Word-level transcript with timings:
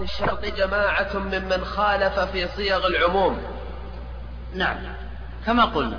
الشرط 0.00 0.44
جماعة 0.44 1.08
ممن 1.14 1.64
خالف 1.64 2.18
في 2.18 2.48
صيغ 2.48 2.86
العموم. 2.86 3.42
نعم. 4.54 4.76
كما 5.46 5.64
قلنا 5.64 5.98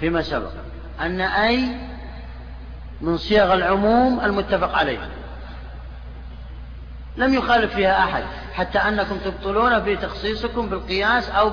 فيما 0.00 0.22
سبق 0.22 0.50
أن 1.00 1.20
أي 1.20 1.76
من 3.00 3.18
صيغ 3.18 3.54
العموم 3.54 4.20
المتفق 4.20 4.78
عليه. 4.78 5.08
لم 7.16 7.34
يخالف 7.34 7.74
فيها 7.74 8.04
أحد 8.04 8.24
حتى 8.54 8.78
أنكم 8.78 9.18
تبطلون 9.18 9.82
في 9.84 9.96
تخصيصكم 9.96 10.68
بالقياس 10.68 11.30
أو 11.30 11.50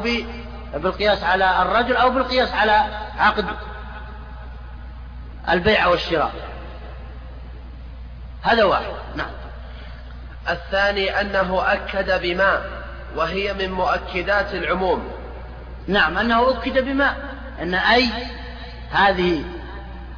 بالقياس 0.74 1.24
على 1.24 1.62
الرجل 1.62 1.96
أو 1.96 2.10
بالقياس 2.10 2.54
على 2.54 2.86
عقد 3.18 3.46
البيع 5.50 5.88
والشراء. 5.88 6.32
هذا 8.42 8.64
واحد. 8.64 8.94
نعم. 9.16 9.32
الثاني 10.50 11.22
أنه 11.22 11.74
أكد 11.74 12.22
بما 12.22 12.62
وهي 13.16 13.54
من 13.54 13.72
مؤكدات 13.72 14.54
العموم. 14.54 15.12
نعم 15.88 16.18
أنه 16.18 16.52
أكد 16.52 16.86
بما 16.86 17.16
أن 17.62 17.74
أي 17.74 18.10
هذه 18.92 19.44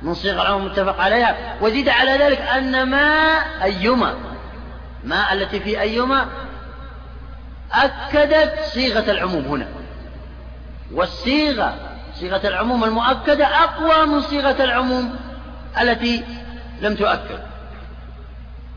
من 0.01 0.13
صيغ 0.13 0.41
العموم 0.41 0.65
المتفق 0.65 1.01
عليها. 1.01 1.55
وزيد 1.61 1.89
على 1.89 2.11
ذلك 2.11 2.41
أن 2.41 2.89
ما 2.89 3.35
أيما 3.63 4.15
ما 5.03 5.33
التي 5.33 5.59
في 5.59 5.81
أيما 5.81 6.25
أكدت 7.71 8.59
صيغة 8.63 9.11
العموم 9.11 9.45
هنا. 9.45 9.67
والصيغة 10.93 11.75
صيغة 12.13 12.47
العموم 12.47 12.83
المؤكدة 12.83 13.45
أقوى 13.45 14.05
من 14.05 14.21
صيغة 14.21 14.63
العموم 14.63 15.15
التي 15.81 16.23
لم 16.81 16.95
تؤكد. 16.95 17.39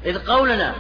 إذ 0.05 0.19
قولنا 0.19 0.75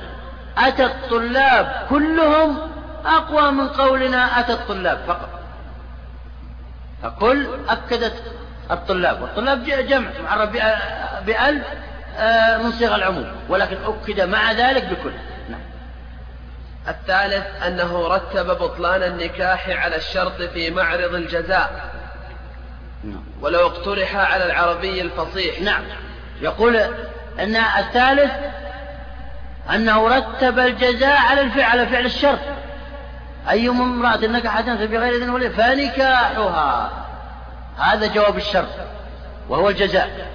أتى 0.59 0.85
الطلاب 0.85 1.87
كلهم 1.91 2.59
أقوى 3.05 3.53
من 3.53 3.69
قولنا 3.69 4.41
أتى 4.41 4.53
الطلاب 4.53 4.99
فقط. 5.07 5.29
فكل 7.03 7.47
أكدت 7.69 8.23
الطلاب 8.71 9.23
والطلاب 9.23 9.65
جمع 9.65 10.11
معرف 10.25 10.51
بألف 11.27 11.67
آه، 12.17 12.57
من 12.57 12.73
صيغ 12.73 12.95
العموم 12.95 13.33
ولكن 13.49 13.77
أكد 13.85 14.21
مع 14.21 14.53
ذلك 14.53 14.85
بكل. 14.85 15.13
نعم. 15.49 15.61
الثالث 16.89 17.63
أنه 17.67 18.09
رتب 18.09 18.47
بطلان 18.47 19.03
النكاح 19.03 19.69
على 19.69 19.97
الشرط 19.97 20.43
في 20.43 20.71
معرض 20.71 21.15
الجزاء. 21.15 21.91
نعم. 23.05 23.25
ولو 23.41 23.67
اقترح 23.67 24.17
على 24.17 24.45
العربي 24.45 25.01
الفصيح. 25.01 25.61
نعم. 25.61 25.83
يقول 26.41 26.77
أن 27.39 27.57
الثالث 27.57 28.33
أنه 29.75 30.09
رتب 30.09 30.59
الجزاء 30.59 31.17
على 31.17 31.41
الفعل 31.41 31.71
على 31.71 31.87
فعل 31.87 32.07
الشرط. 32.07 32.39
أي 33.51 33.69
امرأة 33.69 34.27
نكحت 34.27 34.65
بغير 34.65 35.17
إذن 35.17 35.31
ولي 35.31 35.51
فنكاحها. 35.51 36.91
هذا 37.79 38.07
جواب 38.07 38.37
الشرط 38.37 38.69
وهو 39.49 39.69
الجزاء. 39.69 40.31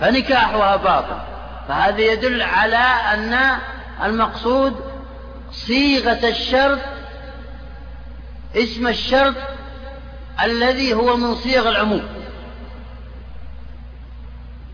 فنكاحها 0.00 0.76
باطل. 0.76 1.18
فهذا 1.68 2.00
يدل 2.00 2.42
على 2.42 2.76
أن 3.14 3.58
المقصود 4.04 4.92
صيغة 5.52 6.28
الشرط 6.28 6.78
اسم 8.56 8.88
الشرط 8.88 9.34
الذي 10.42 10.94
هو 10.94 11.16
من 11.16 11.34
صيغ 11.34 11.68
العموم. 11.68 12.08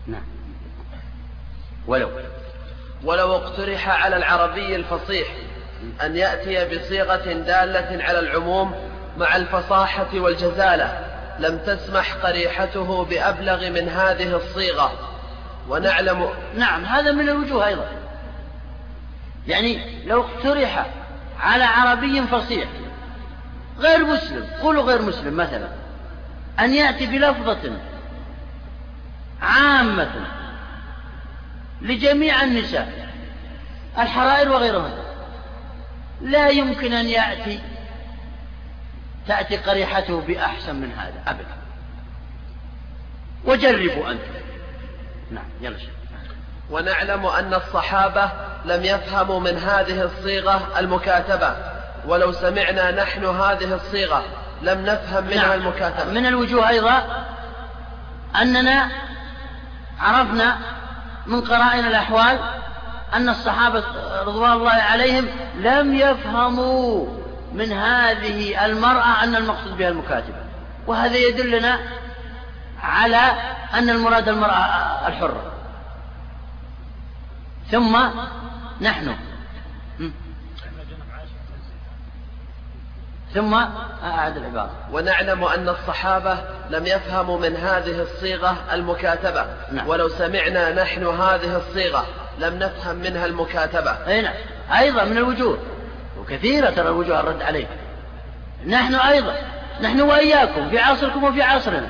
نعم. 0.07 0.21
ولو. 1.87 2.28
ولو 3.03 3.35
اقترح 3.35 3.89
على 3.89 4.17
العربي 4.17 4.75
الفصيح 4.75 5.27
أن 6.03 6.15
يأتي 6.15 6.77
بصيغة 6.77 7.33
دالة 7.33 8.03
على 8.03 8.19
العموم 8.19 8.75
مع 9.17 9.35
الفصاحة 9.35 10.07
والجزالة 10.13 10.99
لم 11.39 11.57
تسمح 11.57 12.13
قريحته 12.13 13.05
بأبلغ 13.05 13.69
من 13.69 13.89
هذه 13.89 14.35
الصيغة. 14.35 14.91
ونعلم 15.69 16.29
نعم 16.55 16.85
هذا 16.85 17.11
من 17.11 17.29
الوجوه 17.29 17.67
أيضا. 17.67 17.87
يعني 19.47 20.05
لو 20.05 20.21
اقترح 20.21 20.85
على 21.39 21.63
عربي 21.63 22.21
فصيح 22.21 22.67
غير 23.79 24.05
مسلم 24.05 24.47
قولوا 24.61 24.83
غير 24.83 25.01
مسلم 25.01 25.37
مثلا 25.37 25.67
أن 26.59 26.73
يأتي 26.73 27.05
بلفظة 27.05 27.71
عامة 29.41 30.38
لجميع 31.81 32.43
النساء 32.43 33.09
الحرائر 33.99 34.51
وغيرهن 34.51 34.97
لا 36.21 36.49
يمكن 36.49 36.93
أن 36.93 37.05
يأتي 37.05 37.59
تأتي 39.27 39.57
قريحته 39.57 40.21
بأحسن 40.21 40.75
من 40.75 40.91
هذا 40.91 41.23
أبدا. 41.27 41.57
وجربوا 43.45 44.11
أنتم. 44.11 44.33
نعم 45.31 45.45
يلا 45.61 45.77
شيخ. 45.77 45.89
ونعلم 46.69 47.25
أن 47.25 47.53
الصحابة 47.53 48.31
لم 48.65 48.83
يفهموا 48.83 49.39
من 49.39 49.57
هذه 49.57 50.03
الصيغة 50.03 50.79
المكاتبة. 50.79 51.55
ولو 52.05 52.31
سمعنا 52.31 52.91
نحن 52.91 53.25
هذه 53.25 53.73
الصيغة 53.75 54.23
لم 54.61 54.85
نفهم 54.85 55.23
منها 55.23 55.47
نعم. 55.47 55.59
المكاتبة. 55.59 56.11
من 56.11 56.25
الوجوه 56.25 56.69
أيضا 56.69 57.25
أننا 58.41 58.91
عرفنا 59.99 60.57
من 61.25 61.41
قرائن 61.41 61.85
الأحوال 61.85 62.39
أن 63.13 63.29
الصحابة 63.29 63.83
رضوان 64.21 64.51
الله 64.51 64.71
عليهم 64.71 65.27
لم 65.55 65.95
يفهموا 65.95 67.07
من 67.53 67.71
هذه 67.71 68.65
المرأة 68.65 69.23
أن 69.23 69.35
المقصود 69.35 69.77
بها 69.77 69.89
المكاتبة 69.89 70.37
وهذا 70.87 71.17
يدلنا 71.17 71.79
على 72.83 73.33
أن 73.73 73.89
المراد 73.89 74.29
المرأة 74.29 75.07
الحرة. 75.07 75.51
ثم 77.71 77.97
نحن 78.81 79.15
ثم 83.33 83.53
أعد 84.03 84.37
العبارة 84.37 84.71
ونعلم 84.91 85.43
أن 85.43 85.69
الصحابة 85.69 86.37
لم 86.69 86.85
يفهموا 86.85 87.39
من 87.39 87.55
هذه 87.55 88.01
الصيغة 88.01 88.55
المكاتبة. 88.73 89.45
نعم. 89.71 89.87
ولو 89.87 90.09
سمعنا 90.09 90.83
نحن 90.83 91.07
هذه 91.07 91.57
الصيغة 91.57 92.05
لم 92.39 92.59
نفهم 92.59 92.95
منها 92.95 93.25
المكاتبة. 93.25 93.91
أي 94.07 94.21
نعم. 94.21 94.33
أيضا 94.79 95.03
من 95.03 95.17
الوجوه. 95.17 95.57
وكثيرة 96.19 96.69
ترى 96.69 96.87
الوجوه 96.87 97.19
الرد 97.19 97.41
عليه 97.41 97.67
نحن 98.67 98.95
أيضا. 98.95 99.35
نحن 99.81 100.01
وإياكم 100.01 100.69
في 100.69 100.79
عصركم 100.79 101.23
وفي 101.23 101.41
عصرنا. 101.41 101.89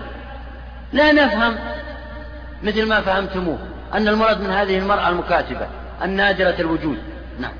لا 0.93 1.11
نفهم 1.11 1.59
مثل 2.63 2.85
ما 2.85 3.01
فهمتموه. 3.01 3.59
أن 3.93 4.07
المراد 4.07 4.41
من 4.41 4.51
هذه 4.51 4.77
المرأة 4.77 5.09
المكاتبة. 5.09 5.67
النادرة 6.03 6.55
الوجود. 6.59 6.97
نعم. 7.39 7.53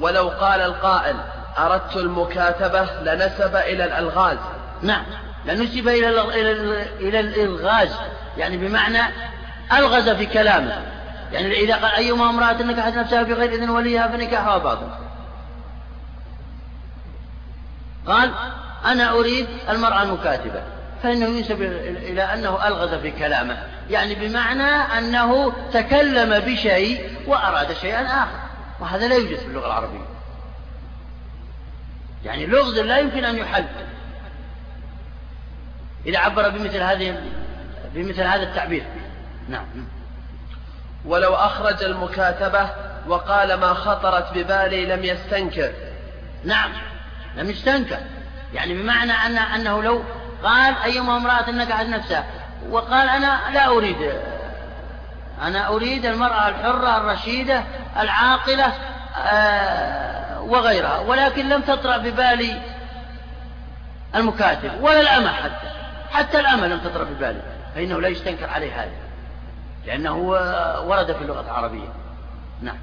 ولو 0.00 0.28
قال 0.28 0.60
القائل 0.60 1.16
أردت 1.58 1.96
المكاتبة 1.96 2.88
لنسب 3.02 3.56
إلى 3.56 3.84
الألغاز. 3.84 4.38
نعم 4.82 5.04
لنسب 5.44 5.88
إلى 5.88 6.08
إلى 7.00 7.20
الإلغاز. 7.20 7.90
يعني 8.36 8.56
بمعنى 8.56 9.02
ألغز 9.72 10.08
في 10.08 10.26
كلامه. 10.26 10.82
يعني 11.32 11.54
إذا 11.54 11.74
قال 11.74 11.94
أيما 11.94 12.30
امرأة 12.30 12.62
نكحت 12.62 12.92
نفسها 12.94 13.22
بغير 13.22 13.52
إذن 13.52 13.70
وليها 13.70 14.08
فنكاحها 14.08 14.58
باطل. 14.58 14.88
قال 18.06 18.30
أنا 18.84 19.10
أريد 19.10 19.46
المرأة 19.68 20.02
المكاتبة. 20.02 20.62
فإنه 21.02 21.26
ينسب 21.26 21.62
إلى 21.62 22.22
أنه 22.22 22.66
ألغز 22.66 22.94
في 22.94 23.10
كلامه. 23.10 23.62
يعني 23.90 24.14
بمعنى 24.14 24.98
أنه 24.98 25.52
تكلم 25.72 26.38
بشيء 26.40 27.10
وأراد 27.26 27.72
شيئا 27.72 28.06
آخر. 28.06 28.38
وهذا 28.80 29.08
لا 29.08 29.14
يوجد 29.14 29.38
في 29.38 29.46
اللغة 29.46 29.66
العربية. 29.66 30.13
يعني 32.24 32.46
لغز 32.46 32.78
لا 32.78 32.98
يمكن 32.98 33.24
أن 33.24 33.36
يحل. 33.36 33.64
إذا 36.06 36.18
عبر 36.18 36.48
بمثل 36.48 36.80
هذه 36.80 37.20
بمثل 37.94 38.22
هذا 38.22 38.42
التعبير. 38.42 38.84
نعم. 39.48 39.66
ولو 41.04 41.34
أخرج 41.34 41.84
المكاتبة 41.84 42.70
وقال 43.08 43.54
ما 43.54 43.74
خطرت 43.74 44.32
ببالي 44.34 44.86
لم 44.86 45.04
يستنكر. 45.04 45.72
نعم. 46.44 46.72
لم 47.36 47.50
يستنكر. 47.50 47.98
يعني 48.54 48.82
بمعنى 48.82 49.12
أن 49.12 49.38
أنه 49.38 49.82
لو 49.82 50.02
قال 50.42 50.74
أيما 50.84 51.16
امرأة 51.16 51.50
نكحت 51.50 51.86
نفسها 51.86 52.24
وقال 52.70 53.08
أنا 53.08 53.40
لا 53.52 53.66
أريد. 53.66 54.12
أنا 55.42 55.68
أريد 55.68 56.06
المرأة 56.06 56.48
الحرة 56.48 56.96
الرشيدة 56.96 57.64
العاقلة 57.96 58.72
آه، 59.16 60.33
وغيرها 60.48 60.98
ولكن 60.98 61.48
لم 61.48 61.60
تطرأ 61.60 61.96
ببالي 61.96 62.62
المكاتب 64.14 64.70
ولا 64.80 65.00
الأمة 65.00 65.32
حتى 65.32 65.70
حتى 66.10 66.40
الأمة 66.40 66.66
لم 66.66 66.78
تطرأ 66.78 67.04
ببالي 67.04 67.40
فإنه 67.74 68.00
لا 68.00 68.08
يستنكر 68.08 68.50
عليه 68.50 68.82
هذا 68.82 68.90
لأنه 69.86 70.16
ورد 70.86 71.12
في 71.12 71.22
اللغة 71.22 71.40
العربية. 71.40 71.88
نعم. 72.62 72.76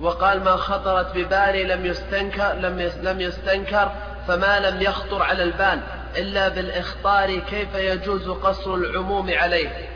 وقال 0.00 0.44
ما 0.44 0.56
خطرت 0.56 1.16
ببالي 1.16 1.64
لم 1.64 1.86
يستنكر 1.86 2.52
لم 2.52 2.90
لم 3.02 3.20
يستنكر 3.20 3.92
فما 4.28 4.60
لم 4.60 4.82
يخطر 4.82 5.22
على 5.22 5.42
البال 5.42 5.80
إلا 6.16 6.48
بالإخطار 6.48 7.38
كيف 7.38 7.74
يجوز 7.74 8.28
قصر 8.28 8.74
العموم 8.74 9.30
عليه. 9.30 9.88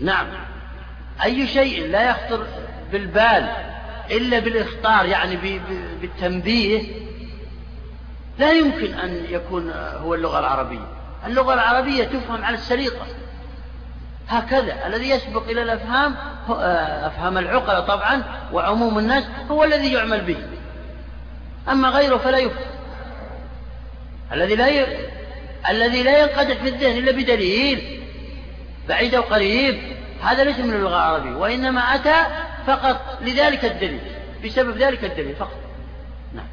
نعم. 0.00 0.26
أي 1.24 1.46
شيء 1.46 1.90
لا 1.90 2.10
يخطر 2.10 2.46
بالبال 2.92 3.73
إلا 4.10 4.38
بالإخطار 4.38 5.06
يعني 5.06 5.36
بالتنبيه 6.00 6.82
لا 8.38 8.52
يمكن 8.52 8.94
أن 8.94 9.24
يكون 9.28 9.70
هو 9.72 10.14
اللغة 10.14 10.38
العربية. 10.38 10.86
اللغة 11.26 11.54
العربية 11.54 12.04
تفهم 12.04 12.44
على 12.44 12.54
السليقة. 12.54 13.06
هكذا 14.28 14.86
الذي 14.86 15.10
يسبق 15.10 15.48
إلى 15.48 15.62
الأفهام 15.62 16.16
آه، 16.48 17.06
أفهام 17.06 17.38
العقل 17.38 17.86
طبعا 17.86 18.22
وعموم 18.52 18.98
الناس 18.98 19.24
هو 19.50 19.64
الذي 19.64 19.92
يعمل 19.92 20.20
به. 20.20 20.36
أما 21.68 21.88
غيره 21.88 22.16
فلا 22.16 22.38
يفهم. 22.38 22.64
الذي 24.32 24.54
لا 24.54 24.68
ي... 24.68 24.86
الذي 25.70 26.02
لا 26.02 26.18
ينقدح 26.18 26.56
في 26.62 26.68
الذهن 26.68 26.98
إلا 26.98 27.12
بدليل 27.12 28.00
بعيد 28.88 29.14
أو 29.14 29.22
قريب 29.22 29.80
هذا 30.22 30.44
ليس 30.44 30.58
من 30.58 30.74
اللغة 30.74 30.96
العربية 30.96 31.36
وإنما 31.36 31.80
أتى 31.80 32.43
فقط 32.66 33.18
لذلك 33.20 33.64
الدليل 33.64 34.00
بسبب 34.44 34.76
ذلك 34.76 35.04
الدليل 35.04 35.36
فقط. 35.36 35.58
نعم. 36.34 36.46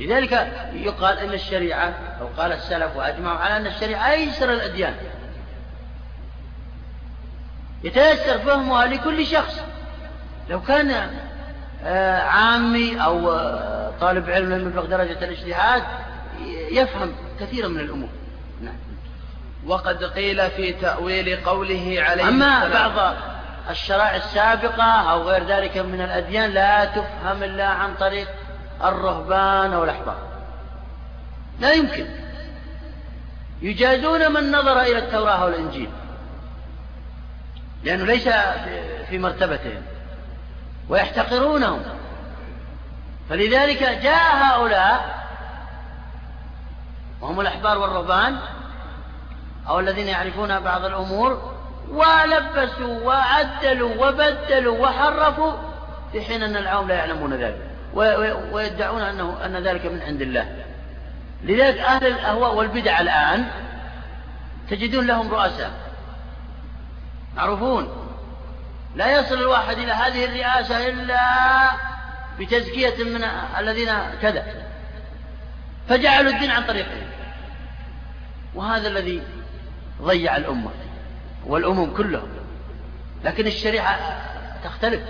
لذلك 0.00 0.32
يقال 0.72 1.18
أن 1.18 1.32
الشريعة 1.32 1.94
أو 2.20 2.26
قال 2.38 2.52
السلف 2.52 2.96
وأجمعوا 2.96 3.38
على 3.38 3.56
أن 3.56 3.66
الشريعة 3.66 4.10
أيسر 4.10 4.52
الأديان. 4.52 4.94
يتيسر 7.84 8.38
فهمها 8.38 8.86
لكل 8.86 9.26
شخص. 9.26 9.60
لو 10.50 10.62
كان 10.62 11.10
آه، 11.84 12.20
عامي 12.20 13.04
أو 13.04 13.32
آه، 13.32 13.92
طالب 14.00 14.30
علم 14.30 14.52
لم 14.52 14.68
يبلغ 14.68 14.86
درجة 14.86 15.24
الاجتهاد 15.24 15.82
يفهم 16.70 17.12
كثيرا 17.40 17.68
من 17.68 17.80
الأمور. 17.80 18.08
نعم. 18.60 18.76
وقد 19.66 20.04
قيل 20.04 20.50
في 20.50 20.72
تأويل 20.72 21.36
قوله 21.36 21.96
عليه 21.98 22.28
أما 22.28 22.68
بعض 22.68 23.14
الشرائع 23.70 24.16
السابقة 24.16 24.84
أو 24.84 25.22
غير 25.22 25.44
ذلك 25.46 25.76
من 25.76 26.00
الأديان 26.00 26.50
لا 26.50 26.84
تفهم 26.84 27.42
إلا 27.42 27.66
عن 27.66 27.94
طريق 27.94 28.28
الرهبان 28.84 29.72
أو 29.72 29.84
الأحبار. 29.84 30.18
لا 31.60 31.72
يمكن. 31.72 32.06
يجازون 33.62 34.32
من 34.32 34.52
نظر 34.52 34.80
إلى 34.80 34.98
التوراة 34.98 35.44
والإنجيل. 35.44 35.90
لأنه 37.82 38.04
ليس 38.04 38.28
في 39.08 39.18
مرتبتهم. 39.18 39.82
ويحتقرونهم. 40.88 41.82
فلذلك 43.28 43.82
جاء 43.82 44.36
هؤلاء 44.36 45.24
وهم 47.20 47.40
الأحبار 47.40 47.78
والرهبان 47.78 48.38
أو 49.68 49.80
الذين 49.80 50.08
يعرفون 50.08 50.60
بعض 50.60 50.84
الأمور 50.84 51.53
ولبسوا 51.90 53.00
وعدلوا 53.00 54.06
وبدلوا 54.06 54.78
وحرفوا 54.78 55.52
في 56.12 56.20
حين 56.20 56.42
أن 56.42 56.56
العوام 56.56 56.88
لا 56.88 56.94
يعلمون 56.94 57.34
ذلك 57.34 57.70
ويدعون 58.52 59.02
أنه 59.02 59.44
أن 59.44 59.56
ذلك 59.56 59.86
من 59.86 60.02
عند 60.02 60.22
الله. 60.22 60.64
لذلك 61.42 61.78
أهل 61.78 62.06
الأهواء 62.06 62.54
والبدع 62.54 63.00
الآن 63.00 63.46
تجدون 64.70 65.06
لهم 65.06 65.34
رؤساء. 65.34 65.70
معروفون. 67.36 68.08
لا 68.94 69.20
يصل 69.20 69.34
الواحد 69.34 69.78
إلى 69.78 69.92
هذه 69.92 70.24
الرئاسة 70.24 70.88
إلا 70.88 71.20
بتزكية 72.38 73.04
من 73.04 73.24
الذين 73.58 73.92
كذا. 74.22 74.44
فجعلوا 75.88 76.32
الدين 76.32 76.50
عن 76.50 76.62
طريقهم. 76.62 77.06
وهذا 78.54 78.88
الذي 78.88 79.22
ضيع 80.02 80.36
الأمة. 80.36 80.70
والأمم 81.46 81.94
كلهم. 81.96 82.28
لكن 83.24 83.46
الشريعة 83.46 84.22
تختلف. 84.64 85.02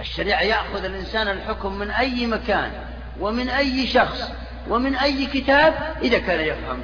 الشريعة 0.00 0.40
يأخذ 0.40 0.84
الإنسان 0.84 1.28
الحكم 1.28 1.78
من 1.78 1.90
أي 1.90 2.26
مكان 2.26 2.72
ومن 3.20 3.48
أي 3.48 3.86
شخص 3.86 4.30
ومن 4.68 4.94
أي 4.94 5.26
كتاب 5.26 5.74
إذا 6.02 6.18
كان 6.18 6.40
يفهم 6.40 6.82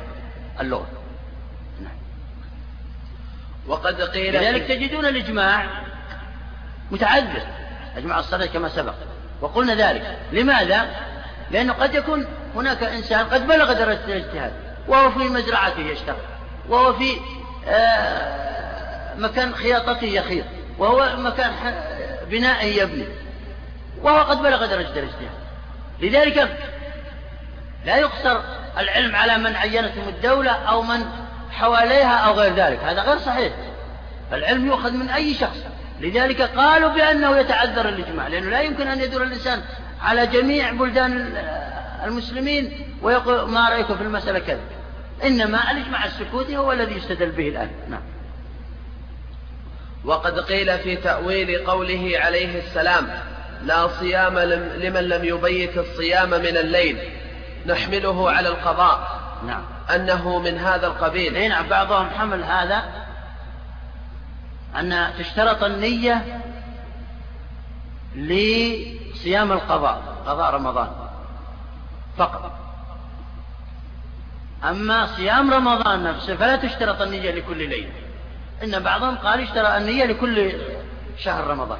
اللغة. 0.61 0.87
نعم. 1.81 1.97
وقد 3.67 4.03
قيل 4.03 4.35
لذلك 4.35 4.63
تجدون 4.63 5.07
الإجماع 5.07 5.67
متعذر 6.91 7.43
أجمع 7.97 8.19
الصلاة 8.19 8.47
كما 8.47 8.69
سبق. 8.69 8.95
وقلنا 9.41 9.75
ذلك. 9.75 10.19
لماذا؟ 10.33 10.91
لأنه 11.51 11.73
قد 11.73 11.95
يكون 11.95 12.27
هناك 12.55 12.83
إنسان 12.83 13.27
قد 13.27 13.47
بلغ 13.47 13.73
درجة 13.73 14.05
الاجتهاد 14.05 14.53
وهو 14.89 15.11
في 15.11 15.19
مزرعته 15.19 15.81
يشتغل 15.81 16.17
وهو 16.69 16.93
في 16.93 17.17
مكان 19.19 19.55
خياطته 19.55 20.05
يخيط 20.05 20.45
وهو 20.79 21.17
مكان 21.17 21.53
بنائه 22.31 22.83
يبني 22.83 23.07
وهو 24.03 24.23
قد 24.23 24.43
بلغ 24.43 24.67
درجة 24.67 24.93
الاجتهاد. 24.93 25.31
لذلك 26.01 26.59
لا 27.85 27.97
يقصر 27.97 28.41
العلم 28.79 29.17
على 29.17 29.39
من 29.39 29.57
عينتهم 29.57 30.09
الدولة 30.09 30.51
أو 30.51 30.83
من 30.83 31.07
حواليها 31.51 32.17
أو 32.17 32.33
غير 32.33 32.55
ذلك 32.55 32.85
هذا 32.85 33.03
غير 33.03 33.19
صحيح. 33.19 33.53
العلم 34.33 34.67
يؤخذ 34.67 34.93
من 34.93 35.09
أي 35.09 35.35
شخص. 35.35 35.59
لذلك 36.01 36.43
قالوا 36.43 36.89
بأنه 36.89 37.37
يتعذر 37.37 37.89
الإجماع 37.89 38.29
لأنه 38.29 38.51
لا 38.51 38.61
يمكن 38.61 38.89
أن 38.89 39.01
يدور 39.01 39.23
الإنسان 39.23 39.61
على 40.03 40.27
جميع 40.27 40.71
بلدان 40.71 41.37
المسلمين 42.05 42.95
ويقول 43.03 43.51
ما 43.51 43.69
رأيكم 43.69 43.97
في 43.97 44.03
المسألة 44.03 44.39
كذا. 44.39 44.61
إنما 45.27 45.71
الإجماع 45.71 46.05
السكوتي 46.05 46.57
هو 46.57 46.73
الذي 46.73 46.95
يستدل 46.95 47.31
به 47.31 47.49
الآن 47.49 47.71
نعم. 47.89 48.03
وقد 50.05 50.39
قيل 50.39 50.79
في 50.79 50.97
تأويل 50.97 51.67
قوله 51.67 52.13
عليه 52.15 52.59
السلام 52.59 53.09
لا 53.63 53.89
صيام 53.89 54.39
لمن 54.39 55.09
لم 55.09 55.25
يبيت 55.25 55.79
الصيام 55.79 56.31
من 56.31 56.57
الليل. 56.57 56.99
نحمله 57.67 58.31
على 58.31 58.49
القضاء. 58.49 59.21
نعم. 59.47 59.63
أنه 59.95 60.39
من 60.39 60.59
هذا 60.59 60.87
القبيل. 60.87 61.37
أي 61.37 61.49
نعم 61.49 61.69
بعضهم 61.69 62.11
حمل 62.11 62.45
هذا 62.45 62.85
أن 64.77 65.11
تشترط 65.19 65.65
النية 65.65 66.41
لصيام 68.15 69.53
القضاء 69.53 70.03
قضاء 70.27 70.55
رمضان 70.55 70.89
فقط. 72.17 72.64
أما 74.69 75.07
صيام 75.07 75.51
رمضان 75.51 76.03
نفسه 76.03 76.37
فلا 76.37 76.57
تشترط 76.57 77.03
النية 77.03 77.31
لكل 77.31 77.69
ليلة. 77.69 77.93
إن 78.63 78.83
بعضهم 78.83 79.17
قال 79.17 79.41
اشترى 79.41 79.77
النية 79.77 80.05
لكل 80.05 80.53
شهر 81.19 81.47
رمضان. 81.47 81.79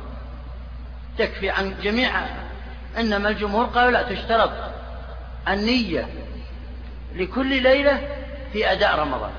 تكفي 1.19 1.51
عن 1.51 1.75
جميع 1.83 2.11
إنما 2.99 3.29
الجمهور 3.29 3.65
قالوا 3.65 3.91
لا 3.91 4.03
تشترط 4.03 4.51
النية 5.49 6.09
لكل 7.15 7.63
ليلة 7.63 8.09
في 8.53 8.73
أداء 8.73 8.99
رمضان. 8.99 9.31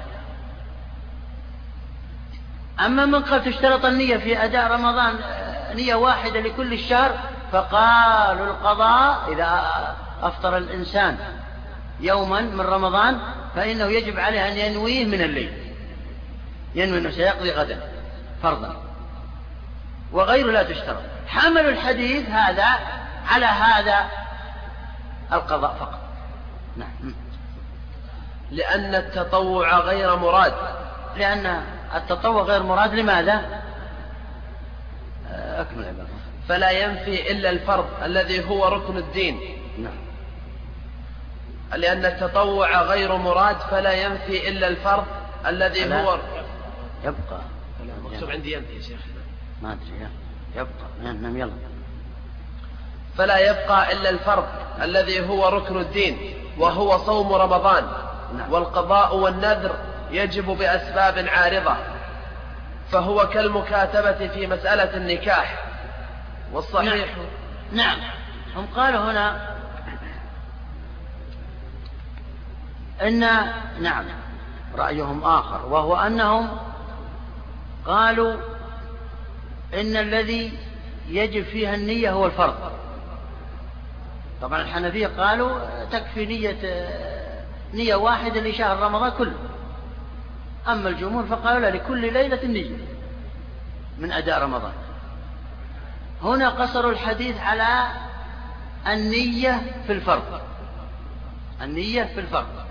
أما 2.79 3.05
من 3.05 3.23
قال 3.23 3.43
تشترط 3.43 3.85
النية 3.85 4.17
في 4.17 4.43
أداء 4.43 4.71
رمضان 4.71 5.13
نية 5.75 5.95
واحدة 5.95 6.39
لكل 6.39 6.73
الشهر 6.73 7.19
فقالوا 7.51 8.45
القضاء 8.45 9.33
إذا 9.33 9.71
أفطر 10.21 10.57
الإنسان. 10.57 11.17
يوما 11.99 12.41
من 12.41 12.61
رمضان 12.61 13.19
فإنه 13.55 13.85
يجب 13.85 14.19
عليه 14.19 14.47
أن 14.47 14.57
ينويه 14.57 15.05
من 15.05 15.21
الليل. 15.21 15.53
ينوي 16.75 16.97
أنه 16.97 17.11
سيقضي 17.11 17.51
غدا 17.51 17.89
فرضا. 18.43 18.75
وغيره 20.11 20.51
لا 20.51 20.63
تشترط. 20.63 21.01
حملوا 21.27 21.69
الحديث 21.69 22.29
هذا 22.29 22.65
على 23.27 23.45
هذا 23.45 24.09
القضاء 25.33 25.75
فقط. 25.79 25.99
نعم. 26.77 27.15
لأن 28.51 28.95
التطوع 28.95 29.79
غير 29.79 30.15
مراد. 30.15 30.53
لأن 31.17 31.63
التطوع 31.95 32.43
غير 32.43 32.63
مراد 32.63 32.93
لماذا؟ 32.93 33.61
أكمل 35.31 35.85
عبارة 35.85 36.07
فلا 36.49 36.71
ينفي 36.71 37.31
إلا 37.31 37.49
الفرض 37.49 37.87
الذي 38.03 38.49
هو 38.49 38.67
ركن 38.67 38.97
الدين. 38.97 39.39
نعم. 39.77 40.04
لأن 41.73 42.05
التطوع 42.05 42.81
غير 42.81 43.15
مراد 43.15 43.57
فلا 43.57 43.93
ينفي 43.93 44.49
إلا 44.49 44.67
الفرض 44.67 45.05
الذي 45.47 45.93
هو 45.93 46.19
يبقى. 47.03 47.41
مكتوب 48.03 48.31
عندي 48.31 48.53
ينفي 48.53 48.75
يا 48.75 48.81
شيخ. 48.81 48.99
ما 49.61 49.71
أدري 49.71 50.09
يبقى. 50.55 51.13
نعم 51.13 51.37
يلا 51.37 51.51
فلا 53.17 53.37
يبقى 53.37 53.93
إلا 53.93 54.09
الفرض 54.09 54.45
الذي 54.81 55.27
هو 55.27 55.47
ركن 55.47 55.77
الدين 55.77 56.33
وهو 56.57 56.97
صوم 56.97 57.33
رمضان. 57.33 57.87
نعم. 58.37 58.53
والقضاء 58.53 59.15
والنذر 59.15 59.75
يجب 60.11 60.45
بأسباب 60.45 61.27
عارضة. 61.27 61.75
فهو 62.91 63.29
كالمكاتبة 63.29 64.27
في 64.27 64.47
مسألة 64.47 64.97
النكاح. 64.97 65.65
والصحيح 66.53 67.09
نعم. 67.71 67.97
نعم. 67.97 67.99
هم 68.55 68.67
قالوا 68.75 69.11
هنا 69.11 69.54
إن 73.01 73.19
نعم 73.81 74.05
رأيهم 74.75 75.23
آخر 75.23 75.65
وهو 75.65 75.95
أنهم 75.95 76.49
قالوا 77.85 78.33
إن 79.73 79.95
الذي 79.97 80.51
يجب 81.07 81.43
فيها 81.43 81.75
النية 81.75 82.11
هو 82.11 82.25
الفرض. 82.25 82.71
طبعا 84.41 84.61
الحنفية 84.61 85.07
قالوا 85.07 85.59
تكفي 85.91 86.25
نية 86.25 86.89
نية 87.73 87.95
واحدة 87.95 88.41
لشهر 88.41 88.79
رمضان 88.79 89.11
كله. 89.11 89.37
أما 90.67 90.89
الجمهور 90.89 91.25
فقالوا 91.25 91.59
لا 91.59 91.77
لكل 91.77 92.13
ليلة 92.13 92.45
نية 92.45 92.77
من 93.97 94.11
أداء 94.11 94.43
رمضان. 94.43 94.73
هنا 96.23 96.49
قصروا 96.49 96.91
الحديث 96.91 97.39
على 97.39 97.87
النية 98.87 99.61
في 99.87 99.93
الفرض. 99.93 100.41
النية 101.61 102.03
في 102.03 102.19
الفرض. 102.19 102.65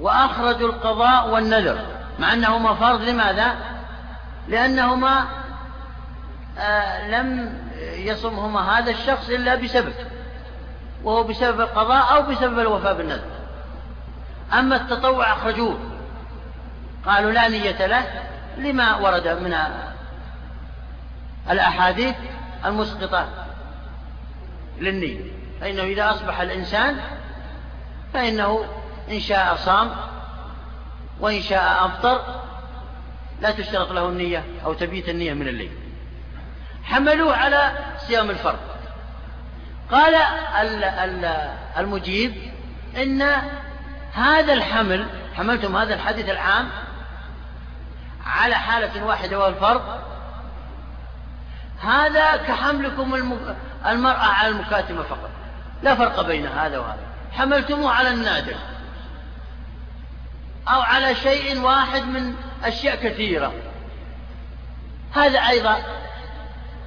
وأخرجوا 0.00 0.68
القضاء 0.68 1.28
والنذر. 1.28 1.78
مع 2.18 2.32
أنهما 2.32 2.74
فرض 2.74 3.02
لماذا؟ 3.02 3.54
لأنهما 4.48 5.26
آه 6.58 7.08
لم 7.08 7.58
يصمهما 7.94 8.78
هذا 8.78 8.90
الشخص 8.90 9.28
إلا 9.28 9.54
بسبب 9.54 9.92
وهو 11.04 11.22
بسبب 11.22 11.60
القضاء 11.60 12.16
أو 12.16 12.22
بسبب 12.22 12.58
الوفاء 12.58 12.94
بالنذر. 12.94 13.30
أما 14.52 14.76
التطوع 14.76 15.32
أخرجوه. 15.32 15.78
قالوا 17.06 17.30
لا 17.30 17.48
نية 17.48 17.86
له 17.86 18.06
لما 18.58 18.96
ورد 18.96 19.28
من 19.28 19.56
الأحاديث 21.50 22.14
المسقطة 22.64 23.28
للنية. 24.78 25.20
فإنه 25.60 25.82
إذا 25.82 26.10
أصبح 26.10 26.40
الإنسان 26.40 26.96
فإنه 28.14 28.64
إن 29.10 29.20
شاء 29.20 29.56
صام 29.56 29.90
وإن 31.20 31.42
شاء 31.42 31.86
أفطر 31.86 32.20
لا 33.40 33.50
تشترط 33.50 33.92
له 33.92 34.08
النية 34.08 34.44
أو 34.64 34.74
تبيت 34.74 35.08
النية 35.08 35.32
من 35.32 35.48
الليل. 35.48 35.70
حملوه 36.84 37.36
على 37.36 37.72
صيام 37.98 38.30
الفرض. 38.30 38.58
قال 39.90 40.14
المجيب 41.78 42.34
إن 42.96 43.22
هذا 44.12 44.52
الحمل 44.52 45.06
حملتم 45.36 45.76
هذا 45.76 45.94
الحديث 45.94 46.28
العام 46.28 46.68
على 48.26 48.54
حالة 48.54 49.04
واحدة 49.04 49.38
وهو 49.38 49.48
الفرض. 49.48 50.00
هذا 51.82 52.36
كحملكم 52.36 53.14
المرأة 53.86 54.24
على 54.24 54.48
المكاتمة 54.48 55.02
فقط. 55.02 55.30
لا 55.82 55.94
فرق 55.94 56.26
بين 56.26 56.46
هذا 56.46 56.78
وهذا. 56.78 57.06
حملتموه 57.32 57.92
على 57.92 58.10
النادر. 58.10 58.56
أو 60.68 60.80
على 60.80 61.14
شيء 61.14 61.60
واحد 61.60 62.02
من 62.02 62.34
أشياء 62.64 62.96
كثيرة. 62.96 63.52
هذا 65.12 65.38
أيضا 65.38 65.76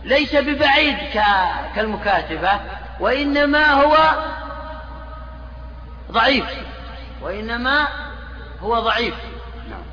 ليس 0.03 0.35
ببعيد 0.35 0.97
كالمكاتبة 1.75 2.59
وإنما 2.99 3.71
هو 3.71 3.97
ضعيف. 6.11 6.45
وإنما 7.21 7.87
هو 8.61 8.79
ضعيف. 8.79 9.15
نعم. 9.69 9.83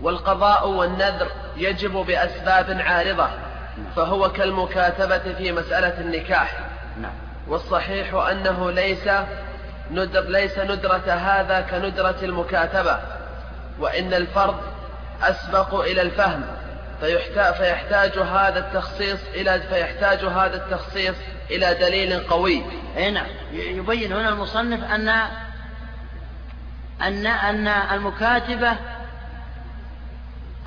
والقضاء 0.00 0.68
والنذر 0.68 1.28
يجب 1.56 1.92
بأسباب 1.92 2.80
عارضة 2.80 3.28
فهو 3.96 4.32
كالمكاتبة 4.32 5.34
في 5.34 5.52
مسألة 5.52 6.00
النكاح. 6.00 6.58
نعم. 7.00 7.14
والصحيح 7.48 8.14
أنه 8.14 8.70
ليس 8.70 9.08
ندر 9.90 10.20
ليس 10.20 10.58
ندرة 10.58 11.12
هذا 11.12 11.60
كندرة 11.60 12.16
المكاتبة 12.22 12.98
وإن 13.78 14.14
الفرض 14.14 14.60
أسبق 15.22 15.74
إلى 15.74 16.02
الفهم 16.02 16.42
فيحتاج, 17.00 17.54
فيحتاج 17.54 18.18
هذا 18.18 18.58
التخصيص 18.58 19.20
إلى 19.34 19.60
فيحتاج 19.60 20.24
هذا 20.24 20.56
التخصيص 20.56 21.16
إلى 21.50 21.74
دليل 21.74 22.20
قوي. 22.20 22.62
أي 22.96 23.10
نعم 23.10 23.26
يبين 23.52 24.12
هنا 24.12 24.28
المصنف 24.28 24.84
أن 24.84 25.08
أن 27.02 27.26
أن 27.26 27.68
المكاتبة 27.68 28.72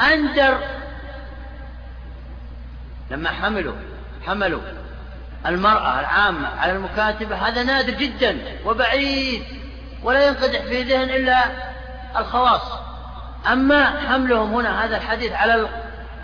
أندر 0.01 0.57
لما 3.11 3.29
حملوا 3.29 3.75
حملوا 4.25 4.61
المرأة 5.47 5.99
العامة 5.99 6.47
على 6.59 6.71
المكاتبة 6.71 7.35
هذا 7.35 7.63
نادر 7.63 7.93
جدا 7.93 8.37
وبعيد 8.65 9.43
ولا 10.03 10.27
ينقدح 10.27 10.61
في 10.61 10.83
ذهن 10.83 11.09
إلا 11.09 11.45
الخواص. 12.17 12.61
أما 13.51 13.85
حملهم 14.09 14.53
هنا 14.53 14.85
هذا 14.85 14.97
الحديث 14.97 15.31
على 15.31 15.67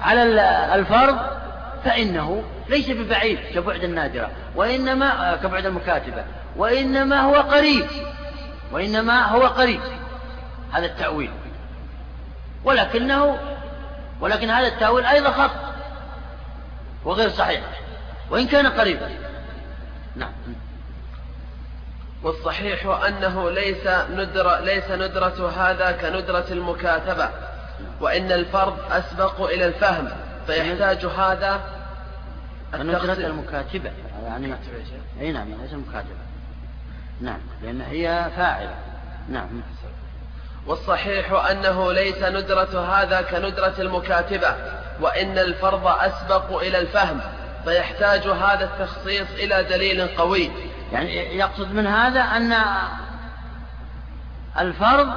على 0.01 0.24
الفرض 0.75 1.18
فإنه 1.86 2.44
ليس 2.70 2.89
ببعيد 2.89 3.39
كبعد 3.53 3.84
النادرة 3.84 4.32
وإنما 4.56 5.39
كبعد 5.44 5.65
المكاتبة 5.65 6.24
وإنما 6.56 7.22
هو 7.22 7.36
قريب 7.36 7.86
وإنما 8.72 9.25
هو 9.25 9.42
قريب 9.42 9.82
هذا 10.72 10.86
التأويل. 10.86 11.32
ولكنه 12.63 13.38
ولكن 14.22 14.50
هذا 14.50 14.68
التأويل 14.68 15.06
أيضا 15.06 15.32
خط 15.32 15.51
وغير 17.06 17.30
صحيح. 17.30 17.62
وإن 18.30 18.48
كان 18.48 18.68
قريبا 18.68 19.10
نعم. 20.15 20.32
والصحيح 22.24 22.86
أنه 22.86 23.50
ليس 23.50 23.88
ندرة, 24.12 24.60
ليس 24.60 24.92
ندرة 24.92 25.53
هذا 25.58 25.92
كندرة 25.92 26.46
المكاتبة 26.51 27.30
وإن 28.01 28.32
الفرض 28.32 28.77
أسبق 28.92 29.42
إلى 29.42 29.65
الفهم 29.65 30.10
فيحتاج 30.48 31.06
هذا 31.06 31.62
ندرة 32.74 33.13
المكاتبة. 33.13 33.92
يعني 34.25 34.56
أي 35.22 35.32
نعم 35.32 35.48
ليس 35.62 35.74
المكاتبة. 35.74 36.24
نعم. 37.22 37.39
لأن 37.62 37.82
هي 37.82 38.30
فاعلة. 38.36 38.75
نعم. 39.30 39.62
والصحيح 40.68 41.32
أنه 41.50 41.92
ليس 41.92 42.24
ندرة 42.24 42.80
هذا 42.80 43.22
كندرة 43.22 43.74
المكاتبة 43.80 44.56
وإن 45.01 45.38
الفرض 45.38 45.88
أسبق 45.88 46.62
إلى 46.62 46.80
الفهم 46.80 47.22
فيحتاج 47.65 48.27
هذا 48.27 48.63
التخصيص 48.65 49.27
إلى 49.32 49.63
دليل 49.63 50.08
قوي. 50.08 50.51
يعني 50.91 51.38
يقصد 51.38 51.72
من 51.72 51.88
هذا 51.88 52.22
أن 52.22 52.55
الفرض 54.60 55.13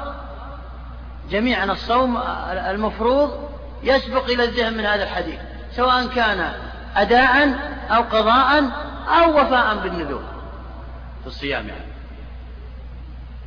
جميعا 1.29 1.65
الصوم 1.65 2.17
المفروض 2.51 3.49
يسبق 3.83 4.25
إلى 4.25 4.43
الذهن 4.43 4.77
من 4.77 4.85
هذا 4.85 5.03
الحديث 5.03 5.39
سواء 5.71 6.07
كان 6.07 6.53
أداء 6.95 7.59
أو 7.89 8.01
قضاء 8.03 8.63
أو 9.07 9.41
وفاء 9.41 9.77
بالنذور. 9.77 10.23
في 11.21 11.27
الصيام 11.27 11.67
يعني. 11.67 11.87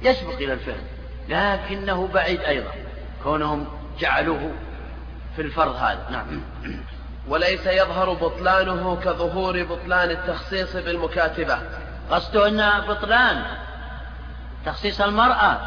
يسبق 0.02 0.34
إلى 0.34 0.52
الفهم 0.52 0.82
لكنه 1.28 2.06
بعيد 2.06 2.40
أيضا 2.40 2.70
كونهم 3.22 3.66
جعلوه 3.98 4.52
في 5.36 5.42
الفرض 5.42 5.74
هذا. 5.74 6.06
نعم. 6.10 6.40
وليس 7.28 7.66
يظهر 7.66 8.12
بطلانه 8.12 8.96
كظهور 9.04 9.62
بطلان 9.62 10.10
التخصيص 10.10 10.76
بالمكاتبة. 10.76 11.58
قصده 12.10 12.48
أن 12.48 12.86
بطلان 12.88 13.42
تخصيص 14.66 15.00
المرأة 15.00 15.58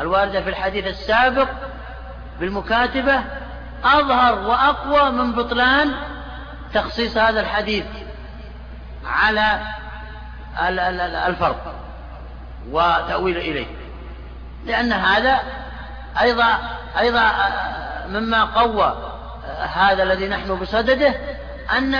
الواردة 0.00 0.42
في 0.42 0.50
الحديث 0.50 0.86
السابق 0.86 1.48
بالمكاتبة 2.40 3.20
أظهر 3.84 4.38
وأقوى 4.38 5.10
من 5.10 5.32
بطلان 5.32 5.92
تخصيص 6.74 7.16
هذا 7.16 7.40
الحديث 7.40 7.84
على 9.06 9.60
الفرض 11.26 11.56
وتأويل 12.70 13.36
إليه. 13.36 13.66
لأن 14.64 14.92
هذا 14.92 15.40
أيضا 16.20 16.58
أيضا 16.98 17.30
مما 18.08 18.44
قوى 18.44 19.09
هذا 19.74 20.02
الذي 20.02 20.28
نحن 20.28 20.54
بصدده 20.54 21.14
أن 21.70 21.94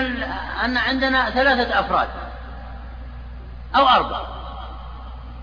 أن 0.65 0.77
عندنا 0.77 1.31
ثلاثة 1.31 1.81
أفراد 1.81 2.09
أو 3.77 3.89
أربعة 3.89 4.27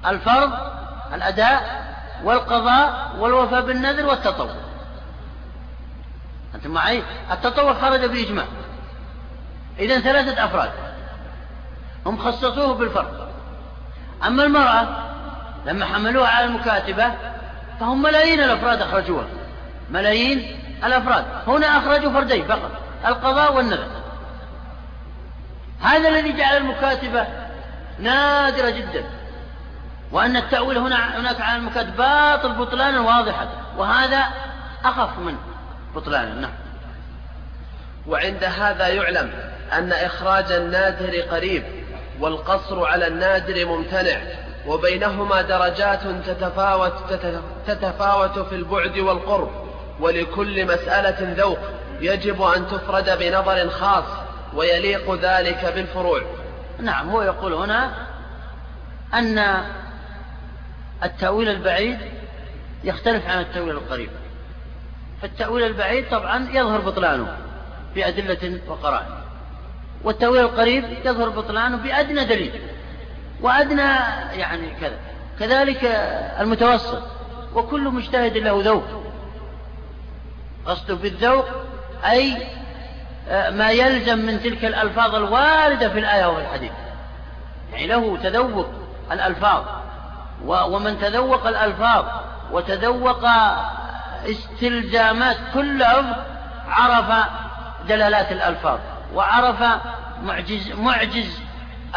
الفرض 0.08 0.52
الأداء 1.14 1.88
والقضاء 2.24 3.16
والوفاء 3.20 3.62
بالنذر 3.62 4.06
والتطوع. 4.06 4.50
أنتم 6.56 6.72
معي؟ 6.72 7.04
التطوع 7.32 7.74
خرج 7.74 8.06
بإجماع. 8.06 8.46
إذا 9.80 10.00
ثلاثة 10.00 10.46
أفراد. 10.46 10.72
هم 12.06 12.18
خصصوه 12.18 12.74
بالفرض. 12.74 13.28
أما 14.26 14.44
المرأة 14.44 14.88
لما 15.66 15.86
حملوها 15.86 16.30
على 16.30 16.46
المكاتبة 16.46 17.12
فهم 17.80 18.02
ملايين 18.02 18.40
الأفراد 18.40 18.82
أخرجوها. 18.82 19.28
ملايين 19.90 20.60
الأفراد. 20.84 21.26
هنا 21.48 21.78
أخرجوا 21.78 22.12
فردين 22.12 22.46
فقط. 22.46 22.72
القضاء 23.08 23.54
والنذر. 23.54 23.88
هذا 25.82 26.10
الذي 26.10 26.38
جعل 26.38 26.58
المكاتبة 26.58 27.28
نادرة 28.00 28.70
جدا. 28.70 29.04
وأن 30.12 30.38
التأويل 30.38 30.78
هنا 30.78 31.20
هناك 31.20 31.42
على 31.42 31.58
المكاتب 31.58 31.96
باطل 31.96 32.54
بطلانا 32.54 33.02
واضحا 33.02 33.48
وهذا 33.78 34.24
أخف 34.86 35.20
من 35.20 35.38
بطلانا. 35.96 36.34
نعم. 36.34 36.52
وعند 38.08 38.44
هذا 38.44 38.88
يعلم 38.88 39.32
أن 39.74 39.92
إخراج 39.92 40.52
النادر 40.52 41.22
قريب 41.22 41.64
والقصر 42.20 42.86
على 42.86 43.08
النادر 43.08 43.66
ممتنع. 43.66 44.18
وبينهما 44.68 45.42
درجات 45.42 46.00
تتفاوت, 46.26 46.94
تتفاوت 47.68 48.40
في 48.40 48.56
البعد 48.56 49.00
والقرب. 49.00 49.67
ولكل 50.00 50.66
مسألة 50.66 51.34
ذوق 51.38 51.60
يجب 52.02 52.42
أن 52.42 52.68
تفرد 52.68 53.20
بنظر 53.20 53.70
خاص 53.70 54.04
ويليق 54.54 55.14
ذلك 55.14 55.74
بالفروع. 55.76 56.22
نعم 56.80 57.10
هو 57.10 57.22
يقول 57.22 57.54
هنا 57.54 57.92
أن 59.14 59.64
التأويل 61.04 61.50
البعيد 61.50 61.98
يختلف 62.84 63.28
عن 63.28 63.40
التأويل 63.40 63.72
القريب. 63.72 64.10
فالتأويل 65.22 65.64
البعيد 65.66 66.10
طبعا 66.10 66.48
يظهر 66.54 66.80
بطلانه 66.80 67.38
بأدلة 67.96 68.60
وقرائن 68.68 69.08
والتأويل 70.04 70.42
القريب 70.42 70.84
يظهر 71.06 71.30
بطلانه 71.30 71.78
بأدنى 71.78 72.26
دليل 72.26 72.62
وأدنى 73.42 73.92
يعني 74.34 74.70
كذا. 74.82 74.98
كذلك 75.40 75.84
المتوسط 76.40 77.04
وكل 77.56 77.82
مجتهد 77.82 78.38
له 78.38 78.62
ذوق. 78.64 79.07
قصده 80.68 80.96
بالذوق 80.96 81.46
أي 82.06 82.48
آه، 83.30 83.50
ما 83.50 83.70
يلزم 83.70 84.18
من 84.18 84.44
تلك 84.44 84.66
الألفاظ 84.66 85.16
الواردة 85.16 85.90
في 85.90 86.00
الآية 86.00 86.26
وفي 86.26 86.42
الحديث. 86.42 86.72
يعني 87.72 87.88
له 87.88 88.18
تذوق 88.18 88.70
الألفاظ. 89.12 89.64
ومن 90.46 91.00
تذوق 91.00 91.48
الألفاظ 91.48 92.06
وتذوق 92.52 93.26
استلزامات 94.26 95.38
كل 95.54 95.80
لفظ 95.80 96.06
عرف 96.68 97.28
دلالات 97.88 98.32
الألفاظ 98.32 98.80
وعرف 99.14 99.64
معجز, 100.24 100.72
معجز 100.72 101.40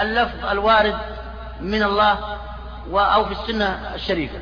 اللفظ 0.00 0.46
الوارد 0.46 0.98
من 1.60 1.82
الله 1.82 2.18
أو 2.92 3.24
في 3.24 3.32
السنة 3.32 3.90
الشريفة. 3.94 4.38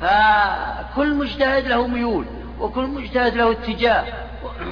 فكل 0.00 1.14
مجتهد 1.14 1.66
له 1.66 1.86
ميول. 1.86 2.41
وكل 2.60 2.86
مجتهد 2.86 3.34
له 3.34 3.52
اتجاه 3.52 4.04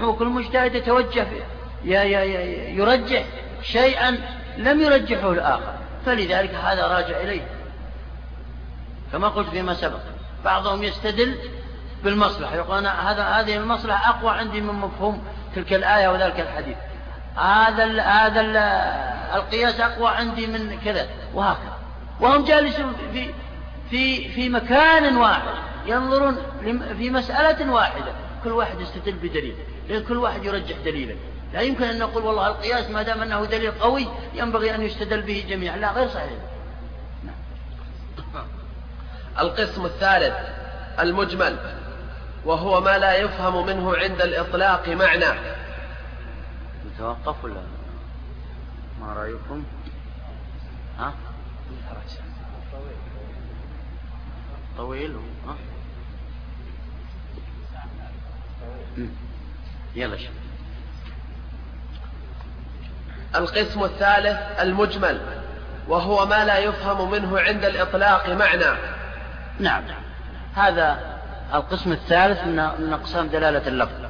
وكل 0.02 0.26
مجتهد 0.26 0.74
يتوجه 0.74 1.26
يرجح 2.74 3.24
شيئا 3.62 4.18
لم 4.56 4.80
يرجحه 4.80 5.32
الآخر. 5.32 5.74
فلذلك 6.06 6.54
هذا 6.54 6.86
راجع 6.86 7.20
إليه. 7.20 7.46
كما 9.12 9.28
قلت 9.28 9.48
فيما 9.48 9.74
سبق 9.74 10.00
بعضهم 10.44 10.82
يستدل 10.82 11.38
بالمصلحة. 12.04 12.56
يقول 12.56 12.78
أنا 12.78 13.12
هذا 13.12 13.22
هذه 13.22 13.56
المصلحة 13.56 14.10
أقوى 14.10 14.30
عندي 14.30 14.60
من 14.60 14.74
مفهوم 14.74 15.24
تلك 15.54 15.72
الآية 15.72 16.08
وذلك 16.08 16.40
الحديث. 16.40 16.76
هذا 17.36 18.02
هذا 18.02 18.40
القياس 19.34 19.80
أقوى 19.80 20.08
عندي 20.08 20.46
من 20.46 20.78
كذا. 20.84 21.06
وهكذا. 21.34 21.78
وهم 22.20 22.44
جالسون 22.44 22.92
في 23.12 23.30
في 23.90 24.28
في 24.28 24.48
مكان 24.48 25.16
واحد. 25.16 25.69
ينظرون 25.86 26.36
في 26.98 27.10
مسألة 27.10 27.72
واحدة 27.72 28.12
كل 28.44 28.52
واحد 28.52 28.80
يستدل 28.80 29.12
بدليل 29.12 29.56
لأن 29.88 30.04
كل 30.04 30.16
واحد 30.16 30.44
يرجح 30.44 30.76
دليلا. 30.84 31.14
لا 31.52 31.60
يمكن 31.60 31.84
أن 31.84 31.98
نقول 31.98 32.24
والله 32.24 32.48
القياس 32.48 32.90
ما 32.90 33.02
دام 33.02 33.22
أنه 33.22 33.44
دليل 33.44 33.72
قوي 33.72 34.06
ينبغي 34.34 34.74
أن 34.74 34.82
يستدل 34.82 35.22
به 35.22 35.46
جميعا. 35.48 35.76
لا 35.76 35.92
غير 35.92 36.08
صحيح. 36.08 36.32
القسم 39.38 39.84
الثالث 39.84 40.34
المجمل 41.00 41.58
وهو 42.44 42.80
ما 42.80 42.98
لا 42.98 43.16
يفهم 43.16 43.66
منه 43.66 43.96
عند 43.96 44.22
الإطلاق 44.22 44.88
معنى. 44.88 45.40
نتوقف 46.86 47.44
ولا؟ 47.44 47.62
ما 49.00 49.12
رأيكم؟ 49.12 49.64
ها؟ 50.98 51.14
طويل. 54.76 55.16
ها؟ 55.46 55.56
يلا 59.94 60.16
شوف 60.16 60.30
القسم 63.34 63.84
الثالث 63.84 64.60
المجمل 64.60 65.20
وهو 65.88 66.26
ما 66.26 66.44
لا 66.44 66.58
يفهم 66.58 67.10
منه 67.10 67.40
عند 67.40 67.64
الإطلاق 67.64 68.28
معنى. 68.28 68.78
نعم. 69.60 69.82
هذا 70.54 70.98
القسم 71.54 71.92
الثالث 71.92 72.44
من 72.46 72.92
أقسام 72.92 73.28
دلالة 73.28 73.68
اللفظ. 73.68 74.04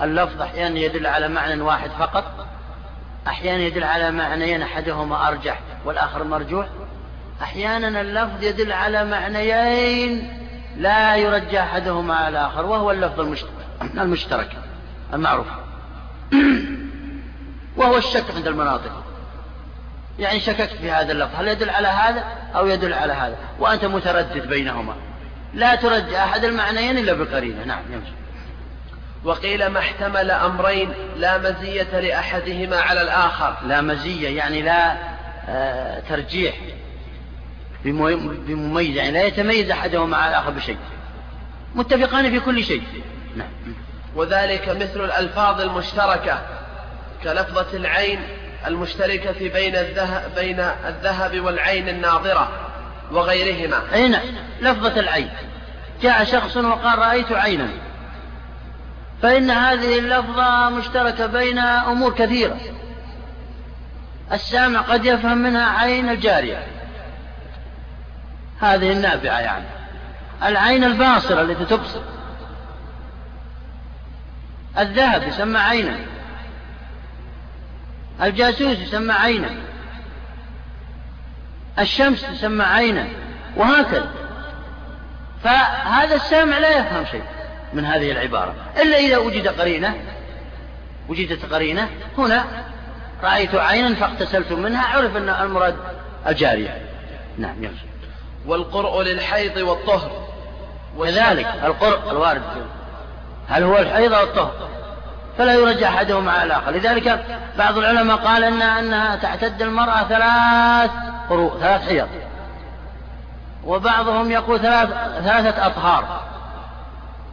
اللفظ 0.00 0.42
أحيانا 0.42 0.78
يدل 0.78 1.06
على 1.06 1.28
معنى 1.28 1.62
واحد 1.62 1.90
فقط. 1.90 2.46
أحيانا 3.26 3.62
يدل 3.62 3.84
على 3.84 4.10
معنيين 4.10 4.62
أحدهما 4.62 5.28
أرجح 5.28 5.60
والآخر 5.84 6.24
مرجوح. 6.24 6.66
أحيانا 7.42 8.00
اللفظ 8.00 8.44
يدل 8.44 8.72
على 8.72 9.04
معنيين 9.04 10.38
لا 10.76 11.16
يرجى 11.16 11.60
أحدهما 11.60 12.14
على 12.14 12.28
الآخر 12.28 12.66
وهو 12.66 12.90
اللفظ 12.90 13.20
المشترك 13.20 13.61
المعروف. 15.14 15.46
وهو 17.76 17.96
الشك 17.96 18.24
عند 18.36 18.46
المناطق. 18.46 19.04
يعني 20.18 20.40
شككت 20.40 20.72
في 20.72 20.90
هذا 20.90 21.12
اللفظ 21.12 21.34
هل 21.34 21.48
يدل 21.48 21.70
على 21.70 21.88
هذا 21.88 22.24
أو 22.54 22.66
يدل 22.66 22.94
على 22.94 23.12
هذا؟ 23.12 23.36
وأنت 23.58 23.84
متردد 23.84 24.48
بينهما. 24.48 24.94
لا 25.54 25.74
ترجى 25.74 26.18
أحد 26.18 26.44
المعنيين 26.44 26.98
إلا 26.98 27.12
بقرينة. 27.12 27.64
نعم 27.64 27.82
يمشي. 27.92 28.12
وقيل 29.24 29.66
ما 29.66 29.78
احتمل 29.78 30.30
أمرين 30.30 30.92
لا 31.16 31.38
مزية 31.38 32.00
لأحدهما 32.00 32.76
على 32.76 33.02
الآخر. 33.02 33.56
لا 33.66 33.80
مزية 33.80 34.36
يعني 34.36 34.62
لا 34.62 34.96
آه 35.48 36.00
ترجيح. 36.08 36.54
بمميز 37.84 38.96
يعني 38.96 39.10
لا 39.10 39.24
يتميز 39.24 39.70
أحدهما 39.70 40.16
على 40.16 40.30
الآخر 40.30 40.50
بشيء. 40.50 40.76
متفقان 41.74 42.30
في 42.30 42.40
كل 42.40 42.64
شيء. 42.64 42.82
نعم. 43.36 43.48
وذلك 44.14 44.68
مثل 44.68 45.04
الألفاظ 45.04 45.60
المشتركة 45.60 46.38
كلفظة 47.24 47.76
العين 47.76 48.20
المشتركة 48.66 49.48
بين 49.48 49.76
الذهب, 49.76 50.34
بين 50.36 50.60
الذهب 50.60 51.40
والعين 51.40 51.88
الناظرة 51.88 52.48
وغيرهما. 53.12 53.82
أي 53.94 54.08
نعم. 54.08 54.22
لفظة 54.60 55.00
العين. 55.00 55.30
جاء 56.02 56.24
شخص 56.24 56.56
وقال 56.56 56.98
رأيت 56.98 57.32
عينا. 57.32 57.68
فإن 59.22 59.50
هذه 59.50 59.98
اللفظة 59.98 60.70
مشتركة 60.70 61.26
بين 61.26 61.58
أمور 61.58 62.14
كثيرة. 62.14 62.56
السامع 64.32 64.80
قد 64.80 65.04
يفهم 65.04 65.38
منها 65.38 65.78
عين 65.78 66.08
الجارية. 66.08 66.66
هذه 68.60 68.92
النافعة 68.92 69.40
يعني. 69.40 69.64
العين 70.42 70.84
الباصرة 70.84 71.40
التي 71.40 71.64
تبصر. 71.64 72.00
الذهب 74.78 75.22
يسمى 75.22 75.58
عينا. 75.58 75.96
الجاسوس 78.22 78.78
يسمى 78.78 79.12
عينا. 79.12 79.50
الشمس 81.78 82.22
تسمى 82.22 82.64
عينا. 82.64 83.08
وهكذا. 83.56 84.10
فهذا 85.44 86.14
السامع 86.14 86.58
لا 86.58 86.78
يفهم 86.78 87.04
شيء 87.04 87.24
من 87.72 87.84
هذه 87.84 88.10
العبارة. 88.12 88.54
إلا 88.82 88.96
إذا 88.96 89.16
وجد 89.16 89.48
قرينة 89.48 89.94
وجدت 91.08 91.52
قرينة 91.52 91.88
هنا 92.18 92.44
رأيت 93.22 93.54
عينا 93.54 93.94
فاغتسلت 93.94 94.52
منها 94.52 94.86
عرف 94.86 95.16
أن 95.16 95.28
المراد 95.28 95.76
الجارية. 96.26 96.82
نعم 97.38 97.64
يمشي 97.64 97.86
والقرء 98.46 99.02
للحيض 99.02 99.56
والطهر. 99.56 100.28
وذلك 100.96 101.46
القرء 101.64 102.10
الوارد. 102.10 102.42
هل 103.48 103.62
هو 103.62 103.78
الحيض 103.78 104.12
أو 104.12 104.24
الطهر؟ 104.24 104.52
فلا 105.38 105.54
يرجع 105.54 105.88
أحدهما 105.88 106.32
على 106.32 106.44
الآخر. 106.44 106.70
لذلك 106.70 107.24
بعض 107.58 107.78
العلماء 107.78 108.16
قال 108.16 108.44
أن 108.44 108.62
أنها 108.62 109.16
تعتد 109.16 109.62
المرأة 109.62 110.04
ثلاث 110.04 110.90
قروء 111.30 111.58
ثلاث 111.60 111.88
حيض. 111.88 112.08
وبعضهم 113.64 114.30
يقول 114.30 114.60
ثلاث 114.60 114.88
ثلاثة 115.24 115.66
أطهار. 115.66 116.22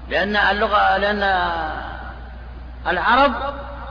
لأن 0.10 0.36
اللغة 0.36 0.98
لأن 0.98 1.52
العرب 2.88 3.34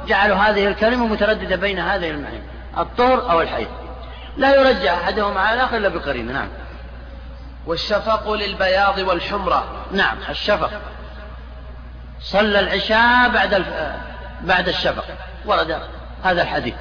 جعلوا 0.07 0.37
هذه 0.37 0.67
الكلمة 0.67 1.07
مترددة 1.07 1.57
بين 1.57 1.79
هذه 1.79 2.11
المعنى 2.11 2.41
الطهر 2.79 3.31
أو 3.31 3.41
الحيض. 3.41 3.69
لا 4.37 4.55
يرجع 4.55 4.95
أحدهما 4.95 5.41
على 5.41 5.55
الآخر 5.55 5.77
إلا 5.77 5.89
بقرينة 5.89 6.33
نعم. 6.33 6.49
والشفق 7.67 8.33
للبياض 8.33 8.99
والحمرة 8.99 9.65
نعم 9.93 10.17
الشفق. 10.29 10.71
صلى 12.21 12.61
العشاء 12.61 13.29
بعد. 13.29 13.65
بعد 14.41 14.69
الشفق. 14.69 15.05
ورد 15.47 15.81
هذا 16.25 16.43
الحديث. 16.43 16.75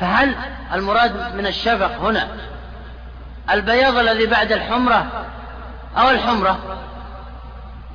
فهل 0.00 0.34
المراد 0.72 1.34
من 1.34 1.46
الشفق 1.46 2.00
هنا 2.00 2.28
البياض 3.50 3.96
الذي 3.96 4.26
بعد 4.26 4.52
الحمرة 4.52 5.26
أو 5.96 6.10
الحمرة؟ 6.10 6.58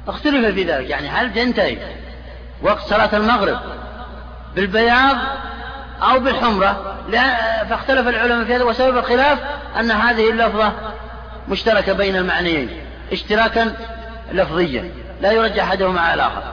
اختلف 0.08 0.56
في 0.56 0.64
ذلك. 0.64 0.90
يعني 0.90 1.10
هل 1.10 1.34
تنتهي 1.34 1.78
وقت 2.62 2.82
صلاة 2.82 3.18
المغرب 3.18 3.60
بالبياض 4.56 5.18
أو 6.02 6.20
بالحمرة؟ 6.20 6.96
فاختلف 7.70 8.08
العلماء 8.08 8.46
في 8.46 8.56
هذا 8.56 8.64
وسبب 8.64 8.98
الخلاف 8.98 9.40
أن 9.80 9.92
هذه 9.92 10.30
اللفظة 10.30 10.74
مشتركة 11.50 11.94
بين 11.94 12.16
المعنيين 12.16 12.70
اشتراكا 13.12 13.74
لفظيا. 14.32 14.92
لا 15.22 15.32
يرجح 15.32 15.64
أحدهما 15.64 16.02
على 16.02 16.14
الآخر 16.14 16.44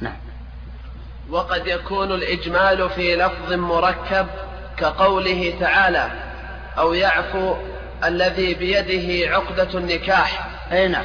نعم 0.00 0.16
وقد 1.30 1.66
يكون 1.66 2.12
الإجمال 2.12 2.90
في 2.90 3.16
لفظ 3.16 3.52
مركب 3.52 4.26
كقوله 4.76 5.54
تعالى 5.60 6.10
أو 6.78 6.94
يعفو 6.94 7.54
الذي 8.04 8.54
بيده 8.54 9.34
عقدة 9.34 9.78
النكاح. 9.78 10.48
أي 10.72 10.88
نعم. 10.88 11.04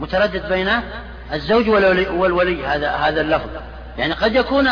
متردد 0.00 0.48
بين 0.48 0.70
الزوج 1.32 1.68
والولي, 1.68 2.08
والولي 2.08 2.66
هذا 2.66 2.90
هذا 2.90 3.20
اللفظ. 3.20 3.48
يعني 3.98 4.12
قد 4.12 4.34
يكون 4.34 4.70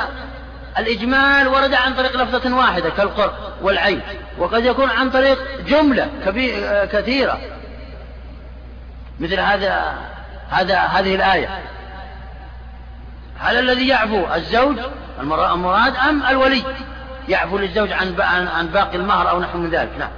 الإجمال 0.79 1.49
ورد 1.49 1.75
عن 1.75 1.95
طريق 1.95 2.23
لفظة 2.23 2.57
واحدة 2.57 2.91
كالقرء 2.91 3.33
والعين 3.63 4.01
وقد 4.39 4.65
يكون 4.65 4.91
عن 4.91 5.11
طريق 5.11 5.39
جملة 5.67 6.09
كثيرة. 6.93 7.41
مثل 9.21 9.41
هذا 9.41 9.95
هذا 10.51 10.79
هذه 10.79 11.15
الآية. 11.15 11.72
هل 13.43 13.59
الذي 13.59 13.89
يعفو 13.89 14.35
الزوج 14.35 14.79
المراد 15.21 15.97
أم 15.97 16.23
الولي. 16.27 16.63
يعفو 17.29 17.59
للزوج 17.59 17.93
عن 17.93 18.21
عن 18.49 18.67
باقي 18.67 18.97
المهر 18.97 19.31
أو 19.31 19.41
نحو 19.41 19.59
من 19.59 19.71
ذلك. 19.71 19.91
نعم. 19.99 20.11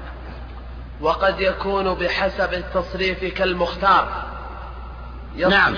وقد 1.01 1.41
يكون 1.41 1.95
بحسب 1.95 2.55
التصريف 2.55 3.25
كالمختار. 3.25 4.25
نعم. 5.37 5.75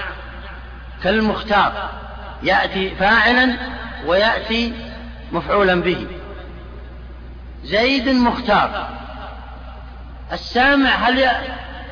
كالمختار. 1.04 1.90
يأتي 2.42 2.94
فاعلا 2.94 3.56
ويأتي 4.06 4.74
مفعولا 5.32 5.82
به. 5.82 6.06
زيد 7.64 8.08
مختار. 8.08 8.88
السامع 10.32 10.90
هل 10.90 11.28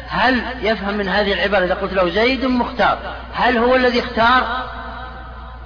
هل 0.08 0.44
يفهم 0.62 0.94
من 0.94 1.08
هذه 1.08 1.32
العبارة 1.32 1.64
إذا 1.64 1.74
قلت 1.74 1.92
له 1.92 2.08
زيد 2.08 2.44
مختار؟ 2.44 2.98
هل 3.34 3.58
هو 3.58 3.76
الذي 3.76 4.00
اختار؟ 4.00 4.68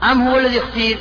أم 0.02 0.28
هو 0.28 0.38
الذي 0.38 0.58
اختير 0.58 0.98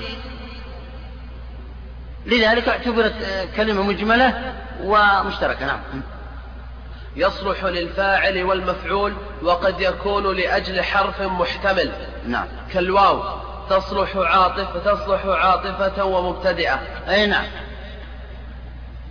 لذلك 2.25 2.69
اعتبرت 2.69 3.13
كلمة 3.55 3.83
مجملة 3.83 4.53
ومشتركة 4.83 5.65
نعم. 5.65 5.79
يصلح 7.15 7.63
للفاعل 7.63 8.43
والمفعول 8.43 9.13
وقد 9.43 9.81
يكون 9.81 10.36
لأجل 10.36 10.83
حرف 10.83 11.21
محتمل. 11.21 11.91
نعم. 12.27 12.47
كالواو 12.73 13.23
تصلح 13.69 14.15
عاطفة 14.15 14.79
تصلح 14.79 15.25
عاطفة 15.25 16.03
ومبتدئة. 16.03 16.79
أي 17.10 17.27
نعم. 17.27 17.45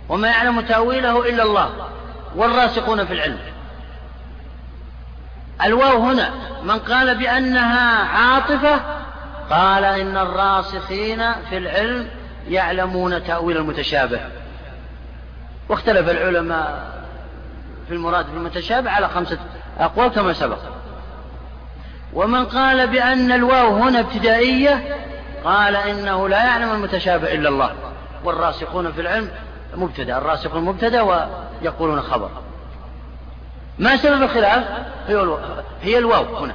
وما 0.09 0.27
يعلم 0.27 0.61
تأويله 0.61 1.29
إلا 1.29 1.43
الله 1.43 1.89
والراسخون 2.35 3.05
في 3.05 3.13
العلم. 3.13 3.39
الواو 5.63 6.03
هنا 6.03 6.31
من 6.63 6.79
قال 6.79 7.17
بأنها 7.17 8.03
عاطفة 8.03 8.96
قال 9.49 9.83
إن 9.83 10.17
الراسخين 10.17 11.33
في 11.49 11.57
العلم 11.57 12.07
يعلمون 12.49 13.23
تأويل 13.23 13.57
المتشابه. 13.57 14.19
واختلف 15.69 16.09
العلماء 16.09 16.97
في 17.87 17.93
المراد 17.93 18.25
في 18.25 18.31
المتشابه 18.33 18.91
على 18.91 19.09
خمسة 19.09 19.37
أقوال 19.79 20.07
كما 20.07 20.33
سبق. 20.33 20.59
ومن 22.13 22.45
قال 22.45 22.87
بأن 22.87 23.31
الواو 23.31 23.75
هنا 23.75 23.99
ابتدائية 23.99 24.97
قال 25.43 25.75
إنه 25.75 26.29
لا 26.29 26.45
يعلم 26.45 26.71
المتشابه 26.71 27.33
إلا 27.33 27.49
الله. 27.49 27.73
والراسخون 28.23 28.91
في 28.91 29.01
العلم 29.01 29.29
مبتدأ 29.75 30.17
الراسخون 30.17 30.63
مبتدأ 30.63 31.01
ويقولون 31.01 32.01
خبر. 32.01 32.29
ما 33.79 33.97
سبب 33.97 34.23
الخلاف؟ 34.23 34.63
هي 35.81 35.97
الواو, 35.97 36.37
هنا 36.37 36.53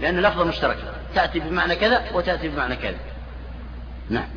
لأن 0.00 0.20
لفظة 0.20 0.44
مشتركة 0.44 0.82
تأتي 1.14 1.40
بمعنى 1.40 1.76
كذا 1.76 2.02
وتأتي 2.14 2.48
بمعنى 2.48 2.76
كذا. 2.76 2.98
نعم. 4.10 4.28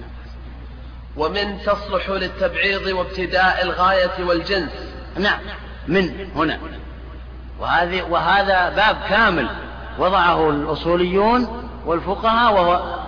ومن 1.18 1.58
تصلح 1.66 2.10
للتبعيض 2.10 2.88
وابتداء 2.88 3.64
الغاية 3.64 4.24
والجنس. 4.24 4.72
نعم. 5.20 5.40
من 5.88 6.30
هنا. 6.36 6.60
وهذه 7.60 8.02
وهذا 8.02 8.70
باب 8.70 8.98
كامل 9.10 9.50
وضعه 10.00 10.50
الأصوليون 10.50 11.70
والفقهاء 11.86 12.54
وهو 12.54 13.00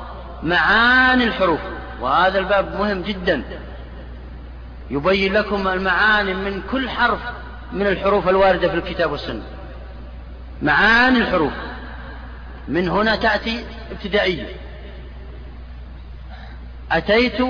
معاني 0.44 1.24
الحروف. 1.24 1.60
وهذا 2.02 2.40
الباب 2.40 2.80
مهم 2.80 3.02
جدا. 3.02 3.44
يبين 4.90 5.34
لكم 5.34 5.68
المعاني 5.68 6.34
من 6.34 6.62
كل 6.72 6.90
حرف 6.90 7.20
من 7.74 7.88
الحروف 7.88 8.30
الواردة 8.30 8.70
في 8.70 8.76
الكتاب 8.76 9.12
والسنة. 9.12 9.44
معاني 10.62 11.18
الحروف. 11.18 11.54
من 12.70 12.90
هنا 12.90 13.16
تأتي 13.16 13.66
ابتدائية. 13.92 14.46
أتيت 16.92 17.42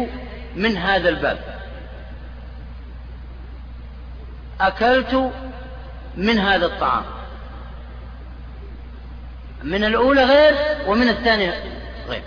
من 0.55 0.77
هذا 0.77 1.09
الباب. 1.09 1.59
أكلت 4.61 5.31
من 6.17 6.39
هذا 6.39 6.65
الطعام. 6.65 7.03
من 9.63 9.83
الأولى 9.83 10.23
غير 10.23 10.55
ومن 10.87 11.09
الثانية 11.09 11.63
غير. 12.07 12.23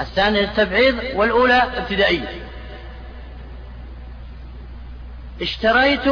الثانية 0.00 0.40
التبعيض 0.40 0.98
والأولى 1.14 1.62
ابتدائية. 1.78 2.48
اشتريت 5.42 6.08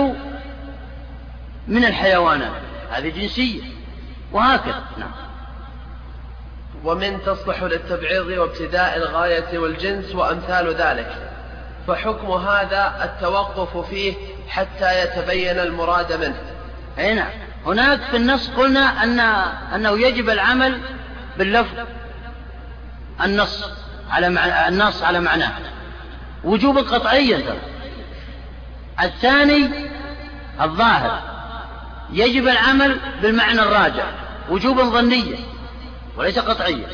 من 1.68 1.84
الحيوانات. 1.84 2.62
هذه 2.90 3.08
جنسية. 3.08 3.75
وهكذا 4.32 4.82
نعم. 4.96 5.10
ومن 6.84 7.22
تصلح 7.26 7.62
للتبعيض 7.62 8.26
وابتداء 8.26 8.96
الغاية 8.96 9.58
والجنس 9.58 10.14
وأمثال 10.14 10.74
ذلك. 10.74 11.32
فحكم 11.86 12.30
هذا 12.30 12.94
التوقف 13.04 13.88
فيه 13.90 14.14
حتى 14.48 15.02
يتبين 15.02 15.58
المراد 15.58 16.12
منه. 16.12 16.42
أي 16.98 17.14
نعم. 17.14 17.30
هناك 17.66 18.00
في 18.10 18.16
النص 18.16 18.50
قلنا 18.50 19.04
أن 19.04 19.20
أنه 19.74 20.00
يجب 20.00 20.30
العمل 20.30 20.80
باللفظ 21.38 21.78
النص 23.24 23.70
على 24.10 24.28
معنى 24.28 24.68
النص 24.68 25.02
على 25.02 25.20
معناه. 25.20 25.52
وجوبا 26.44 26.80
قطعيا 26.80 27.38
ترى. 27.38 27.60
الثاني 29.02 29.70
الظاهر. 30.60 31.35
يجب 32.12 32.48
العمل 32.48 32.98
بالمعنى 33.22 33.60
الراجع 33.60 34.04
وجوبا 34.50 34.82
ظنيا 34.82 35.38
وليس 36.16 36.38
قطعيا. 36.38 36.88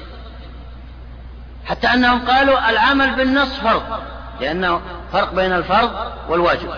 حتى 1.66 1.86
أنهم 1.86 2.26
قالوا 2.26 2.70
العمل 2.70 3.14
بالنص 3.14 3.52
فرض 3.52 3.82
لأنه 4.40 4.80
فرق 5.12 5.34
بين 5.34 5.52
الفرض 5.52 5.90
والواجب 6.28 6.68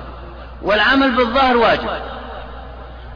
والعمل 0.63 1.17
بالظاهر 1.17 1.57
واجب. 1.57 1.89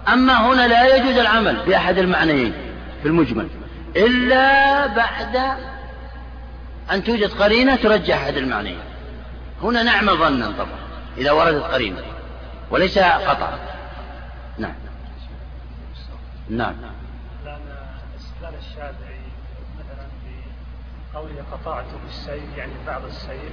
أما 0.09 0.46
هنا 0.46 0.68
لا 0.68 0.96
يجوز 0.96 1.18
العمل 1.18 1.57
بأحد 1.66 1.98
المعنيين 1.98 2.52
في 3.02 3.09
المجمل 3.09 3.48
إلا 3.96 4.87
بعد 4.87 5.37
أن 6.92 7.04
توجد 7.04 7.31
قرينة 7.31 7.76
ترجح 7.76 8.22
أحد 8.22 8.37
المعنيين. 8.37 8.81
هنا 9.62 9.83
نعمل 9.83 10.16
ظنا 10.16 10.52
طبعا 10.59 10.78
إذا 11.18 11.31
وردت 11.31 11.62
قرينة 11.62 12.02
وليس 12.70 12.98
قطعا. 12.98 13.59
نعم. 14.59 14.88
نعم. 16.50 16.74
لأن 17.44 17.61
استدلال 18.16 18.54
الشافعي 18.58 19.20
مثلا 19.78 20.06
بقوله 21.14 21.44
قطعت 21.52 21.84
بالسيف 22.04 22.56
يعني 22.56 22.72
بعض 22.87 23.04
السيف 23.04 23.52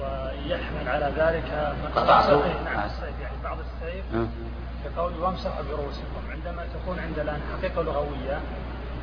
ويحمل 0.00 0.88
على 0.88 1.12
ذلك 1.16 1.74
قطعته. 1.96 2.62
نعم 2.64 2.86
السيف 2.86 3.20
يعني 3.22 3.36
بعض 3.44 3.56
السيف. 3.58 4.04
كقول 4.84 5.12
وامسحوا 5.18 5.62
برؤوسكم. 5.62 6.22
عندما 6.30 6.64
تكون 6.74 6.98
عند 6.98 7.18
الآن 7.18 7.40
حقيقة 7.58 7.82
لغوية 7.82 8.40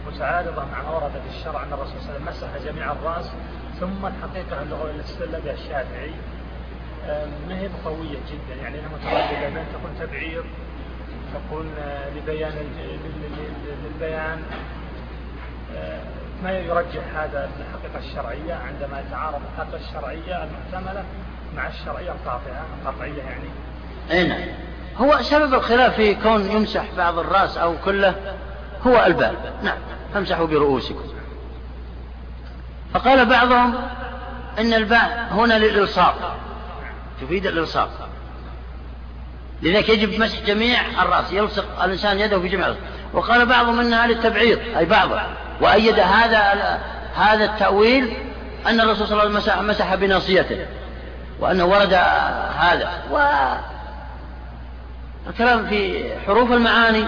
متعارضة 0.08 0.65
مع 0.65 0.82
ما 0.82 0.89
ورد 0.89 1.12
في 1.12 1.38
الشرع 1.38 1.63
أن 1.63 1.74
الرسول 1.74 2.02
صلى 2.02 2.18
الله 2.18 2.32
عليه 2.32 2.38
وسلم 2.38 2.50
مسح 2.50 2.72
جميع 2.72 2.91
الرأس 2.91 3.32
ثم 3.80 4.06
الحقيقة 4.06 4.62
اللغوية 4.62 4.91
التي 4.91 5.13
استدل 5.13 5.41
بها 5.41 5.54
الشافعي 5.54 6.12
ما 7.48 7.60
هي 7.60 7.70
قوية 7.86 8.18
جدا؟ 8.32 8.56
يعني 8.62 8.80
أنها 8.80 8.89
مترددة 8.89 9.50
بأن 9.50 9.65
تكون 9.74 9.91
تبعير. 10.00 10.44
تكون 11.36 11.76
لبيان 12.15 12.54
للبيان 13.84 14.41
ما 16.43 16.52
يرجح 16.52 17.04
هذا 17.15 17.50
الحقيقة 17.60 18.10
الشرعية 18.10 18.54
عندما 18.54 19.00
يتعارض 19.00 19.41
الحقيقة 19.54 19.86
الشرعية 19.88 20.43
المحتملة 20.43 21.04
مع 21.56 21.67
الشرعية 21.67 22.12
القاطعة 22.12 22.65
القطعية 22.82 23.24
يعني. 23.24 23.50
أي 24.12 24.28
نعم. 24.28 24.41
هو 24.98 25.21
سبب 25.21 25.54
الخلاف 25.54 25.95
في 25.95 26.15
كون 26.15 26.52
يمسح 26.52 26.86
بعض 26.98 27.19
الرأس 27.19 27.58
أو 27.58 27.76
كله 27.86 28.15
هو 28.88 29.06
البال 29.06 29.36
نعم. 29.63 29.78
فامسحوا 30.13 30.45
برؤوسكم. 30.45 31.04
فقال 32.93 33.26
بعضهم 33.26 33.76
إن 34.60 34.74
الباء 34.74 35.28
هنا 35.32 35.60
للإلصاق. 35.60 36.38
تفيد 37.21 37.45
الإلصاق. 37.45 38.05
لذلك 39.65 39.89
يجب 39.89 40.19
مسح 40.19 40.39
جميع 40.45 40.82
الرأس 41.01 41.34
يلصق 41.34 41.84
الإنسان 41.84 42.19
يده 42.19 42.39
في 42.39 42.47
جميع 42.47 42.65
الرأس. 42.65 42.80
وقال 43.13 43.45
بعضهم 43.45 43.80
أنها 43.80 44.08
للتبعيض 44.08 44.60
أي 44.78 44.86
بعضه 44.86 45.21
وأيد 45.62 45.99
هذا 45.99 46.80
هذا 47.15 47.45
التأويل 47.45 48.17
أن 48.67 48.82
الرسول 48.82 49.08
صلى 49.08 49.23
الله 49.23 49.23
عليه 49.23 49.36
وسلم 49.36 49.67
مسح 49.67 49.95
بناصيته 49.95 50.65
وأنه 51.39 51.65
ورد 51.65 51.93
هذا. 52.58 52.91
والكلام 55.25 55.67
في 55.67 56.10
حروف 56.25 56.51
المعاني 56.51 57.06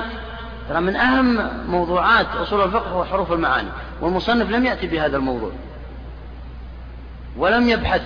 ترى 0.70 0.82
من 0.82 0.96
أهم 0.96 1.50
موضوعات 1.68 2.28
أصول 2.36 2.64
الفقه 2.64 2.90
هو 2.90 3.06
حروف 3.06 3.32
المعاني 3.32 3.70
والمصنف 4.02 4.50
لم 4.50 4.66
يأتي 4.66 4.88
بهذا 4.88 5.18
الموضوع 5.18 5.52
ولم 7.38 7.70
يبحث. 7.70 8.02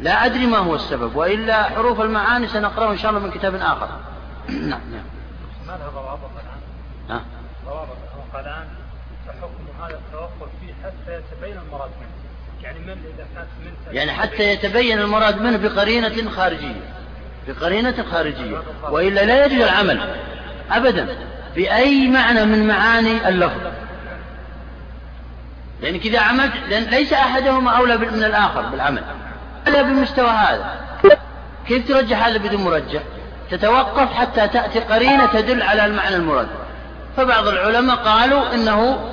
لا 0.00 0.26
أدري 0.26 0.46
ما 0.46 0.58
هو 0.58 0.74
السبب 0.74 1.16
وإلا 1.16 1.62
حروف 1.62 2.00
المعاني 2.00 2.48
سنقرأه 2.48 2.92
إن 2.92 2.98
شاء 2.98 3.10
الله 3.10 3.22
من 3.22 3.30
كتاب 3.30 3.54
آخر. 3.54 3.88
نعم 4.48 4.80
نعم. 4.92 5.04
ما 5.66 5.72
لها 5.72 5.88
ضوابط 5.88 6.30
الآن؟ 6.36 6.60
ها؟ 7.10 7.24
ضوابط 7.66 7.96
الآن 8.34 8.66
فحكم 9.26 9.84
هذا 9.84 9.98
التوقف 10.06 10.50
فيه 10.60 10.74
حتى 10.84 11.18
يتبين 11.18 11.58
المراد 11.66 11.90
منه. 12.00 12.10
يعني 12.62 12.78
من 12.78 12.88
إذا 12.88 13.26
كانت 13.34 13.48
من 13.64 13.94
يعني 13.96 14.12
حتى 14.12 14.52
يتبين 14.52 14.98
المراد 14.98 15.40
منه 15.40 15.56
بقرينة 15.56 16.30
خارجية. 16.30 16.94
بقرينة 17.48 18.04
خارجية. 18.12 18.62
وإلا 18.90 19.24
لا 19.24 19.46
يجوز 19.46 19.60
العمل. 19.60 20.16
أبدا. 20.70 21.18
بأي 21.54 22.08
معنى 22.08 22.44
من 22.44 22.66
معاني 22.66 23.28
اللفظ؟ 23.28 23.60
لأنك 25.82 26.06
إذا 26.06 26.20
عملت 26.20 26.52
لأن 26.68 26.82
ليس 26.82 27.12
أحدهما 27.12 27.70
أولى 27.70 27.96
من 27.96 28.24
الآخر 28.24 28.62
بالعمل. 28.62 29.04
إلا 29.68 29.82
بمستوى 29.82 30.28
هذا. 30.28 30.74
كيف 31.68 31.88
ترجح 31.88 32.26
هذا 32.26 32.38
بدون 32.38 32.64
مرجح؟ 32.64 33.02
تتوقف 33.50 34.12
حتى 34.14 34.48
تأتي 34.48 34.80
قرينة 34.80 35.26
تدل 35.26 35.62
على 35.62 35.86
المعنى 35.86 36.16
المراد. 36.16 36.48
فبعض 37.16 37.48
العلماء 37.48 37.96
قالوا 37.96 38.54
إنه 38.54 39.10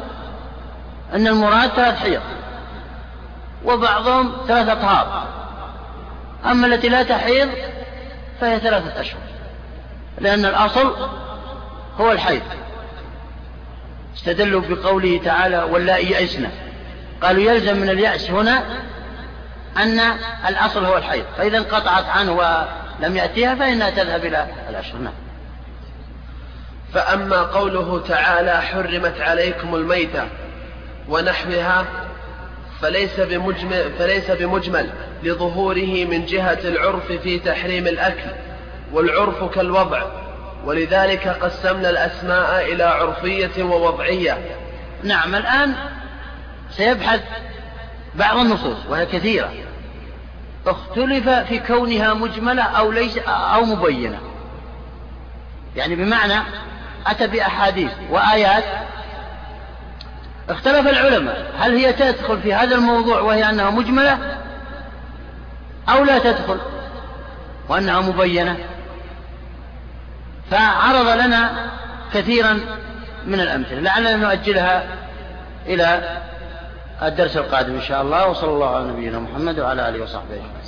أن 1.13 1.27
المراد 1.27 1.69
ثلاث 1.69 1.99
حيض 1.99 2.21
وبعضهم 3.65 4.33
ثلاثة 4.47 4.71
أطهار. 4.71 5.27
أما 6.45 6.67
التي 6.67 6.89
لا 6.89 7.03
تحيض 7.03 7.49
فهي 8.41 8.59
ثلاثة 8.59 9.01
أشهر 9.01 9.19
لأن 10.19 10.45
الأصل 10.45 10.95
هو 11.99 12.11
الحيض. 12.11 12.41
استدلوا 14.15 14.61
بقوله 14.69 15.21
تعالى 15.25 15.63
واللائي 15.63 16.11
يئسن 16.11 16.47
قالوا 17.21 17.43
يلزم 17.43 17.77
من 17.77 17.89
اليأس 17.89 18.29
هنا 18.29 18.63
أن 19.77 19.99
الأصل 20.47 20.86
هو 20.86 20.97
الحيض. 20.97 21.25
فإذا 21.38 21.57
انقطعت 21.57 22.05
عنه 22.05 22.31
ولم 22.31 23.15
يأتيها 23.15 23.55
فإنها 23.55 23.89
تذهب 23.89 24.25
إلى 24.25 24.47
الأشهر 24.69 24.97
نعم. 24.97 25.13
فأما 26.93 27.41
قوله 27.41 28.03
تعالى 28.07 28.62
حرمت 28.62 29.21
عليكم 29.21 29.75
الميتة 29.75 30.27
ونحوها 31.09 31.86
فليس 32.81 33.19
بمجمل, 33.19 33.91
فليس 33.99 34.31
بمجمل 34.31 34.89
لظهوره 35.23 36.05
من 36.05 36.25
جهة 36.25 36.59
العرف 36.63 37.12
في 37.12 37.39
تحريم 37.39 37.88
الأكل 37.88 38.29
والعرف 38.93 39.43
كالوضع. 39.43 40.03
ولذلك 40.65 41.27
قسمنا 41.27 41.89
الأسماء 41.89 42.73
إلى 42.73 42.83
عرفية 42.83 43.63
ووضعية. 43.63 44.38
نعم 45.03 45.36
الآن 45.36 45.75
سيبحث 46.71 47.21
بعض 48.15 48.38
النصوص 48.38 48.78
وهي 48.89 49.06
كثيرة. 49.06 49.52
اختلف 50.67 51.30
في 51.30 51.60
كونها 51.60 52.13
مجملة 52.13 52.63
أو 52.63 52.91
ليس 52.91 53.17
أو 53.28 53.65
مبينة. 53.65 54.19
يعني 55.76 55.95
بمعنى 55.95 56.43
أتى 57.08 57.28
بأحاديث 57.28 57.91
وآيات 58.10 58.63
اختلف 60.49 60.88
العلماء. 60.88 61.52
هل 61.60 61.76
هي 61.76 61.93
تدخل 61.93 62.41
في 62.41 62.54
هذا 62.54 62.76
الموضوع 62.76 63.19
وهي 63.19 63.49
أنها 63.49 63.69
مجملة 63.69 64.38
أو 65.89 66.04
لا 66.04 66.19
تدخل 66.19 66.60
وأنها 67.69 68.02
مبينة؟ 68.02 68.58
فعرض 70.52 71.08
لنا 71.08 71.71
كثيرا 72.13 72.60
من 73.26 73.39
الأمثلة. 73.39 73.80
لعلنا 73.80 74.15
نؤجلها 74.15 74.84
إلى 75.65 76.17
الدرس 77.07 77.37
القادم 77.37 77.73
إن 77.75 77.81
شاء 77.81 78.01
الله 78.01 78.29
وصلى 78.29 78.49
الله 78.49 78.75
على 78.75 78.87
نبينا 78.87 79.19
محمد 79.19 79.59
وعلى 79.59 79.89
آله 79.89 80.03
وصحبه 80.03 80.33
أجمعين. 80.35 80.63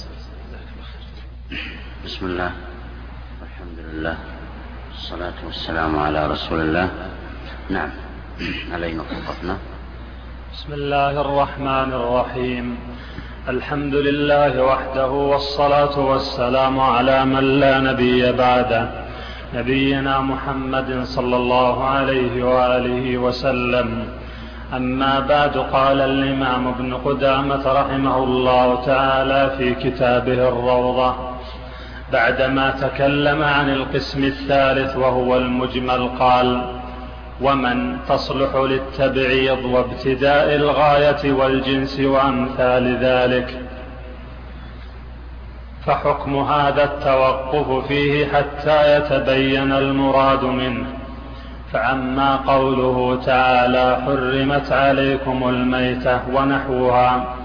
بسم 2.06 2.26
الله 2.26 2.52
والحمد 3.42 3.80
لله 3.80 4.18
والصلاة 4.92 5.40
والسلام 5.46 6.00
على 6.00 6.28
رسول 6.28 6.60
الله. 6.62 6.90
نعم 7.70 7.90
علينا 8.74 9.02
وقفنا. 9.02 9.58
بسم 10.54 10.74
الله 10.74 11.22
الرحمن 11.22 11.94
الرحيم. 11.94 12.78
الحمد 13.50 13.96
لله 13.96 14.64
وحده 14.64 15.10
والصلاة 15.10 16.00
والسلام 16.00 16.80
على 16.80 17.26
من 17.26 17.60
لا 17.60 17.80
نبي 17.80 18.32
بعده. 18.32 18.90
نبينا 19.54 20.22
محمد 20.22 21.04
صلى 21.04 21.36
الله 21.36 21.84
عليه 21.84 22.44
وآله 22.44 23.18
وسلم. 23.18 24.08
أما 24.74 25.20
بعد 25.20 25.58
قال 25.58 26.02
الإمام 26.02 26.68
ابن 26.68 26.94
قدامة 26.94 27.72
رحمه 27.72 28.24
الله 28.24 28.86
تعالى 28.86 29.52
في 29.58 29.76
كتابه 29.76 30.48
الروضة 30.48 31.16
بعدما 32.14 32.70
تكلم 32.72 33.44
عن 33.44 33.70
القسم 33.70 34.24
الثالث 34.24 34.98
وهو 34.98 35.38
المجمل 35.38 36.10
قال 36.20 36.62
ومن 37.42 37.98
تصلح 38.10 38.56
للتبعيض 38.56 39.66
وابتداء 39.66 40.56
الغاية 40.56 41.32
والجنس 41.32 42.00
وأمثال 42.00 42.98
ذلك. 42.98 43.62
فحكم 45.86 46.36
هذا 46.38 46.84
التوقف 46.84 47.88
فيه 47.88 48.28
حتى 48.28 48.98
يتبين 48.98 49.72
المراد 49.72 50.44
منه. 50.44 50.86
فأما 51.76 52.36
قوله 52.36 53.22
تعالى 53.26 54.02
حرمت 54.06 54.72
عليكم 54.72 55.50
الميتة 55.50 56.30
ونحوها 56.34 57.36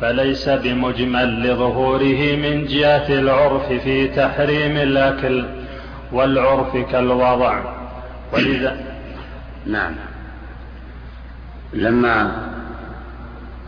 فليس 0.00 0.48
بمجمل 0.48 1.42
لظهوره 1.42 2.36
من 2.36 2.64
جهة 2.66 3.08
العرف 3.08 3.72
في 3.72 4.08
تحريم 4.08 4.76
الأكل 4.76 5.44
والعرف 6.12 6.76
كالوضع. 6.76 7.60
ولذا 8.32 8.76
نعم. 9.74 9.94
لما 11.72 12.32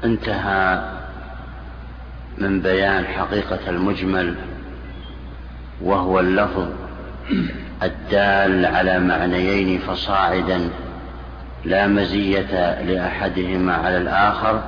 انتهى 0.05 0.83
من 2.39 2.61
بيان 2.61 3.05
حقيقة 3.05 3.71
المجمل 3.71 4.35
وهو 5.81 6.21
اللفظ 6.21 6.69
الدال 7.83 8.67
على 8.67 8.99
معنيين 9.01 9.79
فصاعدا 9.79 10.71
لا 11.65 11.87
مزية 11.87 12.81
لأحدهما 12.83 13.75
على 13.75 13.97
الآخر 13.97 14.63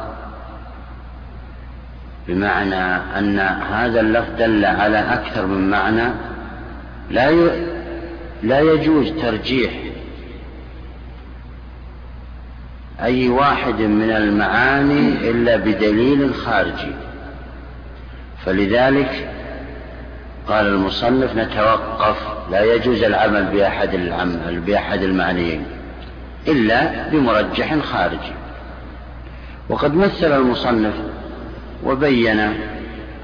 بمعنى 2.28 2.96
أن 3.18 3.38
هذا 3.72 4.00
اللفظ 4.00 4.30
دل 4.38 4.64
على 4.64 4.98
أكثر 4.98 5.46
من 5.46 5.70
معنى 5.70 6.12
لا 7.10 7.30
لا 8.42 8.60
يجوز 8.60 9.12
ترجيح 9.22 9.72
أي 13.02 13.28
واحد 13.28 13.80
من 13.80 14.10
المعاني 14.10 15.30
إلا 15.30 15.56
بدليل 15.56 16.34
خارجي. 16.34 16.92
فلذلك 18.44 19.28
قال 20.48 20.66
المصنف 20.66 21.36
نتوقف 21.36 22.16
لا 22.50 22.74
يجوز 22.74 23.02
العمل 23.02 23.44
بأحد 23.44 23.94
العمل 23.94 24.60
بأحد 24.66 25.02
المعنيين 25.02 25.64
إلا 26.48 27.08
بمرجح 27.08 27.78
خارجي. 27.78 28.32
وقد 29.68 29.94
مثل 29.94 30.32
المصنف 30.32 30.94
وبين 31.84 32.40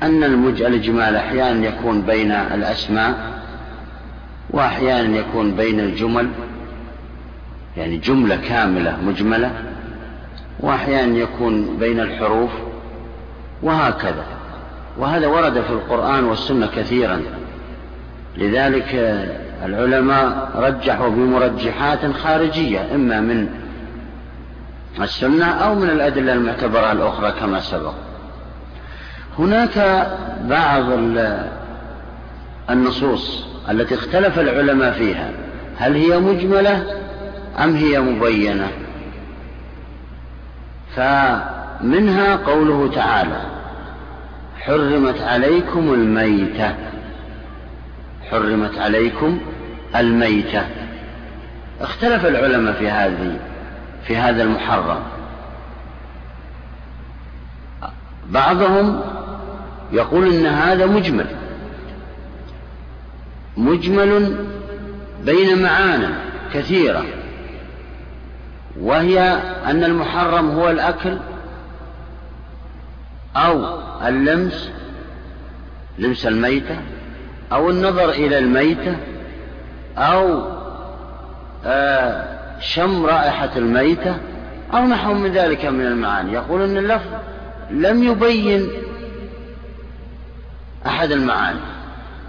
أن 0.02 0.24
الإجمال 0.44 1.16
أحيانا 1.16 1.66
يكون 1.66 2.02
بين 2.02 2.32
الأسماء 2.32 3.14
وأحيانا 4.50 5.18
يكون 5.18 5.54
بين 5.54 5.80
الجمل 5.80 6.30
يعني 7.76 7.96
جملة 7.96 8.36
كاملة 8.36 8.96
مجملة 9.06 9.50
وأحيانا 10.60 11.16
يكون 11.18 11.76
بين 11.78 12.00
الحروف 12.00 12.50
وهكذا. 13.62 14.24
وهذا 14.98 15.26
ورد 15.26 15.60
في 15.60 15.70
القرآن 15.70 16.24
والسنة 16.24 16.66
كثيرا. 16.76 17.22
لذلك 18.36 18.94
العلماء 19.64 20.50
رجحوا 20.54 21.08
بمرجحات 21.08 22.12
خارجية 22.12 22.94
إما 22.94 23.20
من 23.20 23.48
السنة 25.00 25.46
أو 25.46 25.74
من 25.74 25.90
الأدلة 25.90 26.32
المعتبرة 26.32 26.92
الأخرى 26.92 27.32
كما 27.40 27.60
سبق. 27.60 27.94
هناك 29.38 30.06
بعض 30.44 30.84
النصوص 32.70 33.46
التي 33.70 33.94
اختلف 33.94 34.38
العلماء 34.38 34.92
فيها. 34.92 35.30
هل 35.78 35.94
هي 35.94 36.18
مجملة 36.18 36.84
أم 37.64 37.76
هي 37.76 38.00
مبينة؟ 38.00 38.68
فمنها 40.96 42.36
قوله 42.36 42.90
تعالى 42.94 43.57
حرمت 44.60 45.20
عليكم 45.20 45.94
الميتة. 45.94 46.74
حرمت 48.30 48.78
عليكم 48.78 49.40
الميتة. 49.96 50.66
اختلف 51.80 52.26
العلماء 52.26 52.72
في 52.72 52.90
هذه 52.90 53.38
في 54.06 54.16
هذا 54.16 54.42
المحرم. 54.42 55.00
بعضهم 58.30 59.00
يقول 59.92 60.34
إن 60.34 60.46
هذا 60.46 60.86
مجمل. 60.86 61.26
مجمل 63.56 64.46
بين 65.24 65.62
معاني 65.62 66.08
كثيرة. 66.54 67.04
وهي 68.80 69.20
أن 69.66 69.84
المحرم 69.84 70.50
هو 70.50 70.70
الأكل 70.70 71.18
أو 73.36 73.78
اللمس 74.04 74.70
لمس 75.98 76.26
الميتة 76.26 76.76
أو 77.52 77.70
النظر 77.70 78.10
إلى 78.10 78.38
الميتة 78.38 78.96
أو 79.98 80.42
آه 81.64 82.24
شم 82.60 83.06
رائحة 83.06 83.50
الميتة 83.56 84.16
أو 84.74 84.84
نحو 84.84 85.14
من 85.14 85.32
ذلك 85.32 85.64
من 85.64 85.86
المعاني. 85.86 86.32
يقول 86.32 86.62
أن 86.62 86.76
اللفظ 86.76 87.10
لم 87.70 88.02
يبين 88.02 88.68
أحد 90.86 91.10
المعاني. 91.10 91.60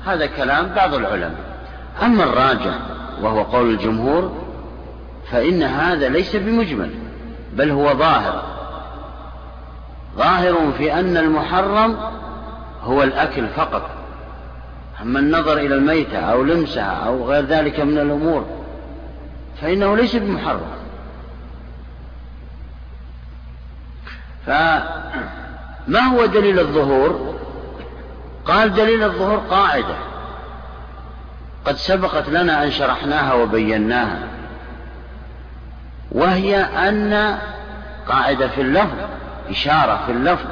هذا 0.05 0.25
كلام 0.25 0.67
بعض 0.75 0.93
العلماء. 0.93 1.39
أما 2.03 2.23
الراجع 2.23 2.73
وهو 3.21 3.43
قول 3.43 3.69
الجمهور 3.69 4.45
فإن 5.31 5.63
هذا 5.63 6.09
ليس 6.09 6.35
بمجمل 6.35 6.89
بل 7.53 7.71
هو 7.71 7.93
ظاهر. 7.93 8.58
ظاهر 10.19 10.71
في 10.77 10.93
أن 10.93 11.17
المحرم 11.17 11.97
هو 12.83 13.03
الأكل 13.03 13.47
فقط. 13.47 13.89
أما 15.01 15.19
النظر 15.19 15.57
إلى 15.57 15.75
الميتة 15.75 16.17
أو 16.17 16.43
لمسها 16.43 17.05
أو 17.05 17.29
غير 17.29 17.45
ذلك 17.45 17.79
من 17.79 17.97
الأمور 17.97 18.45
فإنه 19.61 19.95
ليس 19.95 20.15
بمحرم. 20.15 20.71
فما 24.45 25.99
هو 26.13 26.25
دليل 26.25 26.59
الظهور؟ 26.59 27.35
قال 28.45 28.73
دليل 28.73 29.03
الظهور 29.03 29.37
قاعدة. 29.37 29.95
قد 31.65 31.75
سبقت 31.75 32.29
لنا 32.29 32.63
أن 32.63 32.71
شرحناها 32.71 33.33
وبيناها 33.33 34.19
وهي 36.11 36.57
أن 36.57 37.37
قاعدة 38.07 38.47
في 38.47 38.61
اللفظ 38.61 39.18
إشارة 39.49 40.03
في 40.05 40.11
اللفظ 40.11 40.47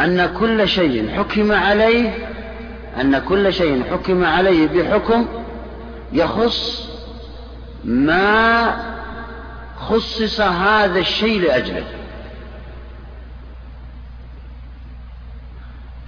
أن 0.00 0.34
كل 0.38 0.68
شيء 0.68 1.18
حكم 1.18 1.52
عليه 1.52 2.10
أن 3.00 3.18
كل 3.18 3.52
شيء 3.52 3.84
حكم 3.90 4.24
عليه 4.24 4.68
بحكم 4.68 5.26
يخص 6.12 6.88
ما 7.84 8.76
خصص 9.78 10.40
هذا 10.40 10.98
الشيء 10.98 11.40
لأجله. 11.40 11.84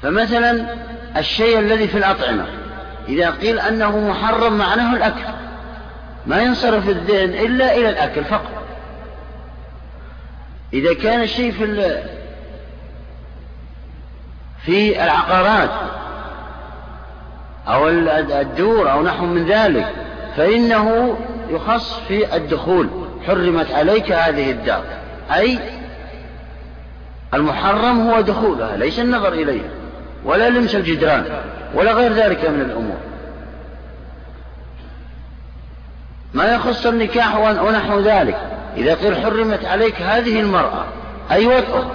فمثلا 0.03 0.75
الشيء 1.17 1.59
الذي 1.59 1.89
في 1.89 1.99
الأطعمة 1.99 2.47
إذا 3.09 3.31
قيل 3.31 3.61
أنه 3.61 4.09
محرم 4.09 4.59
معناه 4.59 4.97
الأكل 4.97 5.25
ما 6.27 6.43
ينصرف 6.43 6.89
الذهن 6.89 7.29
إلا 7.47 7.77
إلى 7.77 7.89
الأكل 7.89 8.25
فقط. 8.25 8.66
إذا 10.73 10.95
كان 10.95 11.23
الشيء 11.23 11.53
في 11.53 12.03
في 14.65 15.05
العقارات 15.05 15.71
أو 17.69 17.89
الدور 17.89 18.93
أو 18.93 19.03
نحو 19.03 19.27
من 19.27 19.47
ذلك 19.47 19.93
فإنه 20.37 21.19
يخص 21.51 22.01
في 22.09 22.37
الدخول 22.37 22.89
حرمت 23.27 23.71
عليك 23.71 24.13
هذه 24.13 24.51
الدار. 24.51 24.85
أي 25.35 25.59
المحرم 27.35 28.11
هو 28.11 28.21
دخولها 28.21 28.77
ليس 28.77 28.99
النظر 28.99 29.33
إليها 29.33 29.71
ولا 30.25 30.51
لمس 30.51 30.75
الجدران 30.75 31.25
ولا 31.75 31.93
غير 31.93 32.13
ذلك 32.13 32.49
من 32.49 32.61
الأمور. 32.61 32.97
ما 36.35 36.55
يخص 36.55 36.87
النكاح 36.87 37.37
ونحو 37.37 38.01
ذلك. 38.01 38.56
إذا 38.77 38.95
قيل 38.95 39.17
حرمت 39.17 39.65
عليك 39.65 40.03
هذه 40.03 40.41
المرأة 40.41 40.85
أي 41.31 41.47
وطأ 41.47 41.91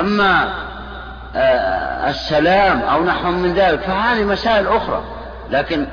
أما 0.00 0.52
آه، 1.36 2.10
السلام 2.10 2.78
أو 2.80 3.04
نحو 3.04 3.30
من 3.30 3.54
ذلك 3.54 3.80
فهذه 3.80 4.24
مسائل 4.24 4.66
أخرى. 4.66 5.02
لكن 5.50 5.86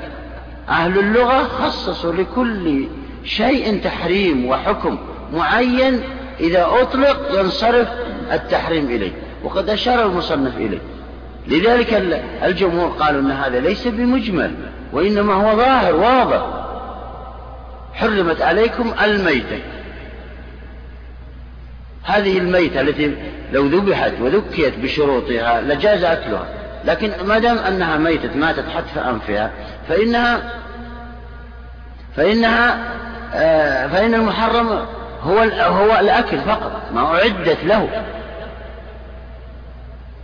أهل 0.68 0.98
اللغة 0.98 1.42
خصصوا 1.42 2.12
لكل 2.12 2.88
شيء 3.24 3.80
تحريم 3.84 4.48
وحكم 4.48 4.98
معين 5.32 6.00
إذا 6.40 6.66
أطلق 6.80 7.40
ينصرف 7.40 7.88
التحريم 8.32 8.84
إليه 8.84 9.12
وقد 9.44 9.70
أشار 9.70 10.06
المصنف 10.06 10.56
إليه. 10.56 10.80
لذلك 11.46 12.20
الجمهور 12.42 12.88
قالوا 12.88 13.20
أن 13.20 13.30
هذا 13.30 13.60
ليس 13.60 13.88
بمجمل 13.88 14.54
وإنما 14.92 15.34
هو 15.34 15.56
ظاهر 15.56 15.94
واضح. 15.94 16.55
حرمت 17.96 18.42
عليكم 18.42 18.94
الميتة. 19.04 19.60
هذه 22.04 22.38
الميتة 22.38 22.80
التي 22.80 23.16
لو 23.52 23.66
ذبحت 23.66 24.12
وذكيت 24.20 24.78
بشروطها 24.78 25.60
لجاز 25.60 26.04
أكلها. 26.04 26.46
لكن 26.84 27.12
ما 27.26 27.38
دام 27.38 27.58
أنها 27.58 27.96
ميتة 27.96 28.36
ماتت 28.36 28.68
حتف 28.68 28.98
أنفها 28.98 29.50
فإنها 29.88 30.52
فإنها 32.16 32.84
آه 33.34 33.86
فإن 33.86 34.14
المحرم 34.14 34.86
هو 35.22 35.38
هو 35.60 35.98
الأكل 36.00 36.40
فقط 36.40 36.82
ما 36.94 37.00
أعدت 37.00 37.64
له. 37.64 38.04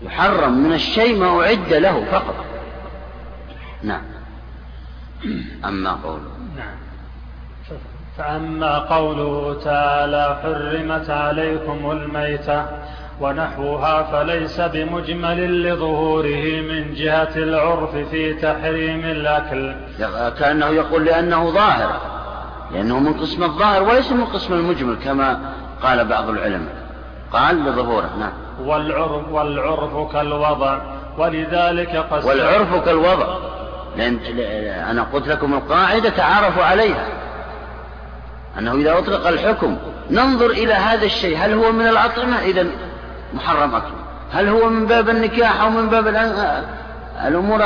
يحرم 0.02 0.58
من 0.58 0.72
الشيء 0.72 1.16
ما 1.16 1.40
أعد 1.40 1.72
له 1.72 2.04
فقط. 2.12 2.44
نعم. 3.82 4.02
أما 5.64 5.92
قوله. 5.92 6.41
فأما 8.18 8.78
قوله 8.78 9.56
تعالى 9.64 10.36
حرمت 10.42 11.10
عليكم 11.10 11.90
الميتة 11.90 12.64
ونحوها 13.20 14.02
فليس 14.02 14.60
بمجمل 14.60 15.62
لظهوره 15.62 16.60
من 16.60 16.94
جهة 16.94 17.36
العرف 17.36 17.96
في 17.96 18.34
تحريم 18.34 19.04
الأكل. 19.04 19.74
كأنه 20.38 20.66
يقول 20.66 21.04
لأنه 21.04 21.50
ظاهر 21.50 22.00
لأنه 22.72 22.98
من 22.98 23.14
قسم 23.14 23.42
الظاهر 23.42 23.82
وليس 23.82 24.12
من 24.12 24.24
قسم 24.24 24.54
المجمل 24.54 24.96
كما 25.04 25.40
قال 25.82 26.04
بعض 26.08 26.28
العلماء. 26.28 26.74
قال 27.32 27.64
لظهوره 27.64 28.10
نعم. 28.20 28.32
والعرف, 28.68 29.28
والعرف 29.30 30.12
كالوضع 30.12 30.78
ولذلك 31.18 31.96
قسم 31.96 32.28
والعرف 32.28 32.84
كالوضع. 32.84 33.26
لأن 33.96 34.18
أنا 34.90 35.02
قلت 35.02 35.28
لكم 35.28 35.54
القاعدة 35.54 36.10
تعارفوا 36.10 36.64
عليها. 36.64 37.21
أنه 38.58 38.72
إذا 38.72 38.98
أطلق 38.98 39.26
الحكم 39.26 39.78
ننظر 40.10 40.50
إلى 40.50 40.74
هذا 40.74 41.04
الشيء 41.04 41.38
هل 41.38 41.52
هو 41.52 41.72
من 41.72 41.86
الأطعمة؟ 41.86 42.38
إذا 42.38 42.66
محرم 43.34 43.74
أكله 43.74 44.02
هل 44.32 44.48
هو 44.48 44.68
من 44.68 44.86
باب 44.86 45.08
النكاح 45.08 45.60
أو 45.60 45.70
من 45.70 45.88
باب 45.88 46.06
الأمور 47.26 47.58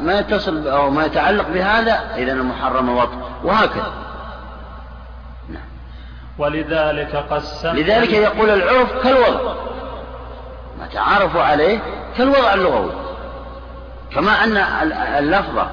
ما 0.00 0.18
يتصل 0.18 0.68
أو 0.68 0.90
ما 0.90 1.06
يتعلق 1.06 1.48
بهذا؟ 1.48 2.00
إذا 2.16 2.32
المحرم 2.32 2.96
وطء 2.96 3.18
وهكذا. 3.44 3.92
نعم. 5.48 5.62
ولذلك 6.38 7.16
قسم 7.16 7.76
لذلك 7.76 8.12
يقول 8.12 8.50
العرف 8.50 9.02
كالوضع. 9.02 9.54
ما 10.80 10.86
تعارفوا 10.94 11.42
عليه 11.42 11.78
كالوضع 12.18 12.54
اللغوي. 12.54 12.92
كما 14.14 14.44
أن 14.44 14.56
اللفظة 15.18 15.66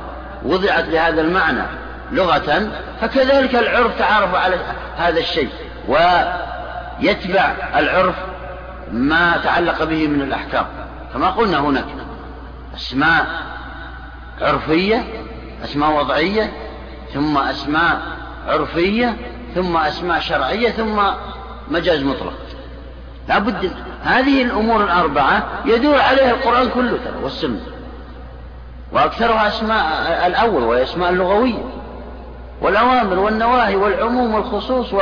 وضعت 0.46 0.86
لهذا 0.86 1.22
المعنى. 1.22 1.64
لغة 2.12 2.70
فكذلك 3.02 3.56
العرف 3.56 4.00
تعارف 4.00 4.36
على 4.36 4.56
هذا 4.98 5.20
الشيء 5.20 5.50
ويتبع 5.88 7.54
العرف 7.76 8.16
ما 8.92 9.38
تعلق 9.44 9.84
به 9.84 10.08
من 10.08 10.22
الأحكام. 10.22 10.66
كما 11.14 11.30
قلنا 11.30 11.60
هناك 11.60 11.86
أسماء 12.76 13.26
عرفية 14.42 15.04
أسماء 15.64 15.92
وضعية 15.92 16.52
ثم 17.14 17.38
أسماء 17.38 18.02
عرفية 18.48 19.16
ثم 19.56 19.78
أسماء 19.78 20.20
شرعية 20.20 20.70
ثم 20.70 21.02
مجاز 21.68 22.04
مطلق. 22.04 22.34
لابد 23.30 23.72
هذه 24.04 24.42
الأمور 24.42 24.84
الأربعة 24.84 25.44
يدور 25.66 26.00
عليها 26.02 26.32
القرآن 26.32 26.70
كله 26.70 26.98
ترى 27.06 27.24
والسنة. 27.24 27.60
وأكثرها 28.92 29.48
أسماء 29.48 29.84
الأول 30.28 30.64
وهي 30.64 30.84
أسماء 30.84 31.10
اللغوية. 31.10 31.64
والأوامر 32.62 33.20
والنواهي 33.20 33.76
والعموم 33.76 34.34
والخصوص 34.34 34.94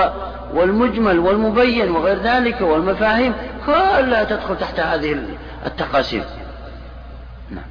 والمجمل 0.53 1.20
والمبين 1.20 1.91
وغير 1.91 2.18
ذلك 2.22 2.62
والمفاهيم 2.62 3.34
كلها 3.66 4.24
تدخل 4.24 4.58
تحت 4.58 4.80
هذه 4.80 5.18
التقاسيم. 5.66 6.24
نعم. 7.49 7.66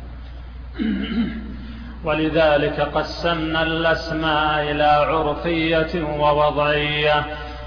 ولذلك 2.05 2.81
قسمنا 2.81 3.63
الأسماء 3.63 4.71
إلى 4.71 4.85
عرفية 4.85 6.05
ووضعية. 6.21 7.25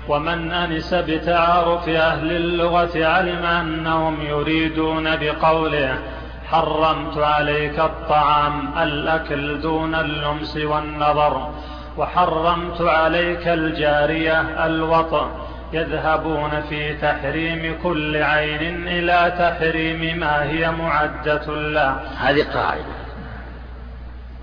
ومن 0.10 0.52
أنس 0.52 0.94
بتعارف 0.94 1.90
أهل 1.90 2.32
اللغة 2.32 3.06
علم 3.06 3.46
أنهم 3.46 4.22
يريدون 4.22 5.16
بقوله 5.16 5.98
حرمت 6.46 7.18
عليك 7.18 7.80
الطعام 7.80 8.78
الأكل 8.78 9.62
دون 9.62 9.96
اللمس 9.96 10.58
والنظر. 10.58 11.52
وحرمت 11.98 12.82
عليك 12.82 13.48
الجارية 13.48 14.66
الوطأ 14.66 15.48
يذهبون 15.74 16.62
في 16.70 16.94
تحريم 16.94 17.76
كل 17.84 18.18
عين 18.24 18.88
إلى 18.88 19.36
تحريم 19.40 20.20
ما 20.20 20.44
هي 20.44 20.72
معدة 20.72 21.46
له 21.48 22.02
هذه 22.20 22.44
قاعدة. 22.54 22.98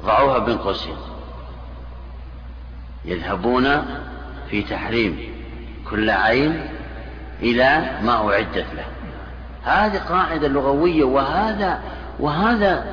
ضعوها 0.04 0.38
بين 0.38 0.58
قوسين 0.58 0.96
يذهبون 3.04 3.84
في 4.50 4.62
تحريم 4.62 5.18
كل 5.90 6.10
عين 6.10 6.66
إلى 7.42 7.90
ما 8.02 8.30
أعدت 8.30 8.66
له. 8.76 8.84
هذه 9.64 9.98
قاعدة 9.98 10.48
لغوية 10.48 11.04
وهذا 11.04 11.78
وهذا 12.20 12.84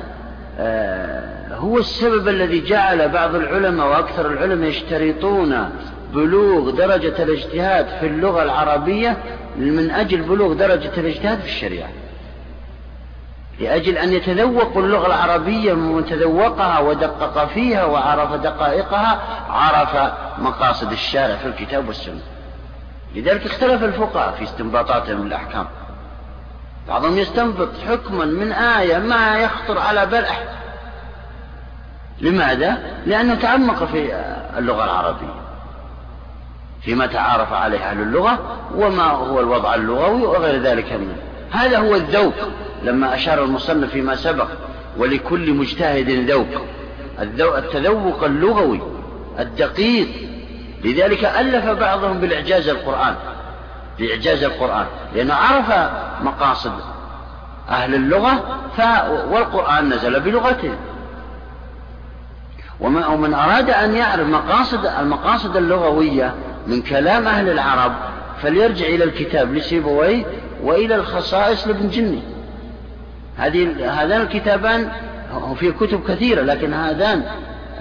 آه 0.58 1.31
هو 1.62 1.78
السبب 1.78 2.28
الذي 2.28 2.60
جعل 2.60 3.08
بعض 3.08 3.34
العلماء 3.34 3.88
وأكثر 3.88 4.26
العلماء 4.26 4.68
يشترطون 4.68 5.70
بلوغ 6.12 6.70
درجة 6.70 7.22
الاجتهاد 7.22 7.86
في 8.00 8.06
اللغة 8.06 8.42
العربية 8.42 9.16
من 9.56 9.90
أجل 9.90 10.22
بلوغ 10.22 10.52
درجة 10.52 10.90
الاجتهاد 10.96 11.40
في 11.40 11.46
الشريعة. 11.46 11.88
لأجل 13.60 13.98
أن 13.98 14.12
يتذوقوا 14.12 14.82
اللغة 14.82 15.06
العربية 15.06 15.72
من 15.72 16.06
تذوقها 16.06 16.78
ودقق 16.78 17.44
فيها 17.44 17.84
وعرف 17.84 18.34
دقائقها 18.34 19.20
عرف 19.50 20.12
مقاصد 20.38 20.92
الشارع 20.92 21.36
في 21.36 21.46
الكتاب 21.46 21.88
والسنة. 21.88 22.20
لذلك 23.14 23.46
اختلف 23.46 23.84
الفقهاء 23.84 24.34
في 24.38 24.44
استنباطاتهم 24.44 25.26
للأحكام 25.26 25.66
بعضهم 26.88 27.18
يستنبط 27.18 27.68
حكما 27.88 28.24
من 28.24 28.52
آية 28.52 28.98
ما 28.98 29.38
يخطر 29.38 29.78
على 29.78 30.06
بال 30.06 30.24
أحد 30.24 30.61
لماذا؟ 32.22 32.78
لأنه 33.06 33.34
تعمق 33.34 33.84
في 33.84 34.14
اللغة 34.58 34.84
العربية 34.84 35.42
فيما 36.82 37.06
تعارف 37.06 37.52
عليه 37.52 37.90
أهل 37.90 38.00
اللغة 38.00 38.38
وما 38.74 39.04
هو 39.04 39.40
الوضع 39.40 39.74
اللغوي 39.74 40.22
وغير 40.22 40.62
ذلك 40.62 40.92
منه. 40.92 41.16
هذا 41.50 41.78
هو 41.78 41.94
الذوق 41.94 42.34
لما 42.82 43.14
أشار 43.14 43.44
المصنف 43.44 43.90
فيما 43.90 44.14
سبق 44.14 44.48
ولكل 44.96 45.54
مجتهد 45.54 46.30
ذوق. 46.30 46.46
التذوق 47.18 48.24
اللغوي 48.24 48.80
الدقيق. 49.38 50.08
لذلك 50.84 51.24
ألف 51.24 51.64
بعضهم 51.64 52.20
بالإعجاز 52.20 52.68
القرآن 52.68 53.14
بإعجاز 53.98 54.44
القرآن 54.44 54.86
لأنه 55.14 55.34
عرف 55.34 55.90
مقاصد 56.22 56.72
أهل 57.68 57.94
اللغة 57.94 58.60
ف... 58.76 58.80
والقرآن 59.30 59.88
نزل 59.88 60.20
بلغتهم 60.20 60.76
ومن 62.80 63.34
أراد 63.34 63.70
أن 63.70 63.94
يعرف 63.94 64.28
مقاصد 64.28 64.86
المقاصد 64.86 65.56
اللغوية 65.56 66.34
من 66.66 66.82
كلام 66.82 67.26
أهل 67.28 67.48
العرب 67.48 67.92
فليرجع 68.42 68.86
إلى 68.86 69.04
الكتاب 69.04 69.54
لسيبويه 69.54 70.24
وإلى 70.62 70.94
الخصائص 70.94 71.66
لابن 71.66 71.88
جني. 71.88 72.22
هذه 73.36 73.92
هذان 74.02 74.20
الكتابان 74.20 74.88
في 75.56 75.72
كتب 75.72 76.02
كثيرة 76.08 76.42
لكن 76.42 76.74
هذان 76.74 77.22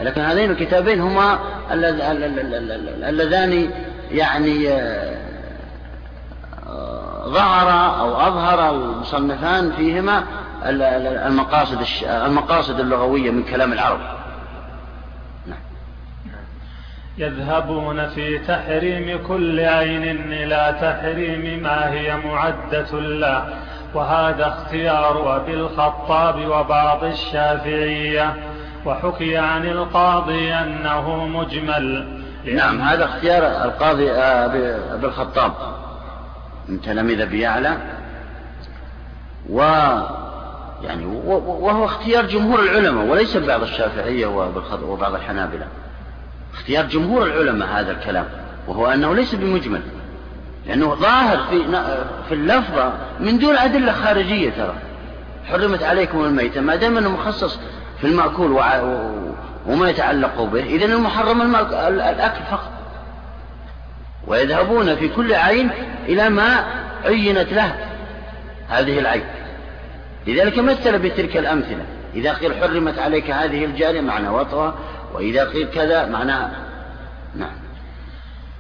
لكن 0.02 0.22
هذين 0.22 0.52
الكتابين 0.52 1.02
هما 1.02 1.40
اللذان 3.10 3.72
يعني 4.12 4.70
ظهر 7.26 8.00
أو 8.00 8.28
أظهر 8.28 8.70
المصنفان 8.70 9.72
فيهما 9.72 10.24
المقاصد 11.28 11.78
المقاصد 12.04 12.80
اللغوية 12.80 13.32
من 13.32 13.44
كلام 13.44 13.74
العرب. 13.74 14.21
يذهبون 17.18 18.08
في 18.08 18.38
تحريم 18.38 19.28
كل 19.28 19.60
عين 19.60 20.34
إلى 20.34 20.76
تحريم 20.82 21.64
ما 21.64 21.92
هي 21.92 22.18
معدة 22.18 23.00
له 23.00 23.54
وهذا 23.94 24.48
اختيار 24.48 25.36
أبي 25.36 25.54
الخطاب 25.54 26.46
وبعض 26.46 27.04
الشافعية. 27.04 28.36
وحكي 28.86 29.38
عن 29.38 29.66
القاضي 29.66 30.54
أنه 30.54 31.26
مجمل. 31.26 32.18
نعم 32.46 32.82
هذا 32.82 33.06
اختيار 33.06 33.44
القاضي 33.66 34.12
أبي 34.12 35.06
الخطاب. 35.08 35.52
من 36.68 36.82
تلاميذ 36.82 37.22
أبي 37.22 37.40
يعلى 37.40 37.78
و 39.50 39.62
يعني 40.84 41.06
وهو 41.26 41.86
اختيار 41.86 42.26
جمهور 42.26 42.60
العلماء 42.60 43.06
وليس 43.06 43.38
بعض 43.38 43.62
الشافعية 43.62 44.26
وبعض 44.84 45.16
الحنابلة. 45.16 45.68
اختيار 46.54 46.86
جمهور 46.86 47.24
العلماء 47.24 47.70
هذا 47.70 47.92
الكلام 47.92 48.26
وهو 48.68 48.88
أنه 48.88 49.16
ليس 49.16 49.36
بمجمل 49.36 49.82
لأنه 50.68 50.96
ظاهر 50.96 51.38
في 51.50 51.64
في 52.28 52.34
اللفظة 52.34 52.94
من 53.20 53.40
دون 53.40 53.58
أدلة 53.58 53.92
خارجية 53.92 54.50
ترى. 54.50 54.76
حرمت 55.46 55.84
عليكم 55.84 56.26
الميتة 56.26 56.62
ما 56.62 56.76
دام 56.76 56.98
أنه 56.98 57.10
مخصص 57.10 57.60
في 58.02 58.08
المأكول 58.08 58.52
وما 59.68 59.90
يتعلق 59.90 60.42
به 60.42 60.64
إذا 60.64 60.86
المحرم 60.86 61.56
الأكل 61.86 62.44
فقط. 62.52 62.72
ويذهبون 64.28 64.96
في 64.96 65.10
كل 65.10 65.34
عين 65.34 65.70
إلى 66.08 66.30
ما 66.30 66.66
عينت 67.06 67.54
له 67.54 67.76
هذه 68.70 69.00
العين. 69.00 69.24
لذلك 70.28 70.60
مثل 70.60 71.00
بتلك 71.00 71.38
الأمثلة. 71.38 71.86
إذا 72.16 72.34
قيل 72.34 72.56
حرمت 72.56 73.00
عليك 73.00 73.32
هذه 73.32 73.66
الجارية 73.66 74.02
معنى 74.02 74.30
وطئها. 74.30 74.76
وإذا 75.14 75.44
قيل 75.44 75.68
كذا 75.68 76.06
معناه 76.06 76.50
نعم. 77.36 77.62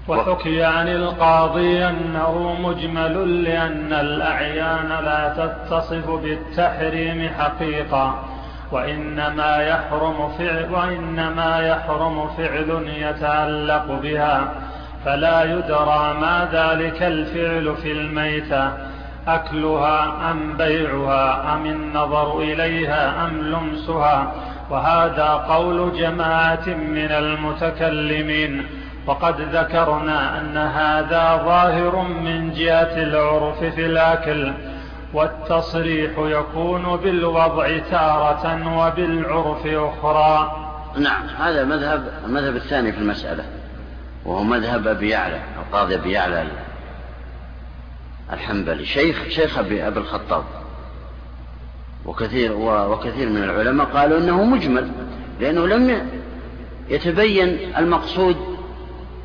وحكي 0.07 0.63
عن 0.63 0.87
القاضي 0.87 1.85
أنه 1.85 2.55
مجمل 2.61 3.43
لأن 3.43 3.93
الأعيان 3.93 4.89
لا 4.89 5.33
تتصف 5.37 6.09
بالتحريم 6.09 7.29
حقيقة 7.39 8.23
وإنما 8.71 9.57
يحرم 9.57 10.29
فعل 10.37 10.67
وإنما 10.73 11.67
يحرم 11.67 12.27
فعل 12.37 12.83
يتعلق 12.87 13.99
بها 14.03 14.53
فلا 15.05 15.43
يدرى 15.43 16.13
ما 16.21 16.47
ذلك 16.51 17.03
الفعل 17.03 17.75
في 17.75 17.91
الميتة 17.91 18.71
أكلها 19.27 20.31
أم 20.31 20.57
بيعها 20.57 21.53
أم 21.53 21.65
النظر 21.65 22.39
إليها 22.39 23.25
أم 23.25 23.41
لمسها 23.41 24.33
وهذا 24.71 25.27
قول 25.27 25.97
جماعة 25.97 26.67
من 26.67 27.11
المتكلمين. 27.11 28.65
وقد 29.07 29.41
ذكرنا 29.41 30.39
أن 30.39 30.57
هذا 30.57 31.41
ظاهر 31.45 32.01
من 32.01 32.53
جهة 32.53 33.03
العرف 33.03 33.63
في 33.63 33.85
الأكل 33.85 34.53
والتصريح 35.13 36.11
يكون 36.17 36.97
بالوضع 36.97 37.77
تارة 37.77 38.77
وبالعرف 38.77 39.65
أخرى. 39.65 40.57
نعم 40.97 41.27
هذا 41.39 41.63
مذهب 41.63 42.03
المذهب 42.25 42.55
الثاني 42.55 42.91
في 42.91 42.97
المسألة 42.97 43.43
وهو 44.25 44.43
مذهب 44.43 44.87
أبي 44.87 45.09
يعلى 45.09 45.39
القاضي 45.59 45.95
أبي 45.95 46.11
يعلى 46.11 46.45
الحنبلي 48.33 48.85
شيخ 48.85 49.23
شيخ 49.29 49.57
أبي 49.57 49.87
أبي 49.87 49.99
الخطاب. 49.99 50.43
وكثير 52.05 52.53
وكثير 52.57 53.29
من 53.29 53.43
العلماء 53.43 53.87
قالوا 53.87 54.17
إنه 54.17 54.43
مجمل 54.43 54.91
لأنه 55.39 55.67
لم 55.67 56.09
يتبين 56.89 57.73
المقصود 57.77 58.37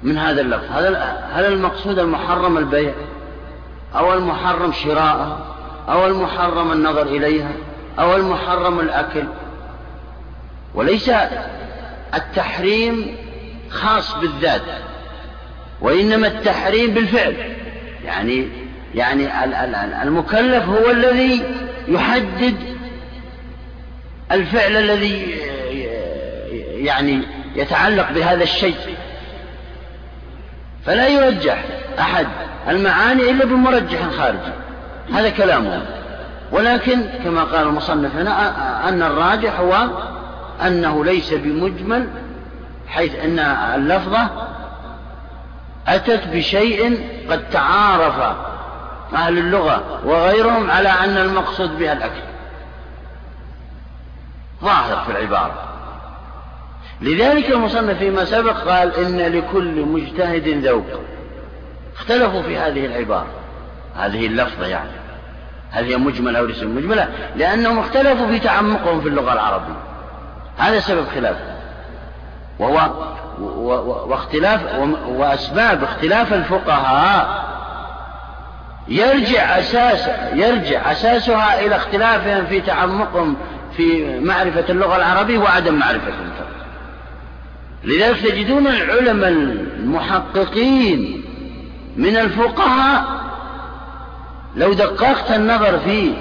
من 0.03 0.19
هذا 0.19 0.41
اللفظ. 0.41 0.73
هل 1.33 1.45
المقصود 1.45 1.99
المحرم 1.99 2.59
البيع 2.59 2.93
أو 3.95 4.15
المحرم 4.15 4.73
شراءها 4.73 5.39
أو 5.89 6.07
المحرم 6.07 6.73
النظر 6.73 7.03
إليها 7.03 7.53
أو 7.99 8.17
المحرم 8.17 8.81
الأكل؟ 8.81 9.25
وليس 10.75 11.11
التحريم 12.15 13.17
خاص 13.71 14.17
بالذات 14.17 14.63
وإنما 15.81 16.27
التحريم 16.27 16.95
بالفعل. 16.95 17.37
يعني 18.05 18.49
يعني 18.95 19.45
المكلف 20.03 20.65
هو 20.69 20.91
الذي 20.91 21.43
يحدد 21.89 22.57
الفعل 24.33 24.77
الذي 24.77 25.37
يعني 26.73 27.23
يتعلق 27.57 28.13
بهذا 28.13 28.43
الشيء. 28.43 28.77
فلا 30.87 31.09
يرجح 31.09 31.65
أحد 31.99 32.27
المعاني 32.69 33.31
إلا 33.31 33.45
بمرجح 33.45 34.09
خارجي. 34.11 34.53
هذا 35.13 35.31
كلامه. 35.31 35.83
ولكن 36.53 37.03
كما 37.25 37.45
قال 37.45 37.67
المصنف 37.67 38.17
هنا 38.17 38.89
أن 38.89 39.03
الراجح 39.03 39.61
هو 39.61 39.89
أنه 40.67 41.05
ليس 41.05 41.33
بمجمل 41.35 42.09
حيث 42.89 43.15
أن 43.15 43.39
اللفظة 43.75 44.29
أتت 45.89 46.29
بشيء 46.29 47.01
قد 47.31 47.51
تعارف 47.51 48.37
أهل 49.15 49.39
اللغة 49.39 50.01
وغيرهم 50.05 50.71
على 50.71 50.89
أن 50.89 51.17
المقصود 51.17 51.79
بها 51.79 51.93
الأكل. 51.93 52.23
ظاهر 54.63 55.05
في 55.05 55.13
العبارة. 55.13 55.55
لذلك 57.01 57.51
المصنف 57.51 57.99
فيما 57.99 58.25
سبق 58.25 58.57
قال 58.57 58.95
إن 58.95 59.19
لكل 59.19 59.81
مجتهد 59.81 60.49
ذوق. 60.49 60.87
اختلفوا 61.97 62.43
في 62.43 62.59
هذه 62.59 62.87
العبارة. 62.87 63.27
هذه 63.97 64.27
اللفظة 64.27 64.67
يعني. 64.67 64.91
هل 65.71 65.85
هي 65.85 65.97
مجملة 65.97 66.39
أو 66.39 66.45
ليست 66.45 66.65
مجملة؟ 66.65 67.09
لأنهم 67.37 67.79
اختلفوا 67.79 68.27
في 68.27 68.39
تعمقهم 68.39 69.01
في 69.01 69.09
اللغة 69.09 69.33
العربية. 69.33 69.77
هذا 70.59 70.81
سبب 70.81 71.07
خلاف. 71.15 71.37
وهو 72.59 72.91
واختلاف 74.09 74.61
وأسباب 75.09 75.85
اختلاف 75.85 76.33
الفقهاء. 76.33 77.46
يرجع 78.89 79.59
أساس 79.59 80.09
يرجع 80.35 80.93
أساسها 80.93 81.67
إلى 81.67 81.77
اختلافهم 81.77 82.47
في 82.47 82.61
تعمقهم 82.61 83.37
في 83.77 84.19
معرفة 84.21 84.65
اللغة 84.69 84.97
العربية 84.97 85.39
وعدم 85.39 85.75
معرفتهم 85.75 86.31
لذلك 87.85 88.21
تجدون 88.21 88.67
العلماء 88.67 89.31
المحققين 89.79 91.25
من 91.97 92.17
الفقهاء 92.17 93.05
لو 94.57 94.73
دققت 94.73 95.31
النظر 95.31 95.79
في 95.79 96.13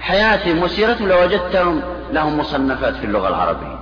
حياتهم 0.00 0.62
وسيرتهم 0.62 1.08
لوجدتهم 1.08 1.82
لهم 2.12 2.38
مصنفات 2.38 2.96
في 2.96 3.04
اللغة 3.04 3.28
العربية 3.28 3.78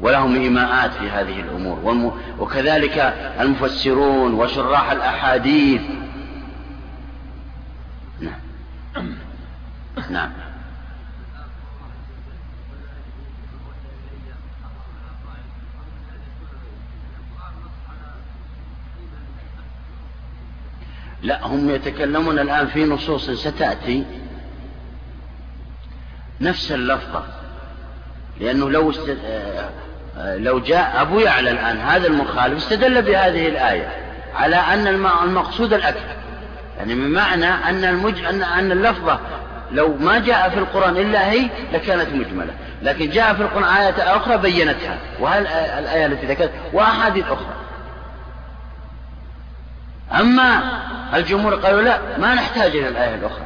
ولهم 0.00 0.34
إيماءات 0.34 0.90
في 0.90 1.10
هذه 1.10 1.40
الأمور. 1.40 2.12
وكذلك 2.38 3.14
المفسرون 3.40 4.34
وشراح 4.34 4.92
الأحاديث 4.92 5.80
نعم. 10.10 10.32
لا 21.22 21.46
هم 21.46 21.70
يتكلمون 21.70 22.38
الآن 22.38 22.66
في 22.66 22.84
نصوص 22.84 23.30
ستأتي 23.30 24.04
نفس 26.40 26.72
اللفظة 26.72 27.24
لأنه 28.40 28.70
لو 28.70 28.90
است... 28.90 29.16
لو 30.16 30.58
جاء 30.60 31.02
أبو 31.02 31.20
يعلى 31.20 31.50
الآن 31.50 31.76
هذا 31.76 32.06
المخالف 32.06 32.56
استدل 32.56 33.02
بهذه 33.02 33.48
الآية 33.48 33.88
على 34.34 34.56
أن 34.56 34.86
المقصود 35.24 35.72
الأكل 35.72 36.23
يعني 36.78 36.94
بمعنى 36.94 37.46
أن 37.46 37.84
المج... 37.84 38.24
أن 38.24 38.42
أن 38.42 38.72
اللفظة 38.72 39.18
لو 39.72 39.96
ما 39.96 40.18
جاء 40.18 40.48
في 40.48 40.58
القرآن 40.58 40.96
إلا 40.96 41.30
هي 41.30 41.50
لكانت 41.72 42.08
مجملة. 42.14 42.54
لكن 42.82 43.10
جاء 43.10 43.34
في 43.34 43.42
القرآن 43.42 43.64
آية 43.64 44.16
أخرى 44.16 44.36
بينتها. 44.36 44.98
وهل 45.20 45.46
الآية 45.46 46.06
التي 46.06 46.26
ذكرت 46.26 46.50
وأحاديث 46.72 47.24
أخرى. 47.24 47.54
أما 50.20 50.62
الجمهور 51.14 51.54
قالوا 51.54 51.82
لا 51.82 51.98
ما 52.18 52.34
نحتاج 52.34 52.76
إلى 52.76 52.88
الآية 52.88 53.14
الأخرى. 53.14 53.44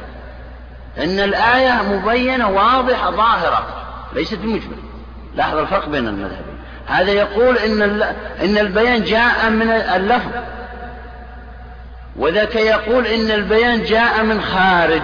إن 0.97 1.19
الآية 1.19 1.81
مبينة 1.81 2.49
واضحة 2.49 3.11
ظاهرة 3.11 3.67
ليست 4.13 4.39
مجملة 4.39 4.83
لاحظ 5.35 5.57
الفرق 5.57 5.89
بين 5.89 6.07
المذهبين. 6.07 6.59
هذا 6.87 7.11
يقول 7.11 7.57
إن 7.57 7.81
إن 8.43 8.57
البيان 8.57 9.03
جاء 9.03 9.49
من 9.49 9.69
اللفظ. 9.69 10.31
وذاك 12.15 12.55
يقول 12.55 13.07
إن 13.07 13.31
البيان 13.31 13.83
جاء 13.83 14.23
من 14.23 14.41
خارج 14.41 15.01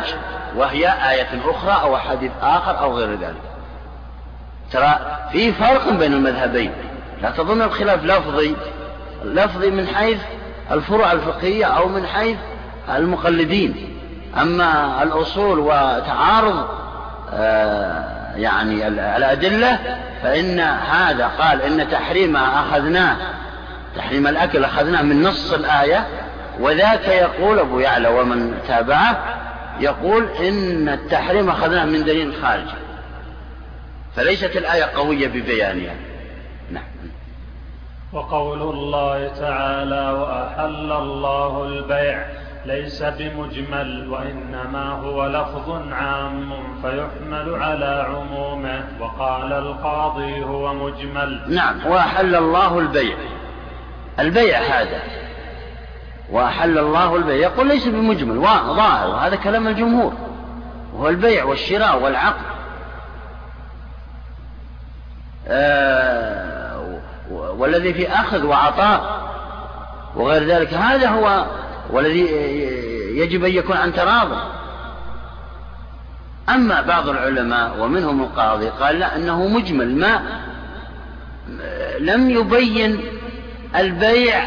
وهي 0.56 0.88
آية 0.88 1.28
أخرى 1.45 1.82
أو 1.82 1.97
حديث 1.97 2.32
آخر 2.41 2.80
أو 2.80 2.97
غير 2.97 3.12
ذلك. 3.12 3.41
ترى 4.72 5.18
في 5.32 5.51
فرق 5.53 5.89
بين 5.89 6.14
المذهبين 6.14 6.72
لا 7.22 7.32
تظن 7.32 7.62
الخلاف 7.62 8.03
لفظي 8.03 8.56
لفظي 9.24 9.70
من 9.70 9.88
حيث 9.88 10.18
الفروع 10.72 11.12
الفقهية 11.12 11.66
أو 11.66 11.88
من 11.88 12.08
حيث 12.08 12.38
المقلدين. 12.95 13.99
أما 14.41 15.03
الأصول 15.03 15.60
وتعارض 15.60 16.68
آه، 17.34 18.36
يعني 18.36 18.88
الأدلة 18.88 19.80
فإن 20.24 20.60
هذا 20.60 21.32
قال 21.39 21.62
إن 21.62 21.89
تحريم 21.89 22.38
أخذناه 22.38 23.16
تحريم 23.95 24.28
الأكل 24.28 24.64
أخذناه 24.64 25.01
من 25.01 25.24
نص 25.24 25.53
الآية 25.53 26.08
وذاك 26.60 27.08
يقول 27.08 27.60
أبو 27.60 27.80
يعلى 27.80 28.08
ومن 28.08 28.62
تابعه 28.68 29.41
يقول 29.80 30.28
إن 30.30 30.89
التحريم 30.89 31.49
أخذناه 31.49 31.86
من 31.86 32.03
دليل 32.03 32.34
خارجي. 32.41 32.76
فليست 34.16 34.56
الآية 34.56 34.84
قوية 34.84 35.28
ببيانها. 35.28 35.95
نعم. 36.72 36.84
وقول 38.14 38.62
الله 38.62 39.28
تعالى 39.28 40.12
وأحل 40.12 40.91
الله 40.91 41.64
البيع 41.64 42.26
ليس 42.66 43.03
بمجمل 43.03 44.10
وإنما 44.10 44.89
هو 44.89 45.28
لفظ 45.28 45.91
عام 45.91 46.53
فيحمل 46.82 47.56
على 47.64 48.06
عمومه 48.10 48.84
وقال 48.99 49.53
القاضي 49.53 50.43
هو 50.43 50.74
مجمل. 50.74 51.41
نعم. 51.47 51.88
وأحل 51.88 52.36
الله 52.36 52.80
البيع. 52.80 53.16
البيع 54.20 54.60
هذا. 54.60 55.24
وأحل 56.32 56.78
الله 56.78 57.15
البيع. 57.15 57.36
يقول 57.36 57.67
ليس 57.67 57.88
بمجمل 57.88 58.41
ظاهر 58.41 59.09
وهذا 59.09 59.36
كلام 59.36 59.67
الجمهور. 59.67 60.13
وهو 60.93 61.09
البيع 61.09 61.43
والشراء 61.43 62.01
والعقد. 62.03 62.45
آه 65.47 66.55
والذي 67.32 67.93
في 67.93 68.13
أخذ 68.13 68.45
وعطاء 68.45 69.26
وغير 70.15 70.43
ذلك 70.43 70.73
هذا 70.73 71.09
هو 71.09 71.45
والذي 71.89 72.21
يجب 73.17 73.43
أن 73.43 73.51
يكون 73.51 73.78
عن 73.78 73.93
تراض 73.93 74.28
أما 76.49 76.82
بعض 76.82 77.09
العلماء 77.09 77.80
ومنهم 77.80 78.21
القاضي 78.21 78.69
قال 78.69 78.99
لا 78.99 79.15
أنه 79.15 79.47
مجمل 79.47 79.95
ما 79.95 80.21
لم 81.99 82.30
يبين 82.30 83.01
البيع 83.76 84.45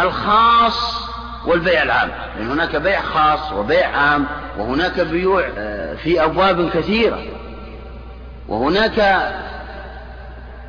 الخاص 0.00 0.99
والبيع 1.46 1.82
العام. 1.82 2.08
لأن 2.08 2.40
يعني 2.40 2.52
هناك 2.52 2.76
بيع 2.76 3.00
خاص 3.00 3.52
وبيع 3.52 3.96
عام 3.96 4.26
وهناك 4.58 5.00
بيوع 5.00 5.44
آه، 5.58 5.94
في 5.94 6.24
أبواب 6.24 6.70
كثيرة. 6.70 7.22
وهناك 8.48 9.22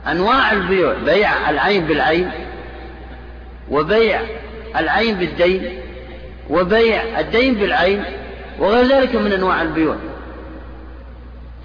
أنواع 0.07 0.51
البيوع 0.51 0.93
بيع 0.93 1.49
العين 1.49 1.86
بالعين 1.86 2.32
وبيع 3.69 4.22
العين 4.76 5.17
بالدين 5.17 5.82
وبيع 6.49 7.19
الدين 7.19 7.55
بالعين 7.55 8.03
وغير 8.59 8.86
ذلك 8.86 9.15
من 9.15 9.32
أنواع 9.32 9.61
البيوع. 9.61 9.95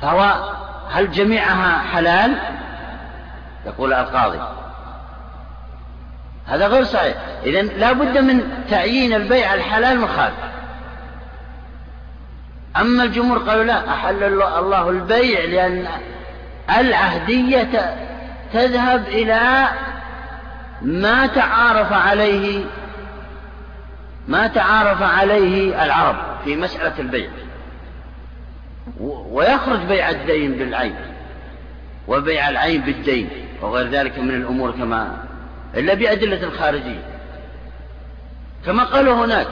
فهو 0.03 0.51
هل 0.91 1.11
جميعها 1.11 1.79
حلال؟ 1.79 2.35
يقول 3.67 3.93
القاضي. 3.93 4.66
هذا 6.47 6.67
غير 6.67 6.85
صحيح. 6.85 7.17
إذا 7.45 7.63
لا 7.63 7.93
بد 7.93 8.19
من 8.19 8.41
تعيين 8.71 9.13
البيع 9.13 9.55
الحلال 9.55 10.01
مخالف 10.01 10.35
أما 12.77 13.03
الجمهور 13.03 13.39
قالوا 13.39 13.65
لا 13.65 13.91
أحل 13.91 14.23
الله 14.43 14.91
البيع 14.91 15.45
لأن 15.45 15.87
العهدية 16.79 17.97
تذهب 18.53 19.07
إلى 19.07 19.69
ما 20.83 21.27
تعارف 21.27 21.93
عليه 21.93 22.65
ما 24.29 24.47
تعارف 24.47 25.03
عليه 25.03 25.85
العرب 25.85 26.17
في 26.45 26.57
مسألة 26.57 26.99
البيع. 26.99 27.29
ويخرج 29.31 29.81
بيع 29.81 30.11
الدين 30.11 30.53
بالعين 30.53 30.95
وبيع 32.09 32.49
العين 32.49 32.81
بالدين 32.81 33.29
وغير 33.63 33.89
ذلك 33.89 34.19
من 34.19 34.31
الأمور 34.31 34.71
كما 34.71 35.26
إلا 35.77 35.95
بأدلة 35.95 36.43
الخارجية. 36.43 37.03
كما 38.67 38.85
قالوا 38.85 39.25
هناك 39.25 39.47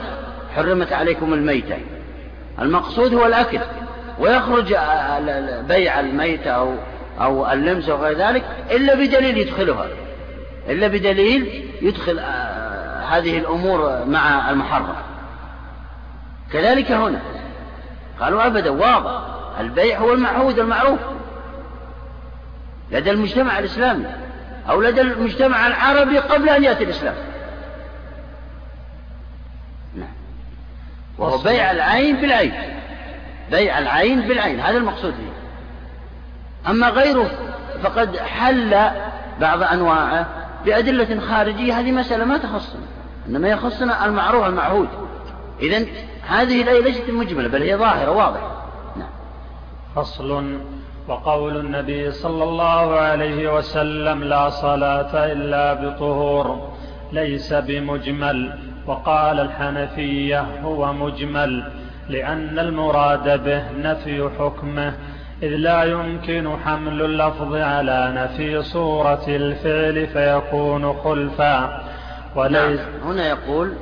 حرمت 0.55 0.93
عليكم 0.93 1.33
الميتة. 1.33 1.77
المقصود 2.61 3.13
هو 3.13 3.25
الأكل. 3.25 3.59
ويخرج 4.19 4.75
بيع 5.67 5.99
الميتة 5.99 6.51
أو 6.51 6.75
أو 7.21 7.51
اللمس 7.51 7.89
وغير 7.89 8.17
ذلك 8.17 8.43
إلا 8.71 8.95
بدليل 8.95 9.37
يدخلها. 9.37 9.87
إلا 10.69 10.87
بدليل 10.87 11.69
يدخل 11.81 12.19
آه، 12.19 13.03
هذه 13.03 13.37
الأمور 13.37 14.05
مع 14.05 14.49
المحرم. 14.49 14.95
كذلك 16.53 16.91
هنا. 16.91 17.21
قالوا 18.19 18.47
أبدا 18.47 18.69
واضح. 18.69 19.21
البيع 19.59 19.99
هو 19.99 20.13
المعهود 20.13 20.59
المعروف. 20.59 20.99
لدى 22.91 23.11
المجتمع 23.11 23.59
الإسلامي. 23.59 24.05
أو 24.69 24.81
لدى 24.81 25.01
المجتمع 25.01 25.67
العربي 25.67 26.19
قبل 26.19 26.49
أن 26.49 26.63
يأتي 26.63 26.83
الإسلام. 26.83 27.15
نعم. 29.95 30.13
وهو 31.17 31.37
بيع 31.37 31.71
العين 31.71 32.15
بالعين. 32.15 32.53
بيع 33.51 33.79
العين 33.79 34.21
بالعين. 34.21 34.59
هذا 34.59 34.77
المقصود 34.77 35.13
فيه. 35.13 35.31
أما 36.71 36.89
غيره 36.89 37.31
فقد 37.83 38.17
حل 38.17 38.91
بعض 39.41 39.63
أنواعه 39.63 40.27
بأدلة 40.65 41.19
خارجية. 41.19 41.79
هذه 41.79 41.91
مسألة 41.91 42.25
ما 42.25 42.37
تخصنا. 42.37 42.85
إنما 43.27 43.47
يخصنا 43.47 44.05
المعروف 44.05 44.45
المعهود 44.45 44.89
إذا 45.61 45.85
هذه 46.27 46.61
الآية 46.61 46.81
ليست 46.83 47.09
مجملة 47.09 47.47
بل 47.47 47.63
هي 47.63 47.75
ظاهرة 47.75 48.11
واضحة. 48.11 48.65
نعم. 48.95 49.09
فصل 49.95 50.59
وقول 51.07 51.57
النبي 51.57 52.11
صلى 52.11 52.43
الله 52.43 52.95
عليه 52.99 53.57
وسلم 53.57 54.23
لا 54.23 54.49
صلاة 54.49 55.25
إلا 55.31 55.73
بطهور 55.73 56.73
ليس 57.11 57.53
بمجمل 57.53 58.53
وقال 58.87 59.39
الحنفية 59.39 60.41
هو 60.63 60.93
مجمل 60.93 61.71
لأن 62.09 62.59
المراد 62.59 63.43
به 63.43 63.71
نفي 63.71 64.29
حكمه 64.39 64.93
إذ 65.43 65.49
لا 65.49 65.83
يمكن 65.83 66.57
حمل 66.65 67.01
اللفظ 67.01 67.55
على 67.55 68.13
نفي 68.15 68.63
صورة 68.63 69.23
الفعل 69.27 70.07
فيكون 70.07 70.93
خلفا 70.93 71.81
وليس 72.35 72.79
نعم. 72.79 73.11
هنا 73.11 73.27
يقول 73.27 73.73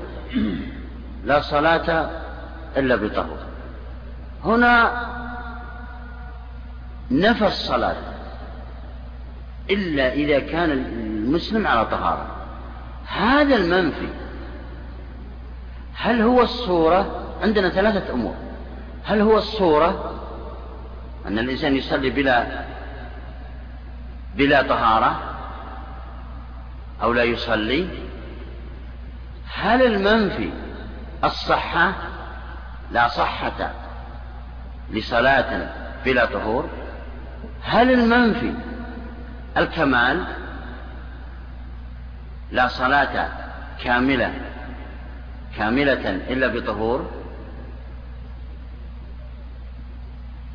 لا 1.25 1.39
صلاة 1.41 2.09
إلا 2.77 2.95
بطهور 2.95 3.37
هنا 4.45 4.91
نفى 7.11 7.47
الصلاة 7.47 7.95
إلا 9.69 10.13
إذا 10.13 10.39
كان 10.39 10.71
المسلم 10.71 11.67
على 11.67 11.85
طهارة. 11.85 12.27
هذا 13.07 13.55
المنفي. 13.55 14.07
هل 15.95 16.21
هو 16.21 16.41
الصورة؟ 16.41 17.25
عندنا 17.41 17.69
ثلاثة 17.69 18.13
أمور. 18.13 18.35
هل 19.05 19.21
هو 19.21 19.37
الصورة؟ 19.37 20.19
أن 21.27 21.39
الإنسان 21.39 21.75
يصلي 21.75 22.09
بلا 22.09 22.65
بلا 24.35 24.61
طهارة 24.61 25.19
أو 27.03 27.13
لا 27.13 27.23
يصلي. 27.23 27.87
هل 29.53 29.81
المنفي 29.81 30.49
الصحة؟ 31.23 31.93
لا 32.91 33.07
صحة 33.07 33.71
لصلاة 34.91 35.69
بلا 36.05 36.25
طهور. 36.25 36.82
هل 37.63 37.91
المنفي 37.91 38.53
الكمال؟ 39.57 40.25
لا 42.51 42.67
صلاة 42.67 43.29
كاملة 43.83 44.33
كاملة 45.57 46.09
إلا 46.09 46.47
بطهور؟ 46.47 47.11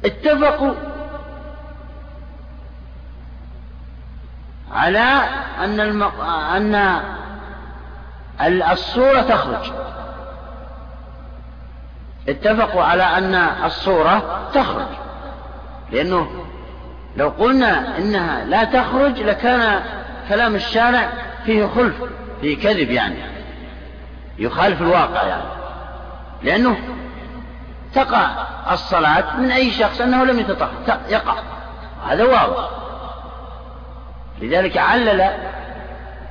اتفقوا 0.04 0.74
على 4.72 4.98
أن 5.58 5.80
المق... 5.80 6.20
أن 6.24 7.00
الصورة 8.72 9.20
تخرج. 9.20 9.72
اتفقوا 12.28 12.82
على 12.82 13.02
أن 13.02 13.34
الصورة 13.64 14.48
تخرج 14.54 14.86
لأنه 15.92 16.44
لو 17.16 17.28
قلنا 17.28 17.98
إنها 17.98 18.44
لا 18.44 18.64
تخرج 18.64 19.20
لكان 19.20 19.80
كلام 20.28 20.54
الشارع 20.54 21.08
فيه 21.46 21.66
خلف 21.66 21.94
فيه 22.40 22.62
كذب 22.62 22.90
يعني. 22.90 23.16
يخالف 24.38 24.82
الواقع 24.82 25.22
يعني. 25.22 25.48
لأنه 26.42 26.78
تقع 27.94 28.30
الصلاة 28.70 29.36
من 29.36 29.50
أي 29.50 29.70
شخص 29.70 30.00
أنه 30.00 30.24
لم 30.24 30.38
يتطهر 30.38 30.70
يقع. 31.08 31.34
هذا 32.08 32.24
واضح. 32.24 32.68
لذلك 34.42 34.76
علل 34.76 35.30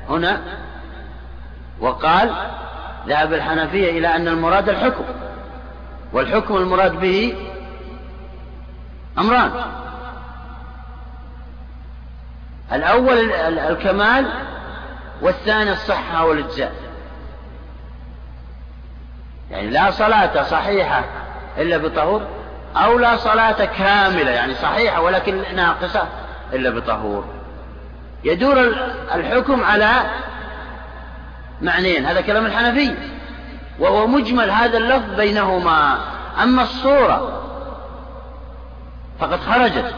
هنا 0.09 0.41
وقال 1.80 2.32
ذهب 3.07 3.34
الحنفية 3.34 3.99
إلى 3.99 4.15
أن 4.15 4.28
المراد 4.28 4.69
الحكم 4.69 5.03
والحكم 6.13 6.57
المراد 6.57 6.99
به 6.99 7.36
أمران. 9.17 9.51
الأول 12.74 13.32
الكمال 13.32 14.26
والثاني 15.22 15.72
الصحة 15.72 16.26
والإجزاء. 16.26 16.72
يعني 19.51 19.70
لا 19.70 19.91
صلاة 19.91 20.43
صحيحة 20.43 21.03
إلا 21.57 21.78
بطهور 21.78 22.22
أو 22.76 22.99
لا 22.99 23.18
صلاة 23.18 23.65
كاملة 23.65 24.32
يعني 24.32 24.53
صحيحة 24.53 25.01
ولكن 25.01 25.43
ناقصة 25.55 26.07
إلا 26.53 26.70
بطهور. 26.70 27.26
يدور 28.24 28.76
الحكم 29.13 29.63
على 29.63 29.91
معنيين. 31.61 32.05
هذا 32.05 32.22
كلام 32.22 32.45
الحنفي. 32.45 32.95
وهو 33.80 34.07
مجمل 34.07 34.51
هذا 34.51 34.78
اللفظ 34.78 35.13
بينهما. 35.13 35.97
أما 36.43 36.63
الصورة 36.63 37.43
فقد 39.20 39.39
خرجت. 39.39 39.93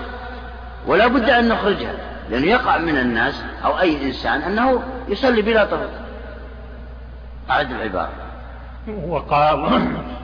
ولا 0.88 1.08
بد 1.08 1.30
أن 1.30 1.50
نخرجها. 1.50 2.09
لأنه 2.30 2.46
يقع 2.48 2.78
من 2.78 2.98
الناس 2.98 3.44
أو 3.66 3.80
أي 3.80 4.08
إنسان 4.08 4.42
أنه 4.42 4.84
يصلي 5.08 5.42
بلا 5.42 5.66
طهور 5.66 5.90
أعد 7.50 7.72
العبارة. 7.72 8.12
وقال 9.08 9.82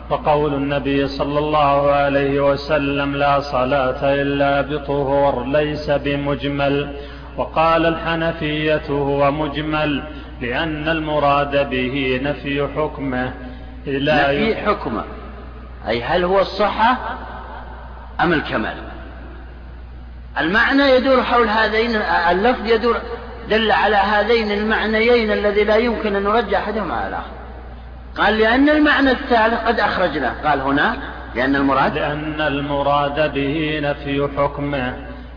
وقول 0.10 0.54
النبي 0.54 1.08
صلى 1.08 1.40
الله 1.40 1.92
عليه 1.92 2.40
وسلم 2.52 3.16
لا 3.16 3.40
صلاة 3.40 4.14
إلا 4.14 4.62
بطهور 4.62 5.46
ليس 5.46 5.90
بمجمل. 5.90 6.96
وقال 7.38 7.86
الحنفية 7.86 8.82
هو 8.90 9.32
مجمل 9.32 10.04
لأن 10.42 10.90
المراد 10.90 11.70
به 11.70 12.20
نفي 12.24 12.68
حكمه. 12.76 13.34
لا 13.86 14.32
نفي 14.32 14.56
حكمه. 14.56 15.04
أي 15.88 16.04
هل 16.04 16.24
هو 16.24 16.40
الصحة 16.40 16.98
أم 18.22 18.34
الكمال؟ 18.34 18.78
المعنى 20.40 20.84
يدور 20.84 21.24
حول 21.24 21.48
هذين 21.48 21.96
اللفظ 22.32 22.66
يدور 22.66 22.98
دل 23.50 23.72
على 23.72 23.96
هذين 23.96 24.52
المعنيين 24.52 25.32
الذي 25.32 25.64
لا 25.64 25.76
يمكن 25.76 26.16
أن 26.16 26.24
نرجع 26.24 26.60
أحدهما 26.60 26.94
على 26.94 27.08
الآخر. 27.08 27.32
قال 28.18 28.38
لأن 28.38 28.70
المعنى 28.70 29.12
الثالث 29.12 29.60
قد 29.68 29.80
أخرجناه. 29.80 30.34
قال 30.50 30.62
هنا 30.62 30.98
لأن 31.36 31.56
المراد 31.56 31.96
لأن 31.96 32.42
المراد 32.42 33.34
به 33.34 33.80
نفي 33.84 34.30
حكمه 34.38 34.94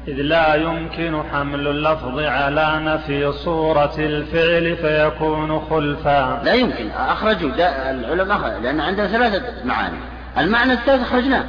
إذ 0.09 0.15
لا 0.15 0.55
يمكن 0.55 1.23
حمل 1.33 1.69
اللفظ 1.69 2.21
على 2.21 2.81
نفي 2.83 3.33
صورة 3.33 3.95
الفعل 3.99 4.77
فيكون 4.77 5.61
خلفا. 5.71 6.43
لا 6.45 6.53
يمكن. 6.53 6.91
أخرجوا. 6.91 7.51
العلماء 7.91 8.61
لأن 8.63 8.81
عندنا 8.81 9.07
ثلاثة 9.07 9.43
معاني. 9.65 9.99
المعنى 10.39 10.73
الثالث 10.73 11.03
أخرجناه. 11.03 11.45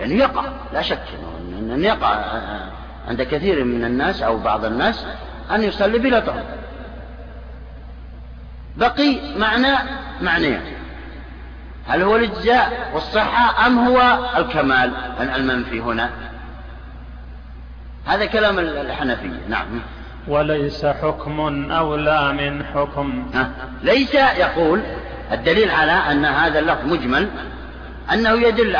يعني 0.00 0.18
يقع. 0.18 0.44
لا 0.72 0.82
شك 0.82 0.98
أن 1.70 1.84
يقع 1.84 2.24
عند 3.08 3.22
كثير 3.22 3.64
من 3.64 3.84
الناس 3.84 4.22
أو 4.22 4.38
بعض 4.38 4.64
الناس 4.64 5.06
أن 5.50 5.62
يصلي 5.62 5.98
بلا 5.98 6.20
طهر. 6.20 6.44
بقي 8.76 9.18
معنى 9.38 9.76
معنيين 10.22 10.60
هل 11.86 12.02
هو 12.02 12.16
الإجزاء 12.16 12.90
والصحة 12.94 13.66
أم 13.66 13.78
هو 13.78 14.18
الكمال؟ 14.36 14.92
المنفي 15.20 15.80
هنا؟ 15.80 16.10
هذا 18.06 18.26
كلام 18.26 18.58
الحنفية. 18.58 19.40
نعم. 19.48 19.66
وليس 20.28 20.86
حكم 20.86 21.70
أولى 21.72 22.32
من 22.32 22.64
حكم. 22.64 23.30
ليس 23.82 24.14
يقول 24.14 24.82
الدليل 25.32 25.70
على 25.70 25.92
أن 25.92 26.24
هذا 26.24 26.58
اللفظ 26.58 26.84
مجمل 26.84 27.28
أنه 28.12 28.30
يدل 28.30 28.76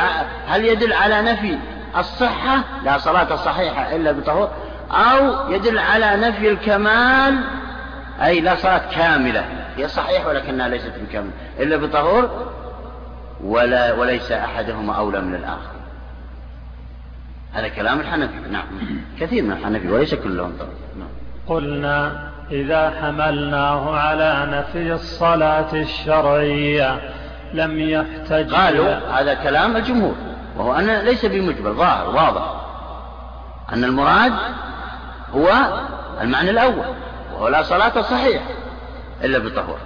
هل 0.49 0.65
يدل 0.65 0.93
على 0.93 1.23
نفي 1.23 1.59
الصحة 1.97 2.65
لا 2.85 2.99
صلاة 2.99 3.37
صحيحة 3.37 3.97
إلا 3.97 4.13
بطهور 4.13 4.51
أو 4.91 5.51
يدل 5.51 5.79
على 5.79 6.17
نفي 6.17 6.51
الكمال 6.51 7.45
أي 8.23 8.41
لا 8.41 8.55
صلاة 8.55 8.83
كاملة. 8.95 9.45
هي 9.77 9.89
صحيحة 9.89 10.29
ولكنها 10.29 10.69
ليست 10.69 10.93
بكاملة 11.09 11.33
إلا 11.59 11.77
بطهور 11.77 12.53
ولا 13.45 13.93
وليس 13.93 14.33
أحدهما 14.33 14.95
أولى 14.95 15.21
من 15.21 15.35
الآخر. 15.35 15.77
هذا 17.53 17.69
كلام 17.69 18.01
الحنفي. 18.01 18.35
نعم. 18.51 18.65
كثير 19.21 19.43
من 19.43 19.53
الحنفي 19.53 19.89
وليس 19.89 20.15
كلهم 20.15 20.53
طبعا. 20.59 20.71
نعم. 20.99 21.09
قلنا 21.47 22.29
إذا 22.51 22.91
حملناه 23.01 23.97
على 23.97 24.47
نفي 24.51 24.93
الصلاة 24.93 25.73
الشرعية 25.75 27.01
لم 27.55 27.81
يحتج 27.81 28.55
قالوا 28.55 29.21
هذا 29.21 29.35
كلام 29.35 29.77
الجمهور. 29.77 30.15
وهو 30.57 30.75
أن 30.75 30.91
ليس 30.91 31.25
بمجبر 31.25 31.73
ظاهر 31.73 32.09
واضح. 32.09 32.67
أن 33.73 33.85
المراد 33.85 34.33
هو 35.35 35.79
المعنى 36.21 36.51
الأول 36.51 36.87
وهو 37.35 37.49
لا 37.49 37.63
صلاة 37.63 38.03
صحيحة 38.03 38.45
إلا 39.25 39.39
بطهور 39.39 39.79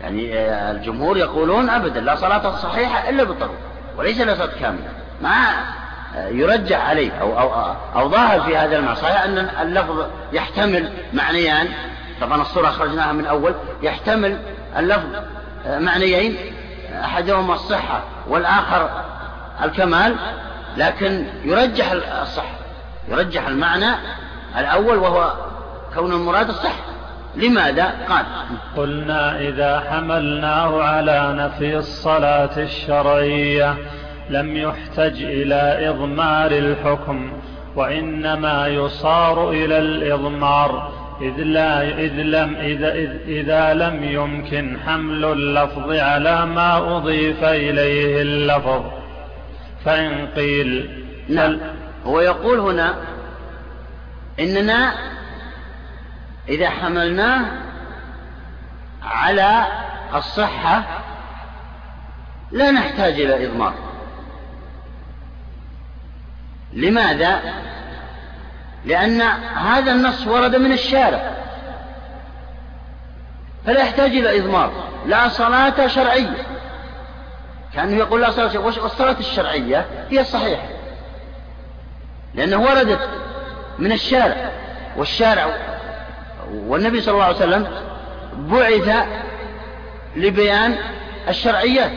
يعني 0.00 0.38
آه، 0.38 0.70
الجمهور 0.72 1.16
يقولون 1.16 1.70
أبدا 1.70 2.00
لا 2.00 2.16
صلاة 2.16 2.56
صحيحة 2.56 3.08
إلا 3.08 3.24
بالطهور 3.24 3.56
وليس 3.96 4.20
لا 4.20 4.34
صلاة 4.34 4.60
كاملة. 4.60 4.88
مع 5.22 5.50
آه، 6.16 6.28
يرجح 6.28 6.88
عليه 6.88 7.12
أو, 7.12 7.38
أو, 7.40 7.74
أو 7.96 8.08
ظاهر 8.08 8.40
في 8.40 8.56
هذا 8.56 8.76
المعنى. 8.76 8.96
صحيح 8.96 9.22
أن 9.22 9.38
اللفظ 9.38 10.06
يحتمل 10.32 10.92
معنيان. 11.12 11.68
طبعا 12.20 12.42
الصورة 12.42 12.68
أخرجناها 12.68 13.12
من 13.12 13.26
أول. 13.26 13.54
يحتمل 13.82 14.38
اللفظ 14.76 15.08
آه، 15.66 15.78
معنيين. 15.78 16.36
أحدهما 16.94 17.54
الصحة 17.54 18.02
والآخر 18.28 18.90
الكمال 19.64 20.16
لكن 20.76 21.26
يرجح 21.44 21.92
الصحة 22.22 22.54
يرجح 23.08 23.46
المعنى 23.46 23.94
الأول 24.58 24.96
وهو 24.98 25.32
كون 25.94 26.12
المراد 26.12 26.48
الصحة. 26.48 26.82
لماذا؟ 27.36 27.94
قال. 28.08 28.24
قلنا 28.76 29.38
إذا 29.38 29.84
حملناه 29.90 30.82
على 30.82 31.34
نفي 31.36 31.76
الصلاة 31.76 32.58
الشرعية 32.58 33.76
لم 34.30 34.56
يحتج 34.56 35.22
إلى 35.22 35.90
إضمار 35.90 36.50
الحكم 36.50 37.32
وإنما 37.76 38.68
يصار 38.68 39.50
إلى 39.50 39.78
الإضمار 39.78 40.92
إذ, 41.20 41.42
لا 41.42 41.82
إذ, 41.82 42.12
لم 42.12 42.54
إذا, 42.54 42.94
إذ, 42.94 43.10
إذا 43.26 43.74
لم 43.74 44.04
يمكن 44.04 44.80
حمل 44.86 45.24
اللفظ 45.24 45.92
على 45.92 46.46
ما 46.46 46.96
أضيف 46.96 47.44
إليه 47.44 48.22
اللفظ. 48.22 48.82
فإن 49.84 50.26
قيل 50.26 51.00
نعم. 51.28 51.58
هو 52.06 52.20
يقول 52.20 52.58
هنا 52.58 52.94
إننا 54.40 54.94
إذا 56.48 56.70
حملناه 56.70 57.46
على 59.02 59.66
الصحة 60.14 60.84
لا 62.52 62.70
نحتاج 62.70 63.12
إلى 63.20 63.46
إضمار. 63.46 63.74
لماذا؟ 66.72 67.40
لأن 68.84 69.20
هذا 69.56 69.92
النص 69.92 70.26
ورد 70.26 70.56
من 70.56 70.72
الشارع. 70.72 71.34
فلا 73.66 73.80
يحتاج 73.80 74.10
إلى 74.10 74.38
إضمار. 74.38 74.72
لا 75.06 75.28
صلاة 75.28 75.86
شرعية. 75.86 76.46
كأنه 77.74 77.96
يقول 77.96 78.20
لا 78.20 78.30
صلاة 78.30 78.48
شرعية. 78.48 78.64
والصلاة 78.64 79.16
الشرعية 79.20 79.86
هي 80.10 80.20
الصحيحة. 80.20 80.68
لأنه 82.34 82.56
وردت 82.56 83.08
من 83.78 83.92
الشارع. 83.92 84.50
والشارع 84.96 85.56
والنبي 86.52 87.00
صلى 87.00 87.14
الله 87.14 87.24
عليه 87.24 87.36
وسلم 87.36 87.68
بعث 88.36 89.06
لبيان 90.16 90.76
الشرعيات. 91.28 91.92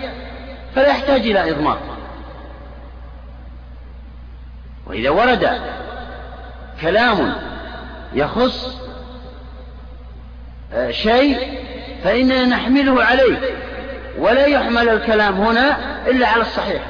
فلا 0.75 0.87
يحتاج 0.87 1.21
إلى 1.21 1.51
إضمار. 1.51 1.79
وإذا 4.85 5.09
ورد 5.09 5.61
كلام 6.81 7.33
يخص 8.13 8.77
آه، 10.73 10.91
شيء 10.91 11.59
فإننا 12.03 12.45
نحمله 12.45 13.03
عليه 13.03 13.37
ولا 14.17 14.45
يحمل 14.45 14.89
الكلام 14.89 15.33
هنا 15.33 15.77
إلا 16.07 16.27
على 16.27 16.41
الصحيح. 16.41 16.81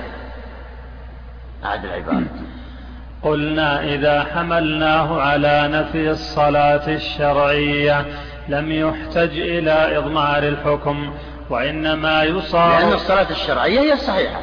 أعد 1.65 1.85
العبارة. 1.85 2.23
قلنا 3.23 3.83
إذا 3.83 4.27
حملناه 4.35 5.21
على 5.21 5.67
نفي 5.67 6.11
الصلاة 6.11 6.88
الشرعية 6.88 8.05
لم 8.47 8.71
يحتج 8.71 9.39
إلى 9.39 9.97
إضمار 9.97 10.43
الحكم 10.43 11.13
وإنما 11.49 12.23
يصار 12.23 12.79
لأن 12.79 12.93
الصلاة 12.93 13.29
الشرعية 13.29 13.79
هي 13.79 13.93
الصحيحة. 13.93 14.41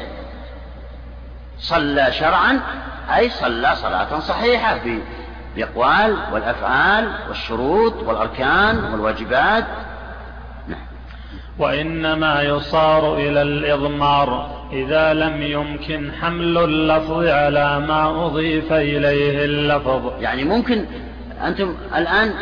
صلى 1.59 2.11
شرعا 2.11 2.59
أي 3.15 3.29
صلى 3.29 3.75
صلاة 3.75 4.19
صحيحة 4.19 4.79
بالأقوال 5.55 6.17
والأفعال 6.33 7.11
والشروط 7.27 7.93
والأركان 7.93 8.83
والواجبات. 8.83 9.65
وإنما 11.59 12.41
يصار 12.41 13.15
إلى 13.15 13.41
الإضمار. 13.41 14.55
إذا 14.71 15.13
لم 15.13 15.41
يمكن 15.41 16.11
حمل 16.21 16.57
اللفظ 16.57 17.25
على 17.27 17.79
ما 17.79 18.25
أضيف 18.25 18.73
إليه 18.73 19.45
اللفظ. 19.45 20.11
يعني 20.19 20.43
ممكن 20.43 20.85
أنتم 21.45 21.75
الآن 21.95 22.33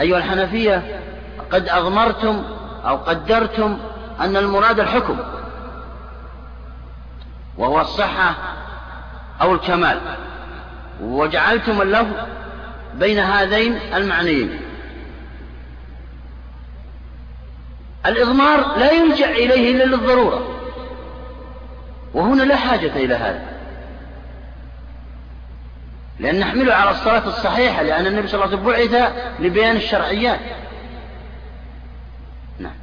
أيها 0.00 0.18
الحنفية 0.18 1.00
قد 1.52 1.68
أضمرتم 1.68 2.44
أو 2.86 2.96
قدرتم 2.96 3.78
أن 4.20 4.36
المراد 4.36 4.80
الحكم 4.80 5.16
وهو 7.58 7.80
الصحة 7.80 8.34
أو 9.42 9.54
الكمال. 9.54 9.98
وجعلتم 11.00 11.82
اللفظ 11.82 12.16
بين 12.94 13.18
هذين 13.18 13.78
المعنيين. 13.94 14.60
الإضمار 18.06 18.78
لا 18.78 18.90
يلجأ 18.92 19.30
إليه 19.30 19.70
إلا 19.70 19.84
للضرورة 19.84 20.60
وهنا 22.14 22.42
لا 22.42 22.56
حاجة 22.56 22.96
إلى 22.96 23.14
هذا. 23.14 23.54
لأن 26.20 26.38
نحمله 26.38 26.74
على 26.74 26.90
الصلاة 26.90 27.26
الصحيحة 27.28 27.82
لأن 27.82 28.06
النبي 28.06 28.28
صلى 28.28 28.44
الله 28.44 28.56
عليه 28.56 28.68
وسلم 28.68 28.92
بعث 28.92 29.12
لبيان 29.40 29.76
الشرعيات. 29.76 30.40
نعم. 32.58 32.74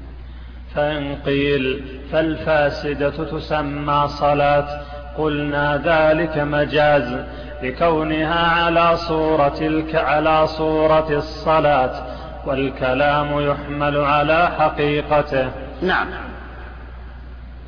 فإن 0.75 1.15
قيل 1.25 1.85
فالفاسدة 2.11 3.39
تسمى 3.39 4.07
صلاة 4.07 4.90
قلنا 5.17 5.81
ذلك 5.85 6.37
مجاز 6.37 7.17
لكونها 7.63 8.65
على 8.65 8.97
صورة 8.97 9.57
الك 9.61 9.95
على 9.95 10.47
صورة 10.47 11.07
الصلاة 11.09 12.05
والكلام 12.45 13.39
يحمل 13.39 13.97
على 13.97 14.51
حقيقته. 14.59 15.51
نعم. 15.81 16.07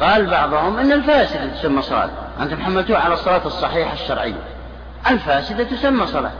قال 0.01 0.29
بعضهم 0.29 0.77
إن 0.77 0.91
الفاسدة 0.91 1.45
تسمى 1.45 1.81
صلاة. 1.81 2.09
أنتم 2.41 2.63
حملتوه 2.63 2.97
على 2.97 3.13
الصلاة 3.13 3.45
الصحيحة 3.45 3.93
الشرعية. 3.93 4.43
الفاسدة 5.09 5.63
تسمى 5.63 6.07
صلاة. 6.07 6.31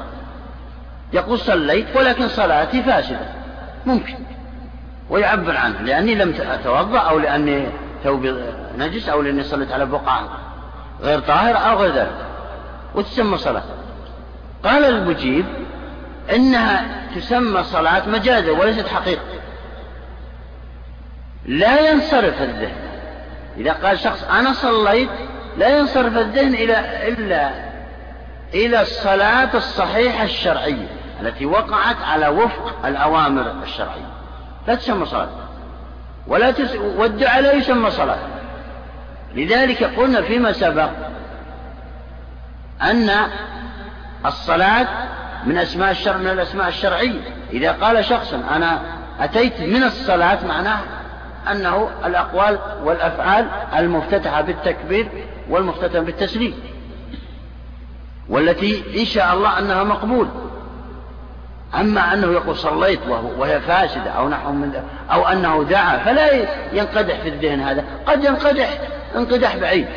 يقول 1.13 1.39
صليت 1.39 1.95
ولكن 1.95 2.27
صلاتي 2.27 2.83
فاسدة. 2.83 3.27
ممكن. 3.85 4.15
ويعبر 5.09 5.57
عنه 5.57 5.81
لأني 5.81 6.15
لم 6.15 6.33
أتوضأ 6.39 6.99
أو 6.99 7.19
لأني 7.19 7.67
ثوبي 8.03 8.35
نجس 8.77 9.09
أو 9.09 9.21
لأني 9.21 9.43
صليت 9.43 9.71
على 9.71 9.85
بقعة. 9.85 10.29
غير 11.03 11.19
طاهر 11.19 11.57
أو 11.57 11.77
غير 11.77 11.95
ذلك. 11.95 12.25
وتسمى 12.95 13.37
صلاة. 13.37 13.63
قال 14.63 14.83
المجيب 14.85 15.45
إنها 16.35 16.85
تسمى 17.15 17.63
صلاة 17.63 18.09
مجازا 18.09 18.51
وليست 18.51 18.87
حقيقة. 18.87 19.21
لا 21.45 21.91
ينصرف 21.91 22.41
الذهن. 22.41 22.75
إذا 23.57 23.73
قال 23.73 23.99
شخص 23.99 24.23
أنا 24.23 24.53
صليت 24.53 25.09
لا 25.57 25.77
ينصرف 25.77 26.17
الذهن 26.17 26.53
إلى 26.53 27.07
إلا 27.07 27.49
إلى 28.53 28.81
الصلاة 28.81 29.49
الصحيحة 29.53 30.23
الشرعية 30.23 30.87
التي 31.21 31.45
وقعت 31.45 32.01
على 32.03 32.27
وفق 32.27 32.85
الأوامر 32.85 33.53
الشرعية. 33.63 34.13
لا 34.67 34.75
تسمى 34.75 35.05
صلاة. 35.05 35.29
ولا 36.27 36.51
تس... 36.51 36.75
والدعاء 36.75 37.41
لا 37.41 37.53
يسمى 37.53 37.91
صلاة. 37.91 38.17
لذلك 39.35 39.83
قلنا 39.83 40.21
فيما 40.21 40.51
سبق 40.51 40.89
أن 42.81 43.09
الصلاة 44.25 44.87
من 45.45 45.57
أسماء 45.57 45.91
الشرع 45.91 46.17
من 46.17 46.27
الأسماء 46.27 46.67
الشرعية. 46.67 47.19
إذا 47.53 47.71
قال 47.71 48.05
شخص 48.05 48.33
أنا 48.33 48.81
أتيت 49.19 49.61
من 49.61 49.83
الصلاة 49.83 50.47
معناه 50.47 50.79
أنه 51.51 51.89
الأقوال 52.05 52.59
والأفعال 52.83 53.47
المفتتحة 53.77 54.41
بالتكبير 54.41 55.09
والمفتتحة 55.49 55.99
بالتسليم 55.99 56.55
والتي 58.29 59.01
إن 59.01 59.05
شاء 59.05 59.33
الله 59.33 59.59
أنها 59.59 59.83
مقبول. 59.83 60.27
أما 61.75 62.13
أنه 62.13 62.31
يقول 62.31 62.55
صليت 62.55 62.99
وهي 63.37 63.61
فاسدة 63.61 64.11
أو 64.11 64.29
نحو 64.29 64.51
من 64.51 64.83
أو 65.11 65.27
أنه 65.27 65.63
دعا 65.63 65.97
فلا 65.97 66.33
ينقدح 66.73 67.19
في 67.19 67.29
الذهن 67.29 67.59
هذا. 67.59 67.85
قد 68.07 68.23
ينقدح 68.23 68.79
انقداح 69.15 69.57
بعيد 69.57 69.87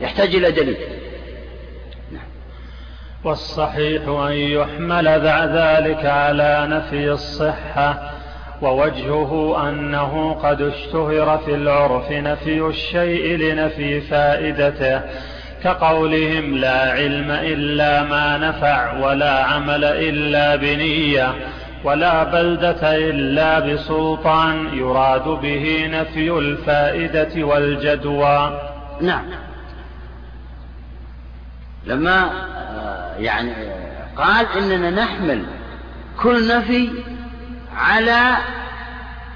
يحتاج 0.00 0.34
إلى 0.34 0.50
دليل. 0.50 0.76
والصحيح 3.24 4.08
أن 4.08 4.32
يحمل 4.32 5.08
ذلك 5.08 6.06
على 6.06 6.66
نفي 6.70 7.10
الصحة 7.10 8.12
ووجهه 8.62 9.68
أنه 9.68 10.32
قد 10.32 10.62
اشتهر 10.62 11.38
في 11.38 11.54
العرف 11.54 12.10
نفي 12.10 12.60
الشيء 12.60 13.36
لنفي 13.36 14.00
فائدته 14.00 15.00
كقولهم 15.64 16.54
لا 16.54 16.92
علم 16.92 17.30
إلا 17.30 18.02
ما 18.02 18.38
نفع 18.38 19.06
ولا 19.06 19.44
عمل 19.44 19.84
إلا 19.84 20.56
بنية. 20.56 21.34
ولا 21.84 22.24
بلدة 22.24 22.96
إلا 22.96 23.58
بسلطان 23.58 24.78
يراد 24.78 25.28
به 25.28 25.88
نفي 25.92 26.30
الفائدة 26.30 27.44
والجدوى. 27.44 28.60
نعم. 29.00 29.24
لما 31.86 32.30
يعني 33.18 33.52
قال 34.16 34.46
إننا 34.56 34.90
نحمل 34.90 35.44
كل 36.22 36.48
نفي 36.48 36.90
على 37.76 38.36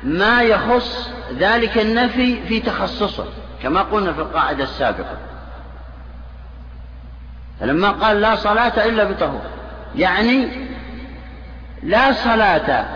ما 0.03 0.43
يخص 0.43 1.11
ذلك 1.39 1.79
النفي 1.79 2.47
في 2.47 2.61
تخصصه 2.61 3.25
كما 3.63 3.83
قلنا 3.83 4.13
في 4.13 4.21
القاعدة 4.21 4.65
السابقة. 4.65 5.17
فلما 7.61 7.91
قال 7.91 8.21
لا 8.21 8.37
صلاة 8.37 8.87
إلا 8.87 9.05
بطهور 9.05 9.43
يعني 9.97 10.67
لا 11.87 12.13
صلاة 12.13 12.87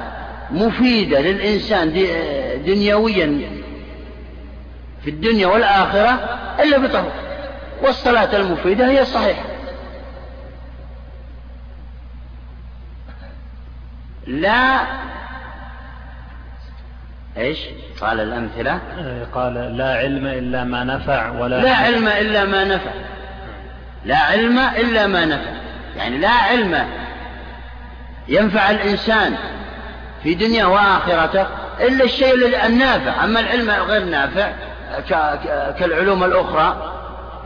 مفيدة 0.50 1.20
للإنسان 1.20 1.92
دنيويا 2.66 3.50
في 5.04 5.10
الدنيا 5.10 5.46
والآخرة 5.46 6.10
إلا 6.62 6.78
بطهور 6.78 7.12
والصلاة 7.82 8.36
المفيدة 8.36 8.88
هي 8.88 9.00
الصحيحة 9.02 9.42
لا 14.26 14.80
إيش؟ 17.36 17.58
قال 18.00 18.20
الأمثلة. 18.20 18.80
إيه، 18.98 19.24
قال 19.34 19.76
لا 19.76 19.94
علم 19.94 20.26
إلا 20.26 20.64
ما 20.64 20.84
نفع 20.84 21.30
ولا 21.30 21.60
لا 21.60 21.74
علم 21.74 22.08
إلا 22.08 22.44
ما 22.44 22.64
نفع. 22.64 22.90
لا 24.04 24.16
علم 24.16 24.58
إلا 24.58 25.06
ما 25.06 25.24
نفع. 25.24 25.50
يعني 25.96 26.18
لا 26.18 26.30
علم 26.30 26.86
ينفع 28.30 28.70
الإنسان 28.70 29.34
في 30.22 30.34
دنيا 30.34 30.64
وآخرته 30.64 31.46
إلا 31.80 32.04
الشيء 32.04 32.66
النافع. 32.66 33.24
أما 33.24 33.40
العلم 33.40 33.70
غير 33.70 34.04
نافع 34.04 34.52
كالعلوم 35.78 36.24
الأخرى 36.24 36.96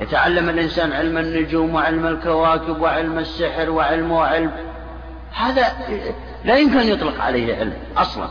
يتعلم 0.01 0.49
الإنسان 0.49 0.93
علم 0.93 1.19
النجوم 1.19 1.75
وعلم 1.75 2.07
الكواكب 2.07 2.81
وعلم 2.81 3.19
السحر 3.19 3.71
وعلم 3.71 4.13
وعلم. 4.13 4.51
هذا 5.35 5.63
لا 6.45 6.57
يمكن 6.57 6.79
أن 6.79 6.89
يطلق 6.89 7.21
عليه 7.21 7.57
علم 7.57 7.77
أصلا. 7.97 8.29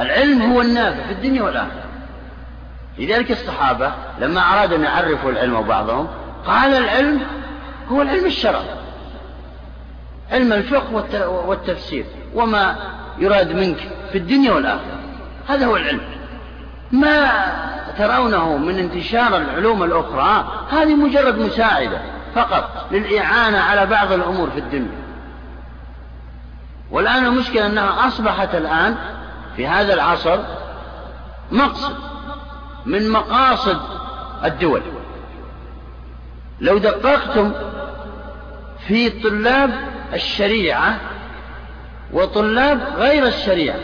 العلم 0.00 0.52
هو 0.52 0.60
النافع 0.60 1.06
في 1.06 1.12
الدنيا 1.12 1.42
والآخرة. 1.42 1.84
لذلك 2.98 3.30
الصحابة 3.30 3.92
لما 4.18 4.40
أرادوا 4.40 4.76
أن 4.76 4.82
يعرفوا 4.82 5.30
العلم 5.30 5.62
بعضهم 5.62 6.08
قال 6.46 6.74
العلم 6.74 7.20
هو 7.88 8.02
العلم 8.02 8.26
الشرعي. 8.26 8.83
علم 10.30 10.52
الفقه 10.52 11.28
والتفسير 11.28 12.04
وما 12.34 12.76
يراد 13.18 13.52
منك 13.52 13.88
في 14.12 14.18
الدنيا 14.18 14.52
والآخرة. 14.52 15.00
هذا 15.48 15.66
هو 15.66 15.76
العلم. 15.76 16.00
ما 16.92 17.30
ترونه 17.98 18.56
من 18.56 18.78
انتشار 18.78 19.36
العلوم 19.36 19.82
الأخرى 19.82 20.64
هذه 20.70 20.94
مجرد 20.94 21.38
مساعدة 21.38 22.00
فقط 22.34 22.86
للإعانة 22.90 23.58
على 23.58 23.86
بعض 23.86 24.12
الأمور 24.12 24.50
في 24.50 24.58
الدنيا. 24.58 25.04
والآن 26.90 27.24
المشكلة 27.24 27.66
أنها 27.66 28.06
أصبحت 28.06 28.54
الآن 28.54 28.96
في 29.56 29.66
هذا 29.66 29.94
العصر 29.94 30.38
مقصد 31.52 31.94
من 32.86 33.10
مقاصد 33.10 33.80
الدول. 34.44 34.82
لو 36.60 36.78
دققتم 36.78 37.52
في 38.86 39.10
طلاب 39.10 39.93
الشريعة 40.14 41.00
وطلاب 42.12 42.80
غير 42.96 43.26
الشريعة. 43.26 43.78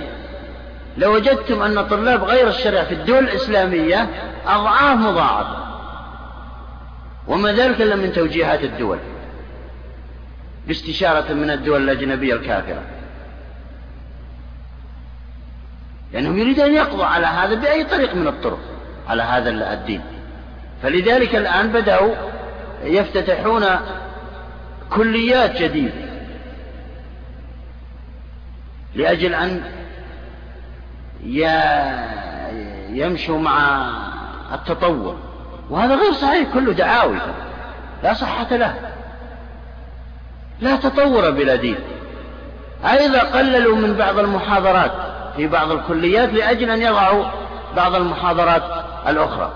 لوجدتم 0.97 1.63
أن 1.63 1.87
طلاب 1.87 2.25
غير 2.25 2.49
الشريعة 2.49 2.85
في 2.85 2.95
الدول 2.95 3.19
الإسلامية 3.19 4.09
أضعاف 4.47 4.99
مضاعفة 4.99 5.57
وما 7.29 7.53
ذلك 7.53 7.83
إلا 7.83 7.97
من 7.97 8.13
توجيهات 8.13 8.65
الدول 8.65 8.99
باستشارة 10.67 11.33
من 11.33 11.51
الدول 11.51 11.83
الأجنبية 11.83 12.35
الكافرة. 12.35 12.83
لأنهم 16.13 16.39
يريدون 16.39 16.65
أن 16.65 16.75
يقضوا 16.75 17.05
على 17.05 17.27
هذا 17.27 17.55
بأي 17.55 17.85
طريق 17.85 18.15
من 18.15 18.27
الطرق 18.27 18.59
على 19.09 19.23
هذا 19.23 19.51
الدين. 19.73 20.03
فلذلك 20.83 21.37
الآن 21.37 21.69
بدأوا 21.73 22.15
يفتتحون 22.85 23.67
كليات 24.91 25.63
جديدة. 25.63 26.10
لأجل 28.95 29.35
أن 29.35 29.63
يمشوا 32.91 33.39
مع 33.39 33.89
التطور. 34.53 35.17
وهذا 35.71 35.95
غير 35.95 36.13
صحيح 36.13 36.49
كله 36.55 36.73
دعاوي. 36.73 37.19
لا 38.03 38.15
صحة 38.15 38.57
له. 38.57 38.75
لا 40.61 40.77
تطور 40.77 41.31
بلا 41.31 41.55
دين. 41.55 41.79
أيضا 42.85 43.19
قللوا 43.19 43.77
من 43.77 43.95
بعض 43.95 44.19
المحاضرات 44.19 44.93
في 45.37 45.47
بعض 45.47 45.71
الكليات 45.71 46.29
لأجل 46.29 46.71
أن 46.71 46.83
يضعوا 46.83 47.25
بعض 47.77 47.95
المحاضرات 47.95 48.63
الأخرى. 49.09 49.53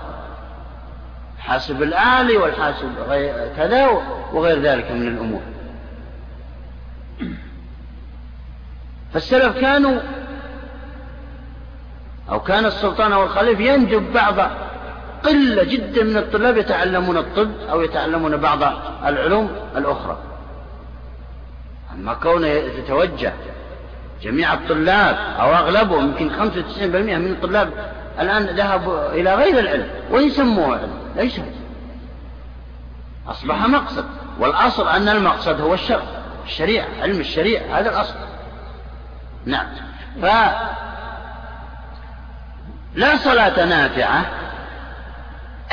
حاسب 1.39 1.83
الآلي 1.83 2.37
والحاسب 2.37 2.89
كذا 3.57 3.87
وغير 4.33 4.61
ذلك 4.61 4.91
من 4.91 5.07
الأمور. 5.07 5.41
فالسلف 9.15 9.57
كانوا 9.57 9.99
أو 12.31 12.39
كان 12.39 12.65
السلطان 12.65 13.11
أو 13.11 13.23
الخليفة 13.23 13.63
يندب 13.63 14.13
بعض 14.13 14.35
قلة 15.23 15.63
جدا 15.63 16.03
من 16.03 16.17
الطلاب 16.17 16.57
يتعلمون 16.57 17.17
الطب 17.17 17.51
أو 17.71 17.81
يتعلمون 17.81 18.37
بعض 18.37 18.59
العلوم 19.05 19.49
الأخرى. 19.77 20.17
أما 21.93 22.13
كونه 22.13 22.47
يتوجه 22.47 23.33
جميع 24.21 24.53
الطلاب 24.53 25.17
أو 25.39 25.53
أغلبهم 25.53 26.05
يمكن 26.05 26.29
95% 26.29 27.17
من 27.17 27.31
الطلاب 27.31 27.69
الآن 28.19 28.43
ذهبوا 28.43 29.09
إلى 29.09 29.35
غير 29.35 29.59
العلم 29.59 29.87
ويسموه 30.11 30.77
علم؟ 30.77 30.93
ليس. 31.15 31.39
أصبح 33.27 33.67
مقصد. 33.67 34.05
والأصل 34.39 34.87
أن 34.87 35.09
المقصد 35.09 35.61
هو 35.61 35.73
الشرع. 35.73 36.03
الشريعة 36.45 36.87
علم 37.01 37.19
الشريعة 37.19 37.79
هذا 37.79 37.89
الأصل. 37.89 38.15
نعم. 39.45 39.67
ف 40.21 40.25
لا 42.95 43.17
صلاة 43.17 43.65
نافعة 43.65 44.25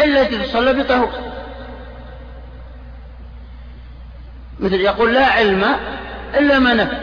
إلا 0.01 0.25
تصلى 0.25 0.83
بطهور. 0.83 1.13
مثل 4.61 4.75
يقول 4.75 5.15
لا 5.15 5.27
علم 5.27 5.65
إلا 6.35 6.59
ما 6.59 6.75
نفع. 6.75 6.97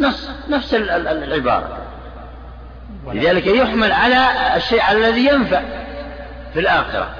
نص 0.00 0.30
نفس 0.48 0.74
العبارة. 0.74 1.78
لذلك 3.06 3.46
يحمل 3.46 3.92
على 3.92 4.56
الشيء 4.56 4.92
الذي 4.92 5.26
ينفع 5.26 5.62
في 6.52 6.60
الآخرة. 6.60 7.14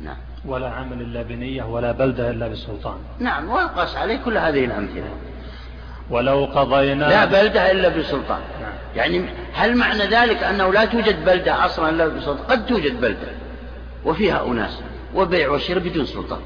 نعم. 0.00 0.16
ولا 0.44 0.70
عمل 0.70 1.00
إلا 1.00 1.22
بنية 1.22 1.62
ولا 1.62 1.92
بلدة 1.92 2.30
إلا 2.30 2.48
بسلطان. 2.48 2.98
نعم 3.18 3.48
ويقاس 3.48 3.96
عليه 3.96 4.18
كل 4.24 4.38
هذه 4.38 4.64
الأمثلة. 4.64 5.10
ولو 6.10 6.44
قضينا 6.44 7.04
لا 7.04 7.24
بلدة 7.24 7.70
إلا 7.70 7.88
بسلطان. 7.88 8.40
نعم. 8.60 8.72
يعني 8.96 9.24
هل 9.54 9.76
معنى 9.76 10.02
ذلك 10.02 10.42
أنه 10.42 10.72
لا 10.72 10.84
توجد 10.84 11.24
بلدة 11.24 11.64
أصلا 11.64 11.90
إلا 11.90 12.06
بسلطان؟ 12.06 12.46
قد 12.48 12.66
توجد 12.66 13.00
بلدة 13.00 13.28
وفيها 14.04 14.46
أناس 14.46 14.78
وبيع 15.14 15.50
وشراء 15.50 15.78
بدون 15.78 16.06
سلطان. 16.06 16.40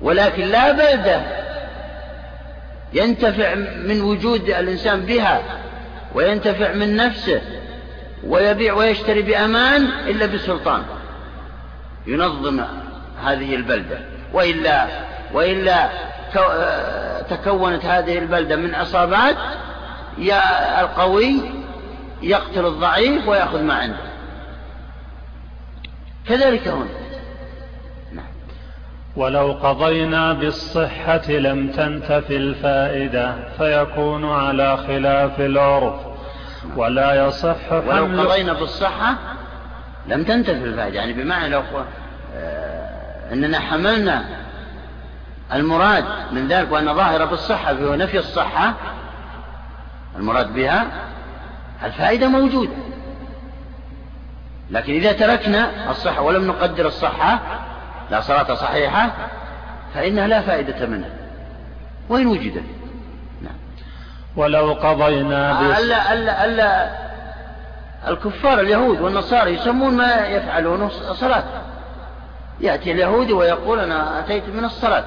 ولكن 0.00 0.46
لا 0.46 0.72
بلدة 0.72 1.22
ينتفع 2.92 3.54
من 3.54 4.00
وجود 4.00 4.50
الإنسان 4.50 5.00
بها 5.00 5.42
وينتفع 6.14 6.72
من 6.72 6.96
نفسه 6.96 7.40
ويبيع 8.24 8.74
ويشتري 8.74 9.22
بأمان 9.22 9.82
إلا 9.82 10.26
بالسلطان 10.26 10.82
ينظم 12.06 12.60
هذه 13.24 13.54
البلدة. 13.54 13.98
وإلا 14.32 14.86
وإلا 15.32 15.88
تكونت 17.30 17.84
هذه 17.84 18.18
البلدة 18.18 18.56
من 18.56 18.74
عصابات 18.74 19.36
يا 20.18 20.80
القوي 20.80 21.40
يقتل 22.22 22.66
الضعيف 22.66 23.28
ويأخذ 23.28 23.62
ما 23.62 23.74
عنده. 23.74 24.10
كذلك 26.28 26.68
هنا. 26.68 26.86
نعم. 28.12 28.24
ولو 29.16 29.52
قضينا 29.52 30.32
بالصحة 30.32 31.30
لم 31.30 31.68
تنتفي 31.68 32.36
الفائدة 32.36 33.34
فيكون 33.58 34.32
على 34.32 34.76
خلاف 34.76 35.40
العرف. 35.40 35.94
ولا 36.76 37.26
يصح 37.26 37.56
حمل 37.70 38.00
ولو 38.00 38.22
قضينا 38.22 38.52
بالصحة 38.52 39.14
لم 40.06 40.24
تنتفي 40.24 40.64
الفائدة. 40.64 40.96
يعني 40.96 41.12
بمعنى 41.12 41.48
لو 41.48 41.62
آه، 42.34 43.32
أننا 43.32 43.58
حملنا 43.58 44.39
المراد 45.52 46.04
من 46.32 46.48
ذلك 46.48 46.72
وأن 46.72 46.94
ظاهر 46.94 47.24
بالصحة 47.24 47.74
في 47.74 47.96
نفي 47.96 48.18
الصحة 48.18 48.74
المراد 50.16 50.52
بها 50.52 50.86
الفائدة 51.84 52.28
موجودة. 52.28 52.72
لكن 54.70 54.92
إذا 54.92 55.12
تركنا 55.12 55.90
الصحة 55.90 56.22
ولم 56.22 56.46
نقدر 56.46 56.86
الصحة 56.86 57.40
لا 58.10 58.20
صلاة 58.20 58.54
صحيحة 58.54 59.10
فإنها 59.94 60.26
لا 60.26 60.40
فائدة 60.40 60.86
منها 60.86 61.10
وإن 62.08 62.26
وجدت. 62.26 62.64
نعم. 63.42 63.56
ولو 64.36 64.72
قضينا 64.72 65.60
بس 65.62 65.78
ألا 65.78 66.12
ألا 66.12 66.44
ألا 66.44 66.90
الكفار 68.08 68.60
اليهود 68.60 69.00
والنصارى 69.00 69.50
يسمون 69.54 69.96
ما 69.96 70.26
يفعلونه 70.26 70.88
صلاة. 71.12 71.44
يأتي 72.60 72.92
اليهودي 72.92 73.32
ويقول 73.32 73.80
أنا 73.80 74.18
أتيت 74.18 74.48
من 74.48 74.64
الصلاة. 74.64 75.04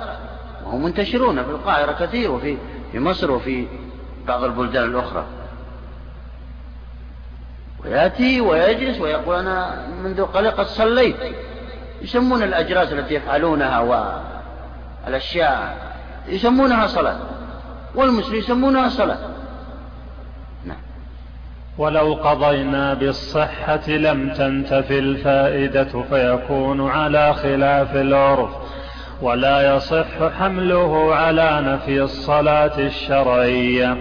وهم 0.66 0.84
منتشرون 0.84 1.44
في 1.44 1.50
القاهرة 1.50 2.06
كثير 2.06 2.32
وفي 2.32 2.58
في 2.92 3.00
مصر 3.00 3.32
وفي 3.32 3.68
بعض 4.28 4.44
البلدان 4.44 4.84
الأخرى. 4.84 5.26
ويأتي 7.84 8.42
ويجلس 8.42 9.02
ويقول 9.02 9.36
أنا 9.36 9.88
منذ 10.04 10.22
قليل 10.22 10.52
قد 10.52 10.66
صليت. 10.66 11.16
يسمون 12.02 12.44
الأجراس 12.44 12.94
التي 12.94 13.14
يفعلونها 13.14 13.80
والأشياء 15.08 15.78
يسمونها 16.28 16.88
صلاة. 16.88 17.18
والمسلمين 17.96 18.40
يسمونها 18.40 18.90
صلاة. 18.90 19.18
نعم. 20.66 20.78
ولو 21.78 22.14
قضينا 22.14 22.94
بالصحة 22.94 23.90
لم 23.90 24.34
تنتفي 24.34 25.00
الفائدة 25.00 26.04
فيكون 26.10 26.90
على 26.90 27.34
خلاف 27.34 27.96
العرف. 27.96 28.50
ولا 29.24 29.76
يصح 29.76 30.32
حمله 30.40 31.16
على 31.16 31.62
نفي 31.66 32.02
الصلاة 32.02 32.80
الشرعية. 32.80 33.98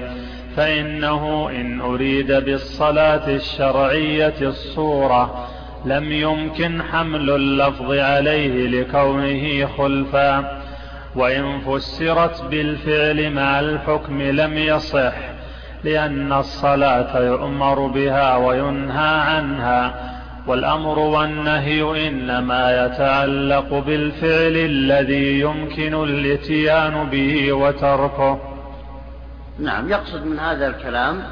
فإنه 0.56 1.50
إن 1.50 1.80
أريد 1.80 2.32
بالصلاة 2.32 3.28
الشرعية 3.28 4.34
الصورة 4.40 5.48
لم 5.84 6.12
يمكن 6.12 6.82
حمل 6.82 7.30
اللفظ 7.30 7.92
عليه 7.92 8.66
لكونه 8.66 9.66
خلفا. 9.66 10.62
وإن 11.16 11.60
فسرت 11.60 12.42
بالفعل 12.50 13.30
مع 13.30 13.60
الحكم 13.60 14.22
لم 14.22 14.58
يصح 14.58 15.14
لأن 15.84 16.32
الصلاة 16.32 17.18
يؤمر 17.18 17.86
بها 17.86 18.36
وينهى 18.36 19.20
عنها. 19.20 20.11
والأمر 20.47 20.99
والنهي 20.99 22.09
إنما 22.09 22.86
يتعلق 22.86 23.78
بالفعل 23.78 24.57
الذي 24.57 25.40
يمكن 25.40 25.95
الاتيان 26.05 27.11
به 27.11 27.53
وتركه. 27.53 28.38
نعم 29.59 29.88
يقصد 29.88 30.26
من 30.26 30.38
هذا 30.38 30.66
الكلام 30.66 31.22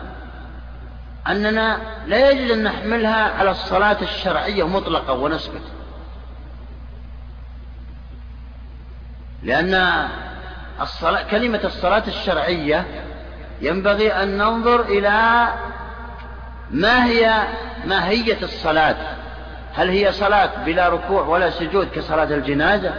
أننا 1.29 1.79
لا 2.07 2.31
يجوز 2.31 2.51
أن 2.51 2.63
نحملها 2.63 3.39
على 3.39 3.51
الصلاة 3.51 4.03
الشرعية 4.03 4.69
مطلقة 4.69 5.13
ونسكت 5.13 5.63
لأن 9.43 10.09
الصلاة 10.81 11.23
كلمة 11.31 11.61
الصلاة 11.65 12.03
الشرعية 12.07 12.87
ينبغي 13.61 14.13
أن 14.13 14.39
ننظر 14.39 14.81
إلى 14.81 15.49
ما 16.71 17.07
هي 17.07 17.43
ماهية 17.85 18.43
الصلاة؟ 18.43 18.97
هل 19.75 19.89
هي 19.89 20.13
صلاة 20.13 20.51
بلا 20.67 20.89
ركوع 20.89 21.23
ولا 21.23 21.51
سجود 21.51 21.89
كصلاة 21.95 22.25
الجنازة؟ 22.25 22.95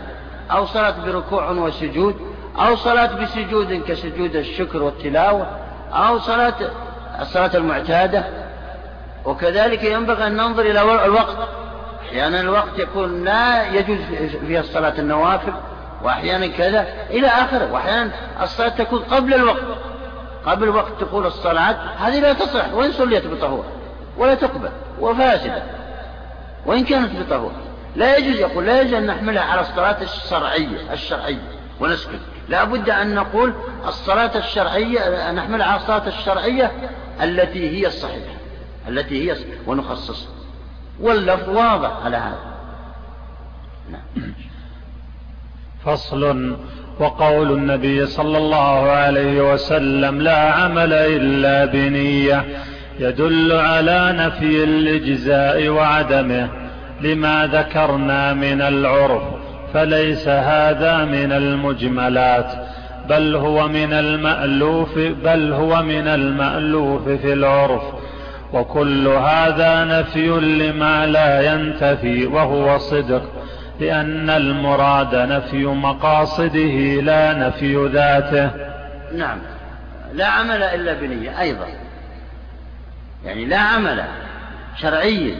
أو 0.51 0.65
صلاة 0.65 0.95
بركوع 1.05 1.49
وسجود؟ 1.49 2.15
أو 2.59 2.75
صلاة 2.75 3.15
بسجود 3.15 3.83
كسجود 3.87 4.35
الشكر 4.35 4.83
والتلاوة؟ 4.83 5.47
أو 5.93 6.19
صلاة 6.19 6.53
الصلاة 7.21 7.51
المعتادة؟ 7.55 8.25
وكذلك 9.25 9.83
ينبغي 9.83 10.27
أن 10.27 10.37
ننظر 10.37 10.61
إلى 10.61 11.05
الوقت. 11.05 11.37
أحيانا 12.01 12.37
يعني 12.37 12.39
الوقت 12.39 12.79
يكون 12.79 13.23
لا 13.23 13.63
يجوز 13.73 13.99
فيها 14.47 14.59
الصلاة 14.59 14.99
النوافل 14.99 15.53
وأحيانا 16.03 16.47
كذا 16.47 16.87
إلى 17.09 17.27
آخره. 17.27 17.71
وأحيانا 17.71 18.11
الصلاة 18.41 18.69
تكون 18.69 18.99
قبل 18.99 19.33
الوقت. 19.33 19.70
قبل 20.45 20.69
وقت 20.69 20.91
تقول 20.99 21.25
الصلاة 21.25 21.75
هذه 21.97 22.19
لا 22.19 22.33
تصح 22.33 22.73
وإن 22.73 22.91
صليت 22.91 23.27
بطهور 23.27 23.65
ولا 24.17 24.35
تقبل 24.35 24.69
وفاسدة 24.99 25.63
وإن 26.65 26.83
كانت 26.83 27.11
بطهور 27.15 27.51
لا 27.95 28.17
يجوز 28.17 28.39
يقول 28.39 28.65
لا 28.65 28.81
يجوز 28.81 28.93
أن 28.93 29.05
نحملها 29.05 29.43
على 29.43 29.61
الصلاة 29.61 30.01
الشرعية 30.01 30.93
الشرعية 30.93 31.41
ونسكت. 31.79 32.19
لا 32.49 32.63
بد 32.63 32.89
أن 32.89 33.15
نقول 33.15 33.53
الصلاة 33.87 34.37
الشرعية 34.37 35.31
نحملها 35.31 35.67
على 35.67 35.81
الصلاة 35.81 36.07
الشرعية 36.07 36.71
التي 37.21 37.69
هي 37.69 37.87
الصحيحة 37.87 38.35
التي 38.87 39.31
هي 39.31 39.37
ونخصصها. 39.67 40.31
واللفظ 40.99 41.49
واضح 41.49 42.05
على 42.05 42.17
هذا. 42.17 42.55
نعم. 43.91 44.33
فصل 45.85 46.57
وقول 47.01 47.51
النبي 47.51 48.05
صلى 48.05 48.37
الله 48.37 48.91
عليه 48.91 49.53
وسلم 49.53 50.21
لا 50.21 50.37
عمل 50.37 50.93
إلا 50.93 51.65
بنية 51.65 52.45
يدل 52.99 53.51
على 53.51 54.13
نفي 54.17 54.63
الإجزاء 54.63 55.67
وعدمه 55.67 56.49
لما 57.01 57.49
ذكرنا 57.53 58.33
من 58.33 58.61
العرف 58.61 59.21
فليس 59.73 60.27
هذا 60.27 61.05
من 61.05 61.31
المجملات 61.31 62.51
بل 63.09 63.35
هو 63.35 63.67
من 63.67 63.93
المألوف 63.93 64.99
بل 65.23 65.53
هو 65.53 65.83
من 65.83 66.07
المألوف 66.07 67.09
في 67.09 67.33
العرف 67.33 67.81
وكل 68.53 69.07
هذا 69.07 69.83
نفي 69.83 70.27
لما 70.27 71.05
لا 71.05 71.53
ينتفي 71.53 72.25
وهو 72.25 72.77
صدق. 72.77 73.40
لأن 73.79 74.29
المراد 74.29 75.15
نفي 75.15 75.65
مقاصده 75.65 77.01
لا 77.01 77.33
نفي 77.33 77.85
ذاته. 77.85 78.51
نعم. 79.15 79.39
لا 80.13 80.25
عمل 80.25 80.63
إلا 80.63 80.93
بنية 80.93 81.41
أيضا. 81.41 81.67
يعني 83.25 83.45
لا 83.45 83.57
عمل 83.57 84.03
شرعي 84.77 85.35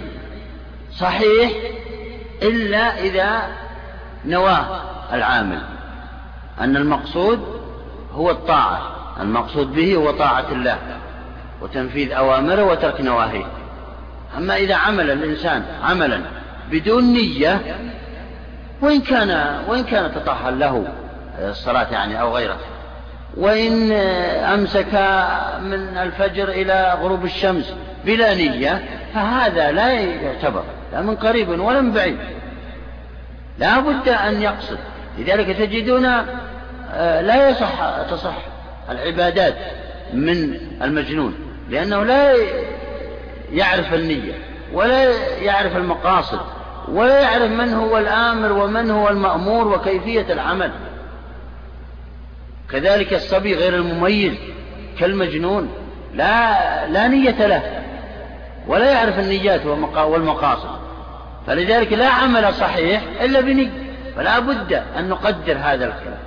صحيح 0.91 1.51
إلا 2.41 2.99
إذا 2.99 3.41
نواه 4.25 4.81
العامل. 5.13 5.61
أن 6.59 6.77
المقصود 6.77 7.61
هو 8.13 8.31
الطاعة. 8.31 8.81
المقصود 9.21 9.73
به 9.73 9.95
هو 9.95 10.11
طاعة 10.11 10.45
الله 10.51 10.77
وتنفيذ 11.61 12.11
أوامره 12.11 12.63
وترك 12.63 13.01
نواهيه. 13.01 13.45
أما 14.37 14.55
إذا 14.55 14.75
عمل 14.75 15.11
الإنسان 15.11 15.65
عملا 15.83 16.21
بدون 16.71 17.03
نية 17.03 17.61
وإن 18.81 19.01
كان 19.01 19.59
وإن 19.67 19.83
كان 19.83 20.11
تطهر 20.15 20.51
له 20.51 20.87
الصلاة 21.39 21.87
يعني 21.91 22.21
أو 22.21 22.35
غيره. 22.35 22.57
وإن 23.37 23.91
أمسك 24.53 24.93
من 25.61 25.97
الفجر 25.97 26.49
إلى 26.49 26.97
غروب 27.01 27.25
الشمس 27.25 27.73
بلا 28.05 28.33
نية 28.33 28.83
فهذا 29.13 29.71
لا 29.71 29.91
يعتبر 29.99 30.63
لا 30.93 31.01
من 31.01 31.15
قريب 31.15 31.49
ولا 31.49 31.81
من 31.81 31.91
بعيد. 31.91 32.17
لا 33.59 33.79
بد 33.79 34.09
أن 34.09 34.41
يقصد. 34.41 34.77
لذلك 35.17 35.57
تجدون 35.57 36.05
آه، 36.93 37.21
لا 37.21 37.49
يصح 37.49 38.01
تصح 38.09 38.33
العبادات 38.89 39.55
من 40.13 40.57
المجنون 40.81 41.35
لأنه 41.69 42.03
لا 42.03 42.33
يعرف 43.51 43.93
النية 43.93 44.33
ولا 44.73 45.11
يعرف 45.41 45.77
المقاصد. 45.77 46.39
ولا 46.87 47.19
يعرف 47.19 47.51
من 47.51 47.73
هو 47.73 47.97
الآمر 47.97 48.51
ومن 48.51 48.91
هو 48.91 49.09
المأمور 49.09 49.67
وكيفية 49.67 50.33
العمل. 50.33 50.71
كذلك 52.71 53.13
الصبي 53.13 53.55
غير 53.55 53.75
المميز 53.75 54.33
كالمجنون 54.99 55.69
لا 56.13 56.87
لا 56.87 57.07
نية 57.07 57.47
له 57.47 57.81
ولا 58.67 58.91
يعرف 58.91 59.19
النيات 59.19 59.65
والمقاصد. 59.95 60.79
فلذلك 61.47 61.93
لا 61.93 62.09
عمل 62.09 62.53
صحيح 62.53 63.03
إلا 63.21 63.41
بنية 63.41 63.71
فلا 64.15 64.39
بد 64.39 64.73
أن 64.73 65.09
نقدر 65.09 65.57
هذا 65.57 65.85
الكلام. 65.85 66.19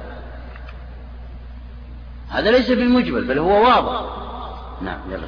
هذا 2.30 2.50
ليس 2.50 2.70
بالمجمل 2.70 3.24
بل 3.24 3.38
هو 3.38 3.62
واضح. 3.64 4.00
نعم 4.82 4.98
يلا. 5.10 5.26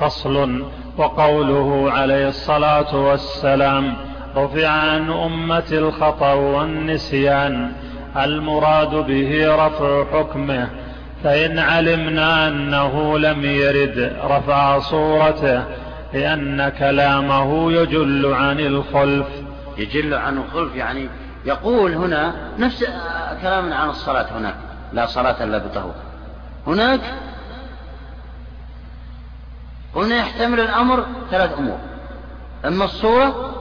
فصل 0.00 0.64
وقوله 0.96 1.92
عليه 1.92 2.28
الصلاة 2.28 2.96
والسلام 2.96 3.96
رفع 4.36 4.68
عن 4.68 5.10
أمة 5.10 5.68
الخطأ 5.72 6.32
والنسيان 6.32 7.72
المراد 8.16 8.90
به 8.90 9.54
رفع 9.66 10.04
حكمه 10.12 10.68
فإن 11.24 11.58
علمنا 11.58 12.48
أنه 12.48 13.18
لم 13.18 13.44
يرد 13.44 14.16
رفع 14.24 14.78
صورته 14.78 15.64
لأن 16.12 16.68
كلامه 16.68 17.72
يجل 17.72 18.34
عن 18.34 18.60
الخلف. 18.60 19.26
يجل 19.78 20.14
عن 20.14 20.38
الخلف 20.38 20.74
يعني 20.74 21.08
يقول 21.44 21.94
هنا 21.94 22.34
نفس 22.58 22.84
كلامنا 23.42 23.76
عن 23.76 23.88
الصلاة 23.88 24.38
هناك 24.38 24.54
لا 24.92 25.06
صلاة 25.06 25.44
إلا 25.44 25.58
بطهور 25.58 25.94
هناك 26.66 27.00
قلنا 29.94 30.16
يحتمل 30.16 30.60
الأمر 30.60 31.06
ثلاث 31.30 31.58
أمور 31.58 31.78
إما 32.64 32.84
الصورة 32.84 33.54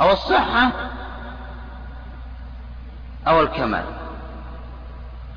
أو 0.00 0.12
الصحة 0.12 0.72
أو 3.28 3.40
الكمال. 3.40 3.84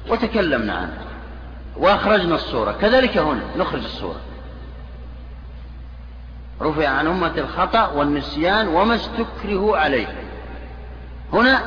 وتكلمنا 0.09 0.73
عنه. 0.73 0.97
وأخرجنا 1.77 2.35
الصورة 2.35 2.71
كذلك 2.71 3.17
هنا 3.17 3.43
نخرج 3.57 3.83
الصورة 3.83 4.19
رفع 6.61 6.87
عن 6.87 7.07
أمة 7.07 7.33
الخطأ 7.37 7.87
والنسيان 7.87 8.67
وما 8.67 8.95
استكره 8.95 9.77
عليه. 9.77 10.07
هنا 11.33 11.61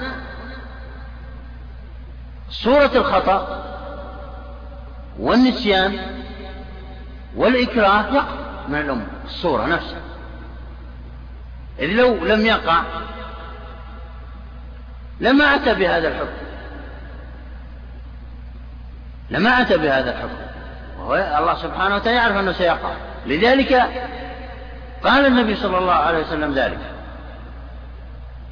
صورة 2.50 2.90
الخطأ 2.94 3.62
والنسيان 5.18 5.98
والإكراه 7.36 8.06
يقع 8.14 8.24
من 8.68 8.78
الأمة 8.78 9.06
الصورة 9.24 9.66
نفسها. 9.66 10.00
إذ 11.78 11.86
لو 11.86 12.24
لم 12.24 12.46
يقع 12.46 12.82
لما 15.20 15.44
أتى 15.44 15.74
بهذا 15.74 16.08
الحكم. 16.08 16.46
لما 19.30 19.50
أتى 19.60 19.76
بهذا 19.76 20.10
الحكم. 20.10 20.36
وهو 20.98 21.14
الله 21.14 21.54
سبحانه 21.62 21.94
وتعالى 21.94 22.18
يعرف 22.18 22.36
أنه 22.36 22.52
سيقع. 22.52 22.90
لذلك 23.26 23.72
قال 25.04 25.26
النبي 25.26 25.56
صلى 25.56 25.78
الله 25.78 25.92
عليه 25.92 26.18
وسلم 26.18 26.54
ذلك. 26.54 26.78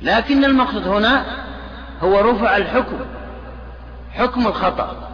لكن 0.02 0.44
المقصد 0.44 0.86
هنا 0.86 1.24
هو 2.02 2.20
رفع 2.20 2.56
الحكم 2.56 3.00
حكم 4.12 4.46
الخطأ 4.46 5.10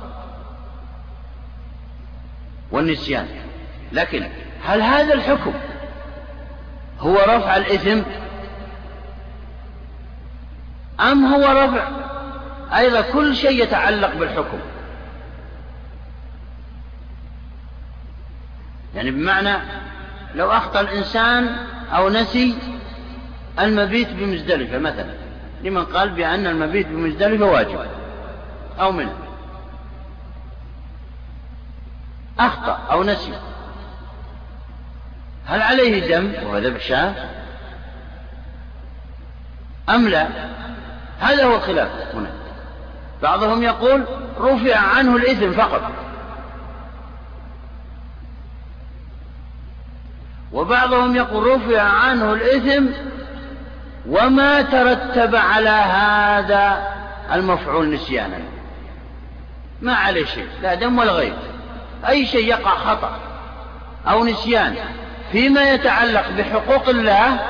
والنسيان. 2.70 3.28
لكن 3.92 4.28
هل 4.64 4.82
هذا 4.82 5.14
الحكم 5.14 5.52
هو 7.00 7.14
رفع 7.14 7.56
الإثم 7.56 8.02
أم 11.00 11.34
هو 11.34 11.62
رفع؟ 11.64 11.88
أيضا 12.76 13.00
كل 13.00 13.36
شيء 13.36 13.62
يتعلق 13.62 14.14
بالحكم. 14.14 14.58
يعني 18.94 19.10
بمعنى 19.10 19.56
لو 20.34 20.50
أخطأ 20.50 20.80
الإنسان 20.80 21.56
أو 21.92 22.08
نسي 22.08 22.58
المبيت 23.58 24.08
بمزدلفة 24.08 24.78
مثلا 24.78 25.14
لمن 25.62 25.84
قال 25.84 26.08
بأن 26.08 26.46
المبيت 26.46 26.86
بمزدلفة 26.86 27.44
واجب 27.44 27.86
أو 28.80 28.92
منه. 28.92 29.14
أخطأ 32.38 32.78
أو 32.90 33.02
نسي. 33.04 33.32
هل 35.46 35.62
عليه 35.62 36.16
دم 36.16 36.32
وهو 36.46 36.58
ذبح 36.58 36.80
شاة 36.80 37.14
أم 39.88 40.08
لا؟ 40.08 40.28
هذا 41.20 41.44
هو 41.44 41.56
الخلاف 41.56 41.90
هنا. 42.14 42.30
بعضهم 43.22 43.62
يقول 43.62 44.04
رفع 44.38 44.76
عنه 44.76 45.16
الإثم 45.16 45.52
فقط. 45.52 45.92
وبعضهم 50.52 51.16
يقول 51.16 51.46
رفع 51.46 51.82
عنه 51.82 52.32
الإثم 52.32 52.86
وما 54.06 54.62
ترتب 54.62 55.36
على 55.36 55.68
هذا 55.68 56.88
المفعول 57.32 57.94
نسيانا. 57.94 58.38
ما 59.82 59.94
عليه 59.94 60.24
شيء 60.24 60.48
لا 60.62 60.74
دم 60.74 60.98
ولا 60.98 61.12
غير 61.12 61.34
أي 62.08 62.26
شيء 62.26 62.46
يقع 62.46 62.76
خطأ 62.76 63.18
أو 64.08 64.24
نسيان 64.24 64.76
فيما 65.32 65.70
يتعلق 65.70 66.30
بحقوق 66.30 66.88
الله 66.88 67.40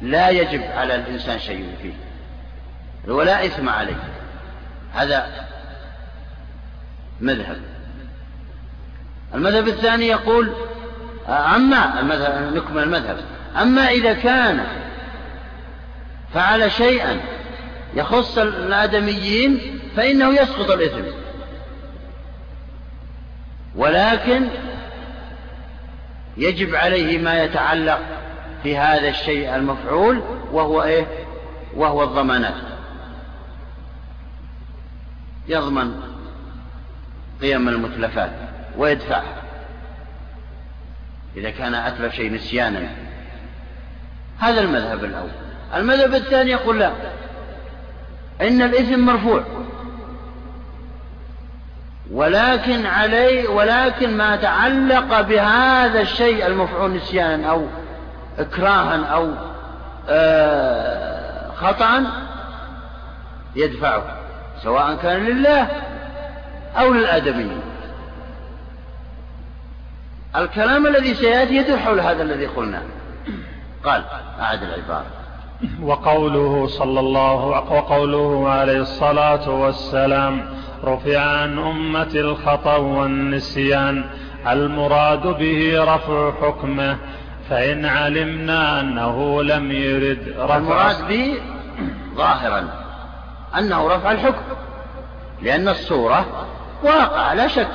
لا 0.00 0.28
يجب 0.28 0.62
على 0.62 0.94
الإنسان 0.94 1.38
شيء 1.38 1.76
فيه 1.82 1.92
ولا 3.12 3.46
إثم 3.46 3.68
عليه. 3.68 3.96
هذا 4.94 5.46
مذهب. 7.20 7.56
المذهب 9.34 9.68
الثاني 9.68 10.06
يقول 10.06 10.52
أما 11.28 12.00
المذهب 12.00 12.56
نكمل 12.56 12.82
المذهب. 12.82 13.18
أما 13.56 13.88
إذا 13.88 14.12
كان 14.12 14.66
فعل 16.34 16.72
شيئا 16.72 17.20
يخص 17.94 18.38
الآدميين 18.38 19.80
فإنه 19.96 20.34
يسقط 20.34 20.70
الإثم. 20.70 21.02
ولكن 23.76 24.48
يجب 26.38 26.74
عليه 26.74 27.18
ما 27.18 27.42
يتعلق 27.42 28.00
في 28.62 28.78
هذا 28.78 29.08
الشيء 29.08 29.56
المفعول 29.56 30.22
وهو 30.52 30.82
إيه؟ 30.82 31.06
وهو 31.74 32.02
الضمانات. 32.02 32.54
يضمن 35.48 36.00
قيم 37.40 37.68
المتلفات 37.68 38.32
ويدفعها. 38.76 39.42
إذا 41.36 41.50
كان 41.50 41.74
أتلف 41.74 42.14
شيء 42.14 42.32
نسيانا. 42.32 42.88
هذا 44.38 44.60
المذهب 44.60 45.04
الأول. 45.04 45.30
المذهب 45.74 46.14
الثاني 46.14 46.50
يقول 46.50 46.78
لا. 46.78 46.92
إن 48.40 48.62
الإثم 48.62 49.00
مرفوع. 49.00 49.44
ولكن 52.12 52.86
عليه 52.86 53.48
ولكن 53.48 54.16
ما 54.16 54.36
تعلق 54.36 55.20
بهذا 55.20 56.00
الشيء 56.00 56.46
المفعول 56.46 56.92
نسيانا 56.92 57.50
أو 57.50 57.66
إكراها 58.38 59.04
أو 59.06 59.32
آه، 60.08 61.50
خطأ 61.56 62.06
يدفعه 63.56 64.02
سواء 64.62 64.96
كان 64.96 65.24
لله 65.24 65.68
أو 66.78 66.92
للآدميين 66.92 67.60
الكلام 70.36 70.86
الذي 70.86 71.14
سيأتي 71.14 71.56
يدور 71.56 71.78
حول 71.78 72.00
هذا 72.00 72.22
الذي 72.22 72.46
قلناه 72.46 72.82
قال 73.84 74.04
أعد 74.40 74.62
العبارة. 74.62 75.06
وقوله 75.82 76.66
صلى 76.66 77.00
الله 77.00 77.46
وقوله 77.46 78.50
عليه 78.50 78.80
الصلاة 78.80 79.50
والسلام 79.50 80.48
رفع 80.84 81.20
عن 81.20 81.58
أمة 81.58 82.10
الخطأ 82.14 82.76
والنسيان. 82.76 84.04
المراد 84.46 85.26
به 85.26 85.84
رفع 85.84 86.32
حكمه. 86.42 86.98
فإن 87.50 87.86
علمنا 87.86 88.80
أنه 88.80 89.42
لم 89.42 89.72
يرد 89.72 90.34
رفع 90.38 90.56
المراد 90.56 91.08
به 91.08 91.40
ظاهرا 92.14 92.68
أنه 93.58 93.88
رفع 93.88 94.12
الحكم 94.12 94.42
لأن 95.42 95.68
الصورة 95.68 96.46
واقع 96.82 97.32
لا 97.32 97.48
شك. 97.48 97.68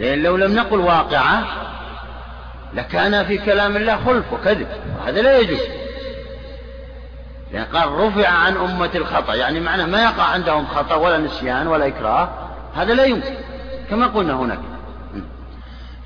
لأن 0.00 0.22
لو 0.22 0.36
لم 0.36 0.54
نقل 0.54 0.78
واقعة 0.78 1.44
لكان 2.74 3.24
في 3.24 3.38
كلام 3.38 3.76
الله 3.76 3.96
خلف 3.96 4.32
وكذب 4.32 4.68
وهذا 5.00 5.22
لا 5.22 5.38
يجوز. 5.38 5.60
لأن 7.52 7.64
قال 7.64 7.92
رفع 7.92 8.28
عن 8.28 8.56
أمة 8.56 8.90
الخطأ 8.94 9.34
يعني 9.34 9.60
معناه 9.60 9.86
ما 9.86 10.02
يقع 10.02 10.22
عندهم 10.22 10.66
خطأ 10.66 10.94
ولا 10.94 11.18
نسيان 11.18 11.66
ولا 11.66 11.86
إكراه 11.86 12.28
هذا 12.74 12.94
لا 12.94 13.04
يمكن 13.04 13.34
كما 13.90 14.06
قلنا 14.06 14.34
هناك. 14.34 14.58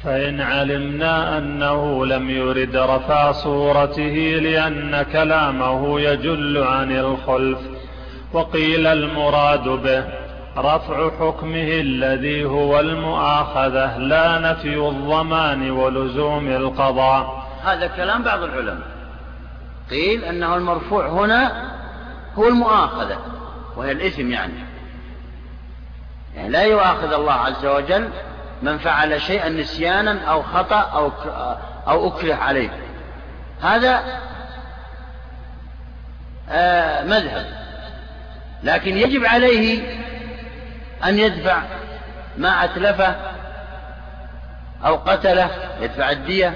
فإن 0.04 0.40
علمنا 0.40 1.38
أنه 1.38 2.06
لم 2.06 2.30
يرد 2.30 2.76
رفع 2.76 3.32
صورته 3.32 4.38
لأن 4.42 5.02
كلامه 5.02 6.00
يجل 6.00 6.62
عن 6.62 6.92
الخلف 6.92 7.58
وقيل 8.32 8.86
المراد 8.86 9.68
به 9.68 10.04
رفع 10.58 11.10
حكمه 11.20 11.68
الذي 11.80 12.44
هو 12.44 12.80
المؤاخذة 12.80 13.98
لا 13.98 14.38
نفي 14.38 14.88
الضمان 14.88 15.70
ولزوم 15.70 16.48
القضاء. 16.48 17.46
هذا 17.64 17.86
كلام 17.86 18.22
بعض 18.22 18.42
العلماء. 18.42 19.01
قيل 19.92 20.24
أنه 20.24 20.56
المرفوع 20.56 21.08
هنا 21.08 21.70
هو 22.38 22.48
المؤاخذة 22.48 23.18
وهي 23.76 23.92
الإثم 23.92 24.30
يعني. 24.30 24.52
يعني 26.34 26.48
لا 26.48 26.62
يؤاخذ 26.62 27.12
الله 27.12 27.32
عز 27.32 27.66
وجل 27.66 28.08
من 28.62 28.78
فعل 28.78 29.20
شيئا 29.20 29.48
نسيانا 29.48 30.24
أو 30.24 30.42
خطأ 30.42 30.80
أو 30.80 31.12
أو 31.88 32.08
أكره 32.08 32.34
عليه. 32.34 32.70
هذا 33.62 34.20
آه 36.50 37.04
مذهب. 37.04 37.46
لكن 38.62 38.96
يجب 38.96 39.24
عليه 39.24 39.96
أن 41.04 41.18
يدفع 41.18 41.62
ما 42.36 42.64
أتلفه 42.64 43.16
أو 44.84 44.96
قتله 44.96 45.50
يدفع 45.80 46.10
الدية 46.10 46.54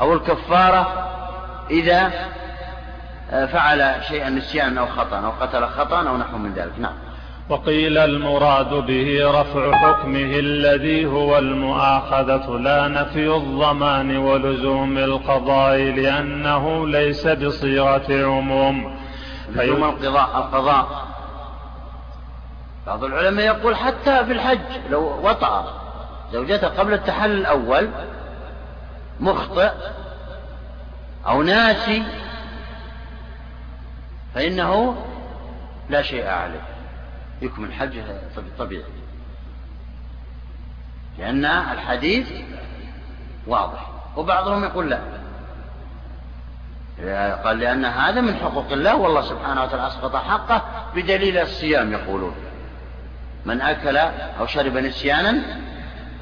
أو 0.00 0.12
الكفارة 0.12 1.12
إذا 1.70 2.12
فعل 3.30 3.94
شيئا 4.08 4.30
نسيانا 4.30 4.80
أو 4.80 4.86
خطأ 4.86 5.18
أو 5.18 5.30
قتل 5.30 5.66
خطأ 5.66 6.08
أو 6.08 6.16
نحو 6.16 6.38
من 6.38 6.52
ذلك. 6.52 6.72
نعم. 6.78 6.92
وقيل 7.48 7.98
المراد 7.98 8.74
به 8.74 9.30
رفع 9.40 9.72
حكمه 9.72 10.38
الذي 10.38 11.06
هو 11.06 11.38
المؤاخذة 11.38 12.58
لا 12.58 12.88
نفي 12.88 13.36
الضمان 13.36 14.16
ولزوم 14.16 14.98
القضاء 14.98 15.76
لأنه 15.76 16.88
ليس 16.88 17.26
بصيغة 17.26 18.26
عموم. 18.26 18.96
لزوم 19.48 19.84
القضاء 19.84 20.36
القضاء. 20.36 21.06
بعض 22.86 23.04
العلماء 23.04 23.46
يقول 23.46 23.76
حتى 23.76 24.24
في 24.24 24.32
الحج 24.32 24.58
لو 24.90 25.20
وطأ 25.22 25.72
زوجته 26.32 26.68
قبل 26.68 26.92
التحلل 26.92 27.38
الأول 27.40 27.90
مخطئ 29.20 29.70
أو 31.26 31.42
ناسي 31.42 32.02
فإنه 34.34 34.96
لا 35.90 36.02
شيء 36.02 36.26
عليه. 36.26 36.62
يكمل 37.42 37.72
حجه 37.72 38.04
طبيعي. 38.58 38.84
لأن 41.18 41.44
الحديث 41.44 42.32
واضح 43.46 43.90
وبعضهم 44.16 44.64
يقول 44.64 44.90
لا. 44.90 45.00
قال 47.44 47.58
لأن 47.58 47.84
هذا 47.84 48.20
من 48.20 48.36
حقوق 48.36 48.72
الله 48.72 48.96
والله 48.96 49.20
سبحانه 49.20 49.62
وتعالى 49.62 49.86
أسقط 49.86 50.16
حقه 50.16 50.62
بدليل 50.94 51.38
الصيام 51.38 51.92
يقولون. 51.92 52.34
من 53.44 53.60
أكل 53.60 53.96
أو 53.96 54.46
شرب 54.46 54.76
نسيانا 54.76 55.42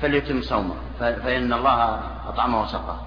فليتم 0.02 0.42
صومه 0.42 0.74
فإن 1.00 1.52
الله 1.52 2.00
أطعمه 2.28 2.62
وسقاه. 2.62 3.00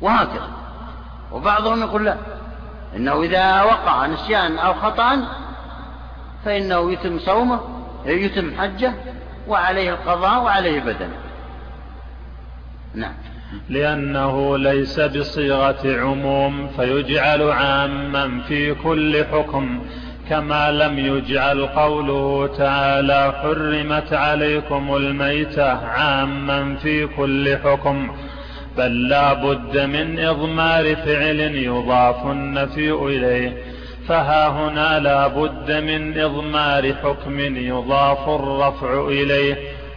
وهكذا. 0.00 0.48
وبعضهم 1.32 1.80
يقول 1.80 2.04
لا. 2.04 2.16
إنه 2.96 3.22
إذا 3.22 3.62
وقع 3.62 4.06
نسيان 4.06 4.58
أو 4.58 4.74
خطأ 4.74 5.28
فإنه 6.44 6.92
يتم 6.92 7.18
صومه 7.18 7.60
يتم 8.06 8.60
حجه 8.60 8.92
وعليه 9.48 9.90
القضاء 9.90 10.42
وعليه 10.42 10.80
بدنه. 10.80 11.16
نعم. 12.94 13.12
لأنه 13.68 14.58
ليس 14.58 15.00
بصيغة 15.00 16.00
عموم 16.00 16.68
فيجعل 16.68 17.42
عاما 17.50 18.40
في 18.48 18.74
كل 18.74 19.24
حكم 19.24 19.80
كما 20.28 20.70
لم 20.70 20.98
يجعل 20.98 21.66
قوله 21.66 22.56
تعالى 22.58 23.32
حرمت 23.42 24.12
عليكم 24.12 24.96
الميتة 24.96 25.86
عاما 25.86 26.76
في 26.76 27.06
كل 27.06 27.56
حكم. 27.64 28.16
بل 28.78 29.08
لا 29.08 29.32
بد 29.32 29.78
من 29.78 30.18
إضمار 30.18 30.96
فعل 30.96 31.40
يضاف 31.40 32.26
النفي 32.26 32.90
إليه 32.90 33.62
فها 34.08 34.48
هنا 34.48 34.98
لا 34.98 35.26
بد 35.26 35.70
من 35.70 36.20
إضمار 36.20 36.94
حكم 36.94 37.40
يضاف 37.40 38.28
الرفع 38.28 39.06
إليه 39.06 39.56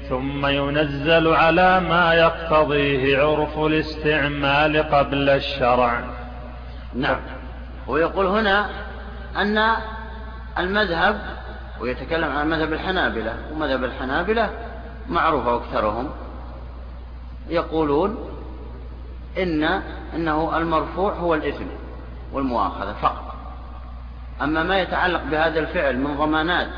ثم 0.10 0.46
ينزل 0.46 1.28
على 1.28 1.80
ما 1.80 2.14
يقتضيه 2.14 3.18
عرف 3.24 3.60
الاستعمال 3.60 4.78
قبل 4.78 5.30
الشرع. 5.30 6.04
نعم. 6.96 7.20
ويقول 7.88 8.26
هنا 8.26 8.70
أن 9.38 9.76
المذهب 10.60 11.22
ويتكلم 11.82 12.32
عن 12.32 12.50
مذهب 12.50 12.74
الحنابلة 12.74 13.36
ومذهب 13.54 13.84
الحنابلة 13.84 14.50
معروف 15.10 15.48
أكثرهم 15.48 16.10
يقولون 17.50 18.31
إن 19.38 19.64
أنه 20.16 20.58
المرفوع 20.58 21.14
هو 21.14 21.34
الإثم 21.34 21.66
والمؤاخذة 22.32 22.94
فقط. 23.02 23.36
أما 24.42 24.64
ما 24.64 24.80
يتعلق 24.80 25.24
بهذا 25.24 25.60
الفعل 25.60 25.98
من 25.98 26.18
ضمانات 26.18 26.70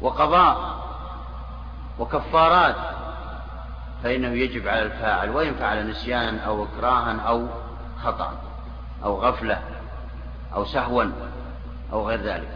وقضاء 0.00 0.76
وكفارات 1.98 2.76
فإنه 4.02 4.28
يجب 4.28 4.68
على 4.68 4.82
الفاعل 4.82 5.30
وإن 5.30 5.54
فعل 5.54 5.90
نسيانا 5.90 6.40
أو 6.40 6.64
إكراها 6.64 7.20
أو 7.20 7.46
خطأ 8.02 8.38
أو 9.04 9.20
غفلة 9.20 9.60
أو 10.54 10.64
سهوا 10.64 11.04
أو 11.92 12.08
غير 12.08 12.20
ذلك. 12.20 12.48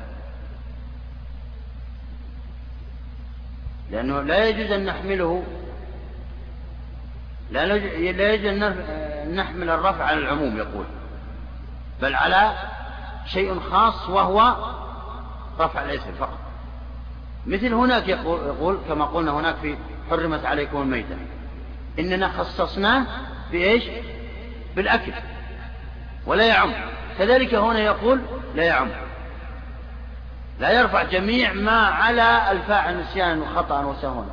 لأنه 3.90 4.20
لا 4.22 4.44
يجوز 4.44 4.70
أن 4.70 4.84
نحمله 4.84 5.42
لا 7.50 7.74
يجوز 8.34 8.46
أن 8.46 9.34
نحمل 9.36 9.70
الرفع 9.70 10.04
على 10.04 10.18
العموم 10.18 10.56
يقول. 10.56 10.84
بل 12.02 12.14
على 12.14 12.52
شيء 13.26 13.60
خاص 13.60 14.08
وهو 14.08 14.56
رفع 15.60 15.82
الاسم 15.82 16.12
فقط. 16.12 16.38
مثل 17.46 17.74
هناك 17.74 18.08
يقول, 18.08 18.78
كما 18.88 19.04
قلنا 19.04 19.30
هناك 19.30 19.54
في 19.62 19.76
حرمت 20.10 20.44
عليكم 20.44 20.82
الميتة. 20.82 21.16
إننا 21.98 22.28
خصصناه 22.28 23.06
بإيش؟ 23.52 23.84
بالأكل. 24.76 25.12
ولا 26.26 26.46
يعم. 26.46 26.72
كذلك 27.18 27.54
هنا 27.54 27.78
يقول 27.78 28.20
لا 28.54 28.62
يعم. 28.62 28.88
لا 30.60 30.70
يرفع 30.70 31.02
جميع 31.02 31.52
ما 31.52 31.86
على 31.86 32.50
الفاعل 32.50 33.00
نسيانا 33.00 33.42
وخطأ 33.42 33.84
وسهوا 33.84 34.24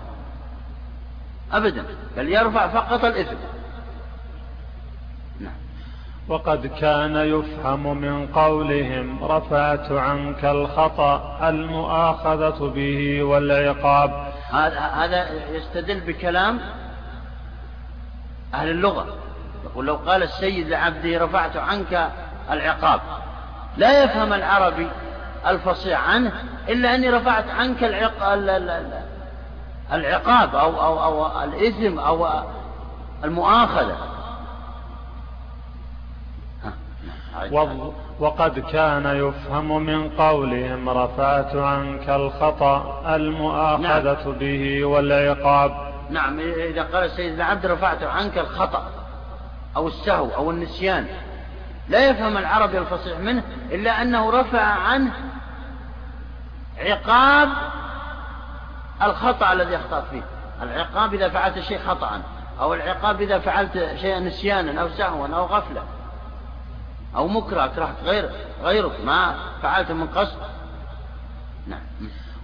أبدا 1.54 1.86
بل 2.18 2.30
يرفع 2.30 2.68
فقط 2.68 3.06
الإثم. 3.06 3.36
نعم. 5.40 5.54
وقد 6.28 6.68
كان 6.68 7.16
يفهم 7.16 7.98
من 7.98 8.28
قولهم 8.28 9.24
رفعت 9.24 9.92
عنك 9.92 10.46
الخطأ 10.46 11.50
المؤاخذة 11.50 12.72
به 12.76 13.24
والعقاب. 13.24 14.34
هذا 14.52 14.80
هذا 14.80 15.30
يستدل 15.52 16.00
بكلام 16.00 16.60
أهل 18.54 18.70
اللغة. 18.70 19.18
يقول 19.64 19.86
لو 19.86 19.96
قال 19.96 20.24
السيد 20.24 20.68
لعبده 20.68 21.26
رفعت 21.26 21.58
عنك 21.58 22.12
العقاب. 22.52 23.02
لا 23.78 24.04
يفهم 24.04 24.34
العربي 24.34 24.88
الفصيح 25.48 26.10
عنه 26.10 26.32
إلا 26.70 26.96
أني 26.96 27.10
رفعت 27.10 27.50
عنك 27.50 27.84
العقاب 27.84 28.40
العقاب 29.92 30.56
أو, 30.56 30.82
أو, 30.82 31.04
أو 31.04 31.44
الإثم 31.44 32.00
أو 32.00 32.28
المؤاخذة. 33.24 33.98
وقد 38.20 38.60
كان 38.60 39.06
يفهم 39.06 39.84
من 39.86 40.10
قولهم 40.10 40.90
رفعت 40.90 41.56
عنك 41.56 42.10
الخطأ 42.10 43.04
المؤاخذة 43.16 44.24
نعم. 44.26 44.34
به 44.40 44.86
والعقاب. 44.86 45.72
نعم 46.10 46.40
إذا 46.40 46.84
قال 46.84 47.04
السيد 47.04 47.34
العبد 47.34 47.66
رفعت 47.66 48.04
عنك 48.04 48.38
الخطأ 48.38 48.92
أو 49.76 49.88
السهو 49.88 50.36
أو 50.36 50.52
النسيان. 50.52 51.08
لا 51.90 52.10
يفهم 52.10 52.38
العربي 52.38 52.78
الفصيح 52.78 53.20
منه 53.20 53.44
إلا 53.72 54.02
أنه 54.02 54.30
رفع 54.32 54.62
عنه 54.62 55.14
عقاب 56.78 57.50
الخطأ 59.02 59.54
الذي 59.54 59.76
أخطأت 59.76 60.04
فيه. 60.12 60.24
العقاب 60.62 61.14
إذا 61.14 61.30
فعلت 61.30 61.60
شيء 61.60 61.80
خطأ 61.80 62.22
أو 62.60 62.74
العقاب 62.74 63.22
إذا 63.22 63.40
فعلت 63.40 63.96
شيئا 64.02 64.20
نسيانا 64.20 64.82
أو 64.82 64.90
سهوا 64.90 65.28
أو 65.28 65.46
غفلة 65.46 65.84
أو 67.16 67.28
مكره 67.28 67.66
أكرهت 67.66 67.96
غير 68.04 68.30
غيرك 68.64 69.06
ما 69.06 69.36
فعلت 69.62 69.92
من 69.92 70.08
قصد. 70.08 70.38
نعم. 71.68 71.80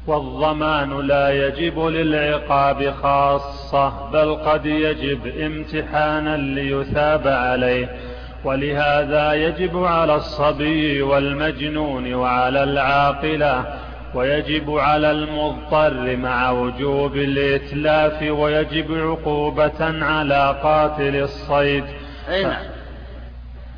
والضمان 0.08 1.08
لا 1.08 1.30
يجب 1.30 1.80
للعقاب 1.80 2.94
خاصة 3.04 4.10
بل 4.10 4.36
قد 4.36 4.66
يجب 4.66 5.28
امتحانا 5.28 6.38
ليثاب 6.38 7.28
عليه. 7.28 8.00
ولهذا 8.44 9.34
يجب 9.34 9.84
على 9.84 10.16
الصبي 10.16 11.02
والمجنون 11.02 12.14
وعلى 12.14 12.64
العاقلة 12.64 13.80
ويجب 14.16 14.78
على 14.78 15.12
المضطر 15.12 16.16
مع 16.16 16.50
وجوب 16.50 17.16
الإتلاف 17.16 18.22
ويجب 18.22 18.94
عقوبة 18.94 20.06
على 20.06 20.60
قاتل 20.64 21.16
الصيد. 21.16 21.86
أي 22.30 22.44
نعم. 22.44 22.64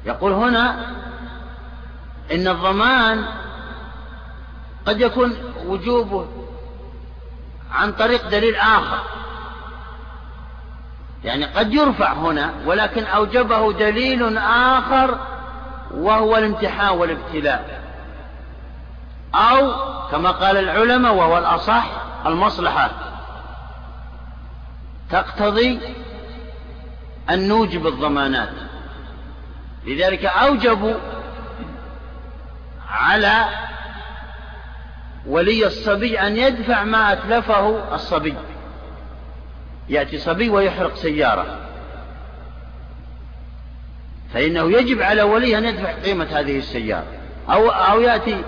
يقول 0.05 0.31
هنا 0.31 0.85
إن 2.31 2.47
الضمان 2.47 3.25
قد 4.85 5.01
يكون 5.01 5.33
وجوبه 5.65 6.27
عن 7.71 7.91
طريق 7.91 8.29
دليل 8.29 8.55
آخر. 8.55 8.99
يعني 11.23 11.45
قد 11.45 11.73
يرفع 11.73 12.13
هنا 12.13 12.53
ولكن 12.65 13.03
أوجبه 13.03 13.73
دليل 13.73 14.37
آخر 14.37 15.19
وهو 15.93 16.37
الامتحان 16.37 16.97
والابتلاء. 16.97 17.84
أو 19.35 19.73
كما 20.11 20.31
قال 20.31 20.57
العلماء 20.57 21.13
وهو 21.13 21.37
الأصح 21.37 21.85
المصلحة. 22.25 22.91
تقتضي 25.09 25.79
أن 27.29 27.47
نوجب 27.47 27.87
الضمانات. 27.87 28.53
لذلك 29.85 30.25
أوجبوا 30.25 30.93
على 32.89 33.45
ولي 35.27 35.67
الصبي 35.67 36.19
أن 36.19 36.37
يدفع 36.37 36.83
ما 36.83 37.13
أتلفه 37.13 37.95
الصبي. 37.95 38.35
يأتي 39.89 40.17
صبي 40.17 40.49
ويحرق 40.49 40.95
سيارة. 40.95 41.59
فإنه 44.33 44.71
يجب 44.71 45.01
على 45.01 45.21
ولي 45.21 45.57
أن 45.57 45.65
يدفع 45.65 45.91
قيمة 45.91 46.25
هذه 46.25 46.57
السيارة. 46.57 47.05
أو, 47.49 47.69
أو 47.69 48.01
يأتي 48.01 48.43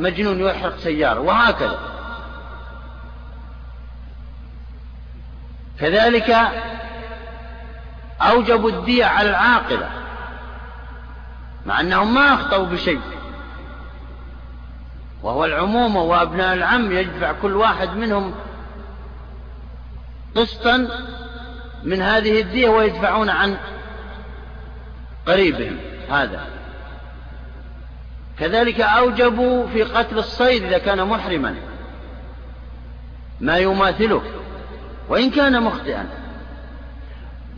مجنون 0.00 0.40
يحرق 0.40 0.76
سيارة 0.76 1.20
وهكذا. 1.20 1.78
كذلك 5.80 6.36
أوجبوا 8.20 8.70
الدية 8.70 9.04
على 9.04 9.30
العاقلة 9.30 9.90
مع 11.66 11.80
أنهم 11.80 12.14
ما 12.14 12.34
أخطأوا 12.34 12.66
بشيء. 12.66 13.00
وهو 15.22 15.44
العموم 15.44 15.96
وأبناء 15.96 16.54
العم 16.54 16.92
يدفع 16.92 17.32
كل 17.32 17.56
واحد 17.56 17.96
منهم 17.96 18.34
قسطا 20.36 20.88
من 21.84 22.02
هذه 22.02 22.40
الدية 22.40 22.68
ويدفعون 22.68 23.30
عن 23.30 23.56
قريبهم. 25.26 25.76
هذا. 26.10 26.59
كذلك 28.40 28.80
أوجبوا 28.80 29.66
في 29.66 29.82
قتل 29.82 30.18
الصيد 30.18 30.64
إذا 30.64 30.78
كان 30.78 31.04
محرما. 31.04 31.54
ما 33.40 33.58
يماثله 33.58 34.22
وإن 35.08 35.30
كان 35.30 35.62
مخطئا. 35.62 36.06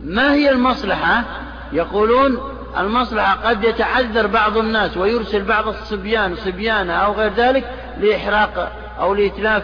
ما 0.03 0.33
هي 0.33 0.49
المصلحة؟ 0.49 1.23
يقولون 1.71 2.39
المصلحة 2.77 3.49
قد 3.49 3.63
يتعذر 3.63 4.27
بعض 4.27 4.57
الناس 4.57 4.97
ويرسل 4.97 5.43
بعض 5.43 5.67
الصبيان 5.67 6.35
صبيانة 6.35 6.93
أو 6.93 7.13
غير 7.13 7.33
ذلك 7.33 7.69
لإحراق 7.99 8.71
أو 8.99 9.13
لإتلاف 9.13 9.63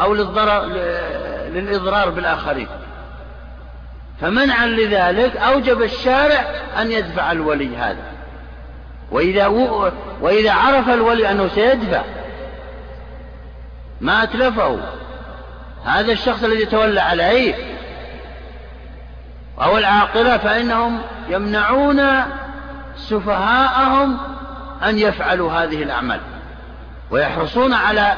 أو 0.00 0.14
للضرر 0.14 0.64
للإضرار 1.48 2.10
بالآخرين. 2.10 2.68
فمنعا 4.20 4.66
لذلك 4.66 5.36
أوجب 5.36 5.82
الشارع 5.82 6.44
أن 6.80 6.92
يدفع 6.92 7.32
الولي 7.32 7.76
هذا. 7.76 8.13
وإذا, 9.10 9.46
و... 9.46 9.90
وإذا 10.20 10.52
عرف 10.52 10.88
الولي 10.88 11.30
أنه 11.30 11.48
سيدفع 11.48 12.02
ما 14.00 14.22
أتلفه. 14.22 14.78
هذا 15.84 16.12
الشخص 16.12 16.42
الذي 16.44 16.64
تولى 16.64 17.00
عليه. 17.00 17.54
أو 19.62 19.78
العاقلة 19.78 20.36
فإنهم 20.36 21.00
يمنعون 21.28 22.02
سفهاءهم 22.96 24.18
أن 24.84 24.98
يفعلوا 24.98 25.52
هذه 25.52 25.82
الأعمال. 25.82 26.20
ويحرصون 27.10 27.74
على 27.74 28.14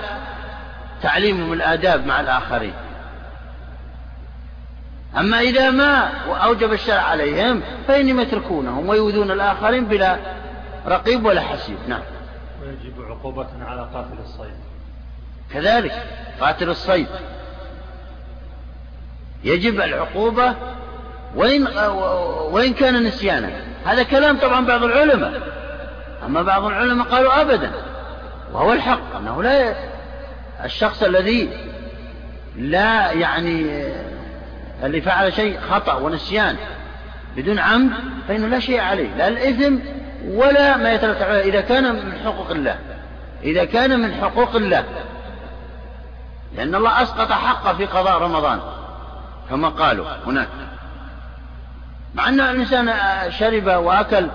تعليمهم 1.03 1.53
الآداب 1.53 2.07
مع 2.07 2.21
الآخرين. 2.21 2.73
أما 5.19 5.41
إذا 5.41 5.71
ما 5.71 6.09
أوجب 6.45 6.73
الشرع 6.73 7.01
عليهم 7.01 7.63
فإنهم 7.89 8.21
يتركونهم 8.21 8.89
ويؤذون 8.89 9.31
الآخرين 9.31 9.85
بلا 9.85 10.17
رقيب 10.87 11.25
ولا 11.25 11.41
حسيب؟ 11.41 11.77
نعم. 11.89 12.03
ويجب 12.63 13.03
عقوبة 13.11 13.47
على 13.67 13.81
قاتل 13.95 14.19
الصيد. 14.25 14.57
كذلك 15.53 15.93
قاتل 16.41 16.71
الصيد. 16.71 17.07
يجب 19.45 19.81
العقوبة 19.81 20.55
وإن, 21.35 21.67
وإن 22.51 22.75
كان 22.75 23.03
نسيانا. 23.03 23.51
هذا 23.85 24.03
كلام 24.03 24.39
طبعا 24.39 24.67
بعض 24.67 24.85
العلماء. 24.85 25.43
أما 26.27 26.43
بعض 26.43 26.65
العلماء 26.65 27.07
قالوا 27.07 27.41
أبدا. 27.41 27.71
وهو 28.53 28.73
الحق 28.73 29.17
أنه 29.17 29.43
لا 29.43 29.75
الشخص 30.65 31.03
الذي 31.03 31.51
لا 32.57 33.13
يعني 33.13 33.87
اللي 34.83 35.01
فعل 35.01 35.33
شيء 35.33 35.61
خطأ 35.61 35.95
ونسيان 35.95 36.57
بدون 37.37 37.59
عمد 37.59 37.93
فإنه 38.29 38.47
لا 38.47 38.59
شيء 38.59 38.81
عليه. 38.81 39.17
لا 39.17 39.29
الإثم 39.29 39.79
ولا 40.25 40.77
ما 40.77 40.93
يترتب 40.93 41.23
عليه 41.23 41.43
إذا 41.43 41.61
كان 41.61 41.95
من 41.95 42.19
حقوق 42.25 42.51
الله. 42.51 42.79
إذا 43.45 43.65
كان 43.65 44.01
من 44.01 44.15
حقوق 44.15 44.57
الله. 44.57 44.85
لأن 46.57 46.75
الله 46.75 47.03
أسقط 47.03 47.33
حقه 47.33 47.75
في 47.75 47.87
قضاء 47.87 48.19
رمضان. 48.23 48.61
كما 49.51 49.69
قالوا 49.69 50.07
هناك. 50.27 50.49
مع 52.15 52.29
أن 52.29 52.41
الإنسان 52.41 52.93
شرب 53.31 53.67
وأكل 53.67 54.27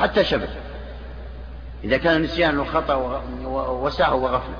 حتى 0.00 0.24
شبه 0.24 0.48
إذا 1.84 1.96
كان 1.96 2.22
نسيان 2.22 2.58
وخطأ 2.58 3.22
وسهو 3.44 4.22
وغفلة. 4.24 4.56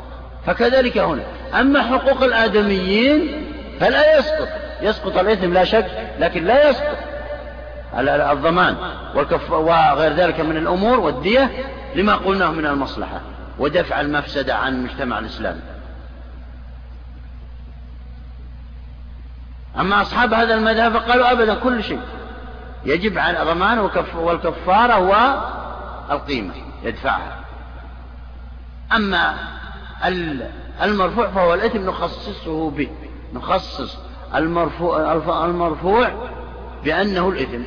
فكذلك 0.46 0.98
هنا. 0.98 1.22
أما 1.60 1.82
حقوق 1.82 2.22
الآدميين 2.22 3.46
فلا 3.80 4.18
يسقط. 4.18 4.48
يسقط 4.82 5.18
الإثم 5.18 5.52
لا 5.52 5.64
شك 5.64 5.86
لكن 6.18 6.44
لا 6.44 6.70
يسقط. 6.70 7.11
الضمان 7.94 8.76
والكف 9.14 9.50
وغير 9.50 10.12
ذلك 10.12 10.40
من 10.40 10.56
الأمور 10.56 11.00
والدية 11.00 11.50
لما 11.94 12.14
قلناه 12.14 12.50
من 12.50 12.66
المصلحة 12.66 13.20
ودفع 13.58 14.00
المفسدة 14.00 14.54
عن 14.54 14.74
المجتمع 14.74 15.18
الإسلامي 15.18 15.60
أما 19.80 20.02
أصحاب 20.02 20.34
هذا 20.34 20.54
المذهب 20.54 20.92
فقالوا 20.92 21.32
أبدا 21.32 21.54
كل 21.54 21.84
شيء. 21.84 22.00
يجب 22.84 23.18
على 23.18 23.38
ضمان 23.44 23.78
والكفارة 24.14 24.98
والقيمة 24.98 26.54
يدفعها. 26.82 27.38
أما 28.92 29.34
المرفوع 30.82 31.30
فهو 31.30 31.54
الإثم 31.54 31.78
نخصصه 31.78 32.70
به 32.70 32.88
نخصص 33.34 33.98
المرفوع, 34.34 35.12
المرفوع 35.44 36.10
بأنه 36.84 37.28
الإثم. 37.28 37.62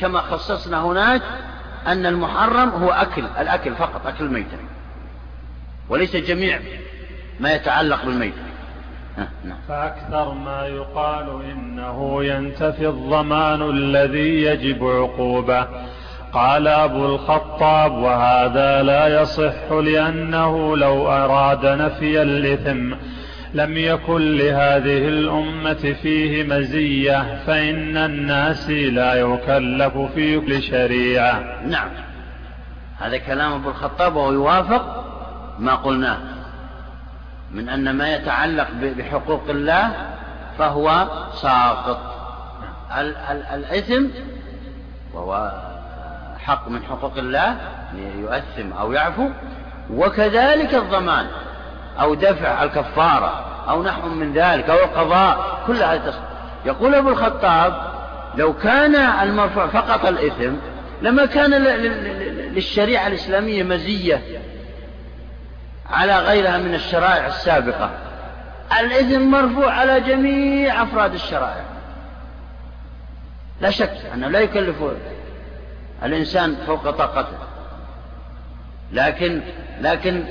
كما 0.00 0.20
خصصنا 0.20 0.82
هناك 0.82 1.22
أن 1.86 2.06
المحرم 2.06 2.68
هو 2.68 2.90
أكل 2.90 3.24
الأكل 3.38 3.74
فقط 3.74 4.06
أكل 4.06 4.24
الميتة 4.24 4.58
وليس 5.88 6.16
جميع 6.16 6.60
ما 7.40 7.52
يتعلق 7.52 8.04
بالميتة 8.04 8.42
نعم. 9.44 9.56
فأكثر 9.68 10.34
ما 10.34 10.66
يقال 10.66 11.42
إنه 11.50 12.24
ينتفي 12.24 12.88
الضمان 12.88 13.62
الذي 13.62 14.42
يجب 14.42 14.84
عقوبة. 14.84 15.66
قال 16.32 16.68
أبو 16.68 17.06
الخطاب 17.06 17.92
وهذا 17.92 18.82
لا 18.82 19.22
يصح 19.22 19.72
لأنه 19.72 20.76
لو 20.76 21.08
أراد 21.08 21.66
نفي 21.66 22.22
الإثم 22.22 22.94
لم 23.54 23.76
يكن 23.76 24.36
لهذه 24.36 25.08
الأمة 25.08 25.94
فيه 26.02 26.42
مزية 26.42 27.44
فإن 27.46 27.96
الناس 27.96 28.70
لا 28.70 29.14
يكلف 29.14 29.96
في 29.96 30.40
كل 30.40 30.62
شريعة. 30.62 31.62
نعم. 31.66 31.88
هذا 33.00 33.16
كلام 33.16 33.52
أبو 33.52 33.68
الخطاب 33.68 34.16
وهو 34.16 34.32
يوافق 34.32 35.04
ما 35.58 35.74
قلناه 35.74 36.18
من 37.50 37.68
أن 37.68 37.96
ما 37.96 38.14
يتعلق 38.14 38.68
بحقوق 38.82 39.50
الله 39.50 39.92
فهو 40.58 41.08
ساقط. 41.42 42.00
الإثم 43.54 44.06
وهو 45.14 45.52
حق 46.38 46.68
من 46.68 46.82
حقوق 46.82 47.18
الله 47.18 47.56
يؤثم 48.20 48.72
أو 48.72 48.92
يعفو 48.92 49.28
وكذلك 49.90 50.74
الضمان. 50.74 51.26
أو 52.00 52.14
دفع 52.14 52.62
الكفارة 52.62 53.44
أو 53.68 53.82
نحو 53.82 54.08
من 54.08 54.32
ذلك 54.32 54.70
أو 54.70 54.76
القضاء 54.76 55.62
كل 55.66 55.76
هذا 55.82 55.98
تصدق 55.98 56.34
يقول 56.66 56.94
أبو 56.94 57.08
الخطاب 57.08 57.94
لو 58.34 58.52
كان 58.52 58.94
المرفوع 58.96 59.66
فقط 59.66 60.06
الإثم 60.06 60.54
لما 61.02 61.26
كان 61.26 61.50
للشريعة 62.54 63.06
الإسلامية 63.06 63.62
مزية 63.62 64.22
على 65.90 66.18
غيرها 66.18 66.58
من 66.58 66.74
الشرائع 66.74 67.26
السابقة. 67.26 67.90
الإثم 68.80 69.20
مرفوع 69.30 69.72
على 69.72 70.00
جميع 70.00 70.82
أفراد 70.82 71.14
الشرائع. 71.14 71.64
لا 73.60 73.70
شك 73.70 73.96
أنه 74.14 74.28
لا 74.28 74.40
يكلف 74.40 74.76
الإنسان 76.02 76.56
فوق 76.66 76.90
طاقته. 76.90 77.38
لكن 78.92 79.40
لكن 79.80 80.24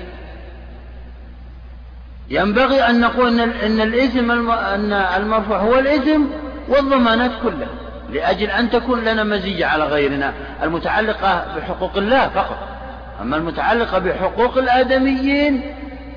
ينبغي 2.29 2.81
أن 2.89 2.99
نقول 2.99 3.39
أن 3.39 3.81
الإثم 3.81 4.51
أن 4.51 4.93
المرفوع 4.93 5.57
هو 5.57 5.79
الإثم 5.79 6.21
والضمانات 6.67 7.31
كلها 7.43 7.67
لأجل 8.09 8.49
أن 8.49 8.69
تكون 8.69 9.03
لنا 9.03 9.23
مزية 9.23 9.65
على 9.65 9.83
غيرنا 9.83 10.33
المتعلقة 10.63 11.45
بحقوق 11.57 11.97
الله 11.97 12.27
فقط. 12.27 12.57
أما 13.21 13.37
المتعلقة 13.37 13.99
بحقوق 13.99 14.57
الآدميين 14.57 15.75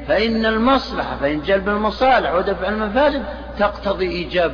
فإن 0.09 0.47
المصلحة 0.47 1.17
فإن 1.17 1.43
جلب 1.43 1.69
المصالح 1.69 2.35
ودفع 2.35 2.69
المفاسد 2.69 3.23
تقتضي 3.59 4.09
إيجاب 4.09 4.53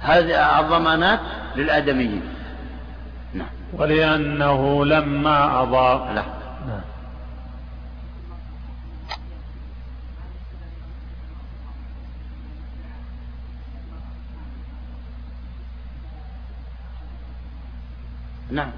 هذه 0.00 0.60
الضمانات 0.60 1.20
للآدميين. 1.56 2.22
نعم. 3.34 3.46
ولأنه 3.78 4.84
لما 4.84 5.62
أضاف 5.62 6.14
لا. 6.14 6.41
نعم. 18.52 18.70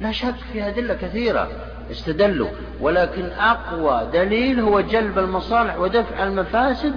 لا 0.00 0.12
شك 0.12 0.34
في 0.52 0.68
أدلة 0.68 0.94
كثيرة 0.94 1.48
استدلوا 1.90 2.48
ولكن 2.80 3.24
أقوى 3.32 4.08
دليل 4.12 4.60
هو 4.60 4.80
جلب 4.80 5.18
المصالح 5.18 5.78
ودفع 5.78 6.24
المفاسد 6.24 6.94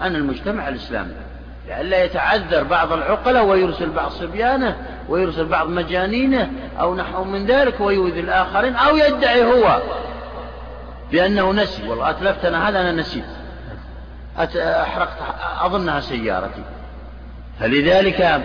عن 0.00 0.16
المجتمع 0.16 0.68
الإسلامي. 0.68 1.14
لئلا 1.68 2.04
يتعذر 2.04 2.62
بعض 2.62 2.92
العقلاء 2.92 3.44
ويرسل 3.44 3.90
بعض 3.90 4.10
صبيانه 4.10 4.76
ويرسل 5.08 5.44
بعض 5.46 5.68
مجانينه 5.68 6.50
أو 6.80 6.94
نحو 6.94 7.24
من 7.24 7.46
ذلك 7.46 7.80
ويؤذي 7.80 8.20
الآخرين 8.20 8.74
أو 8.76 8.96
يدعي 8.96 9.44
هو 9.44 9.82
بأنه 11.12 11.52
نسي. 11.52 11.88
والله 11.88 12.10
أتلفت 12.10 12.44
أنا 12.44 12.68
هذا 12.68 12.80
أنا 12.80 12.92
نسيت. 12.92 13.24
أحرقت 14.56 15.16
أظنها 15.60 16.00
سيارتي. 16.00 16.62
فلذلك 17.60 18.40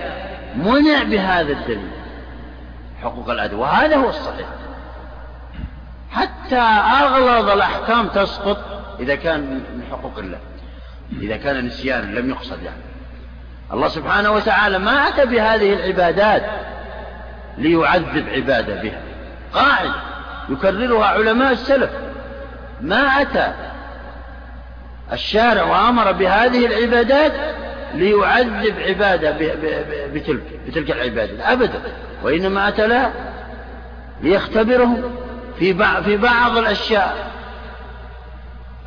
منع 0.56 1.04
بهذا 1.04 1.52
الدليل 1.52 1.92
حقوق 3.04 3.30
الأدب 3.30 3.58
وهذا 3.58 3.96
هو 3.96 4.10
الصحيح. 4.10 4.48
حتى 6.12 6.60
أغلظ 7.02 7.50
الأحكام 7.50 8.08
تسقط 8.08 8.58
إذا 9.00 9.16
كان 9.16 9.42
من 9.42 9.84
حقوق 9.92 10.20
الله 10.20 10.40
إذا 11.22 11.38
كان 11.38 11.66
نسيانا 11.66 12.20
لم 12.20 12.30
يقصد 12.30 12.64
يعني. 12.64 12.82
الله 13.74 13.88
سبحانه 13.88 14.32
وتعالى 14.32 14.80
ما 14.80 15.08
أتى 15.08 15.26
بهذه 15.26 15.74
العبادات 15.74 16.44
ليعذب 17.58 18.30
عباده 18.30 18.82
بها. 18.82 19.02
قاعدة 19.54 19.96
يكررها 20.50 21.06
علماء 21.06 21.52
السلف. 21.52 21.92
ما 22.82 23.22
أتى 23.22 23.54
الشارع 25.14 25.64
وأمر 25.64 26.12
بهذه 26.12 26.66
العبادات 26.66 27.34
ليعذب 27.94 28.80
عباده 28.80 29.32
بتلك 30.14 30.60
بتلك 30.68 30.92
العبادة. 30.92 31.54
أبدا. 31.54 31.82
وإنما 32.24 32.68
أتى 32.68 32.88
لها 32.88 33.14
ليختبرهم 34.22 35.04
في 35.60 35.74
بعض 35.74 36.04
في 36.04 36.18
بعض 36.18 36.58
الأشياء. 36.58 37.32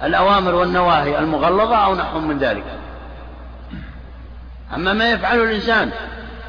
الأوامر 0.02 0.54
والنواهي 0.54 1.18
المغلظة 1.18 1.76
أو 1.76 1.94
نحو 1.94 2.20
من 2.20 2.38
ذلك. 2.38 2.64
أما 4.74 4.92
ما 4.92 5.10
يفعله 5.10 5.42
الإنسان 5.42 5.90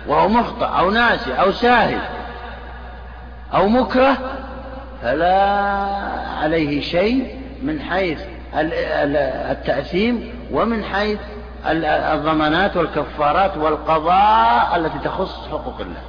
وهو 0.08 0.30
مخطئ 0.30 0.66
أو 0.66 0.92
ناسي 0.92 1.34
أو 1.34 1.52
ساهي 1.52 1.98
أو 3.54 3.68
مكره 3.68 4.18
فلا 5.02 5.42
عليه 6.42 6.82
شيء 6.82 7.42
من 7.62 7.82
حيث 7.82 8.20
التأثيم 9.52 10.34
ومن 10.52 10.84
حيث 10.84 11.20
الضمانات 12.14 12.78
والكفارات 12.78 13.58
والقضاء 13.58 14.76
التي 14.76 15.00
تخص 15.00 15.48
حقوق 15.52 15.76
الله. 15.80 16.02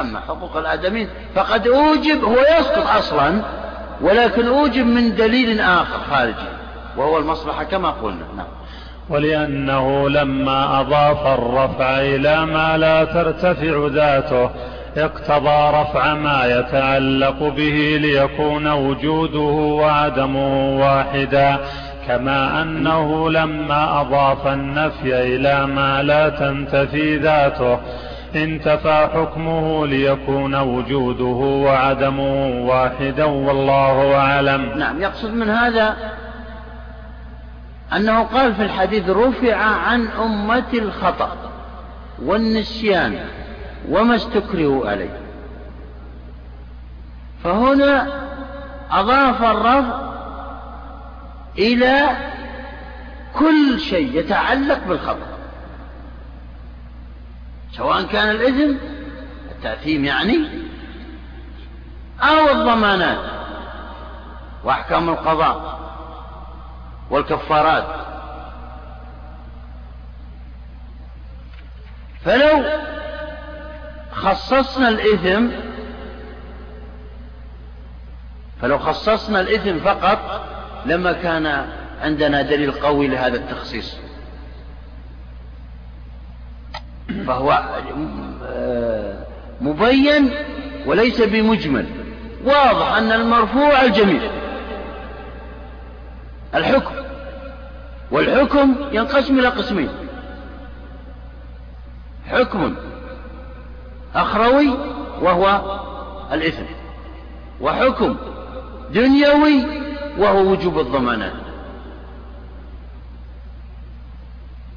أما 0.00 0.20
حقوق 0.20 0.56
الآدمين 0.56 1.08
فقد 1.34 1.66
أوجب 1.66 2.24
هو 2.24 2.40
يسقط 2.58 2.86
أصلا 2.96 3.40
ولكن 4.00 4.46
أوجب 4.46 4.86
من 4.86 5.14
دليل 5.14 5.60
آخر 5.60 5.98
خارجي 6.10 6.48
وهو 6.96 7.18
المصلحة 7.18 7.64
كما 7.64 7.90
قلنا. 7.90 8.26
نعم. 8.36 8.46
ولأنه 9.10 10.08
لما 10.08 10.80
أضاف 10.80 11.26
الرفع 11.26 11.98
إلى 12.00 12.46
ما 12.46 12.76
لا 12.76 13.04
ترتفع 13.04 13.88
ذاته 13.92 14.50
اقتضى 14.96 15.80
رفع 15.80 16.14
ما 16.14 16.44
يتعلق 16.44 17.38
به 17.48 17.98
ليكون 18.00 18.68
وجوده 18.68 19.38
وعدمه 19.82 20.80
واحدا. 20.80 21.58
كما 22.08 22.62
أنه 22.62 23.30
لما 23.30 24.00
أضاف 24.00 24.46
النفي 24.46 25.36
إلى 25.36 25.66
ما 25.66 26.02
لا 26.02 26.28
تنتفي 26.28 27.16
ذاته 27.16 27.78
انتفى 28.34 29.08
حكمه 29.14 29.86
ليكون 29.86 30.54
وجوده 30.54 31.64
وعدمه 31.64 32.46
واحدا 32.66 33.24
والله 33.24 34.16
أعلم. 34.16 34.78
نعم 34.78 35.02
يقصد 35.02 35.30
من 35.30 35.50
هذا 35.50 35.96
أنه 37.96 38.22
قال 38.22 38.54
في 38.54 38.62
الحديث 38.62 39.10
رفع 39.10 39.56
عن 39.56 40.08
أمة 40.08 40.72
الخطأ 40.74 41.36
والنسيان 42.22 43.18
وما 43.88 44.14
استكرهوا 44.14 44.90
عليه. 44.90 45.18
فهنا 47.44 48.06
أضاف 48.90 49.42
الرفع 49.42 50.13
إلى 51.58 52.16
كل 53.34 53.80
شيء 53.80 54.18
يتعلق 54.18 54.84
بالخطأ 54.88 55.38
سواء 57.72 58.02
كان 58.02 58.30
الإثم 58.30 58.76
التأثيم 59.50 60.04
يعني 60.04 60.48
أو 62.22 62.50
الضمانات 62.50 63.18
وأحكام 64.64 65.08
القضاء 65.08 65.80
والكفارات. 67.10 68.04
فلو 72.24 72.64
خصصنا 74.12 74.88
الإثم 74.88 75.46
فلو 78.62 78.78
خصصنا 78.78 79.40
الإثم 79.40 79.78
فقط 79.78 80.53
لما 80.86 81.12
كان 81.12 81.66
عندنا 82.02 82.42
دليل 82.42 82.72
قوي 82.72 83.08
لهذا 83.08 83.36
التخصيص. 83.36 83.96
فهو 87.26 87.62
مبين 89.60 90.30
وليس 90.86 91.22
بمجمل. 91.22 91.86
واضح 92.44 92.96
أن 92.96 93.12
المرفوع 93.12 93.82
الجميل. 93.82 94.30
الحكم. 96.54 96.94
والحكم 98.10 98.74
ينقسم 98.92 99.38
إلى 99.38 99.48
قسمين. 99.48 99.88
حكم 102.26 102.74
أخروي 104.14 104.70
وهو 105.20 105.60
الإثم. 106.32 106.64
وحكم 107.60 108.16
دنيوي 108.90 109.83
وهو 110.18 110.50
وجوب 110.50 110.78
الضمانات. 110.78 111.32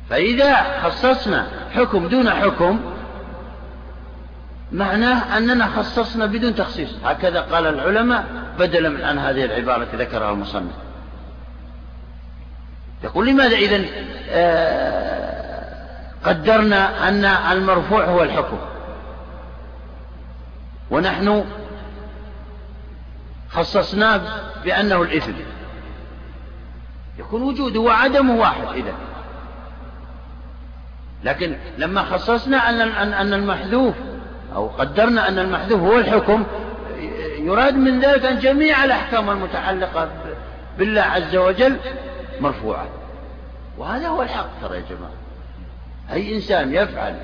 فإذا 0.10 0.80
خصصنا 0.82 1.48
حكم 1.72 2.08
دون 2.08 2.30
حكم 2.30 2.80
معناه 4.72 5.38
أننا 5.38 5.68
خصصنا 5.68 6.26
بدون 6.26 6.56
تخصيص. 6.56 6.90
هكذا 7.04 7.42
قال 7.42 7.66
العلماء 7.66 8.26
بدلا 8.60 8.90
من 8.90 9.02
عن 9.02 9.20
هذه 9.20 9.46
العبارة 9.46 9.84
التي 9.84 9.98
ذكرها 9.98 10.32
المصنف. 10.32 10.72
يقول 13.04 13.28
لماذا 13.28 13.56
إذا 13.56 13.86
آه، 14.30 15.38
قدرنا 16.24 17.10
أن 17.10 17.26
المرفوع 17.26 18.06
هو 18.06 18.24
الحكم؟ 18.24 18.58
ونحن 20.92 21.44
خصصناه 23.58 24.22
بأنه 24.64 25.02
الإثم. 25.02 25.34
يكون 27.20 27.42
وجوده 27.42 27.80
وعدمه 27.80 28.36
واحد 28.36 28.68
إذا. 28.76 28.94
لكن 31.24 31.58
لما 31.78 32.04
خصصنا 32.04 32.70
أن 32.70 33.14
أن 33.14 33.34
المحذوف 33.34 33.96
أو 34.56 34.68
قدرنا 34.68 35.28
أن 35.28 35.40
المحذوف 35.40 35.82
هو 35.82 35.98
الحكم 36.00 36.46
يراد 37.40 37.76
من 37.76 38.00
ذلك 38.00 38.26
أن 38.26 38.40
جميع 38.40 38.84
الأحكام 38.84 39.30
المتعلقة 39.30 40.10
بالله 40.78 41.02
عز 41.02 41.36
وجل 41.36 41.78
مرفوعة. 42.40 42.88
وهذا 43.78 44.08
هو 44.08 44.22
الحق 44.22 44.50
ترى 44.62 44.76
يا 44.76 44.84
جماعة. 44.90 45.14
أي 46.12 46.36
إنسان 46.36 46.74
يفعل 46.74 47.16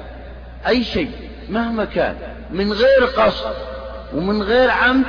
أي 0.68 0.84
شيء 0.84 1.12
مهما 1.50 1.86
كان 1.86 2.16
من 2.52 2.74
غير 2.74 3.06
قصد 3.18 3.56
ومن 4.14 4.44
غير 4.44 4.72
عمد 4.72 5.06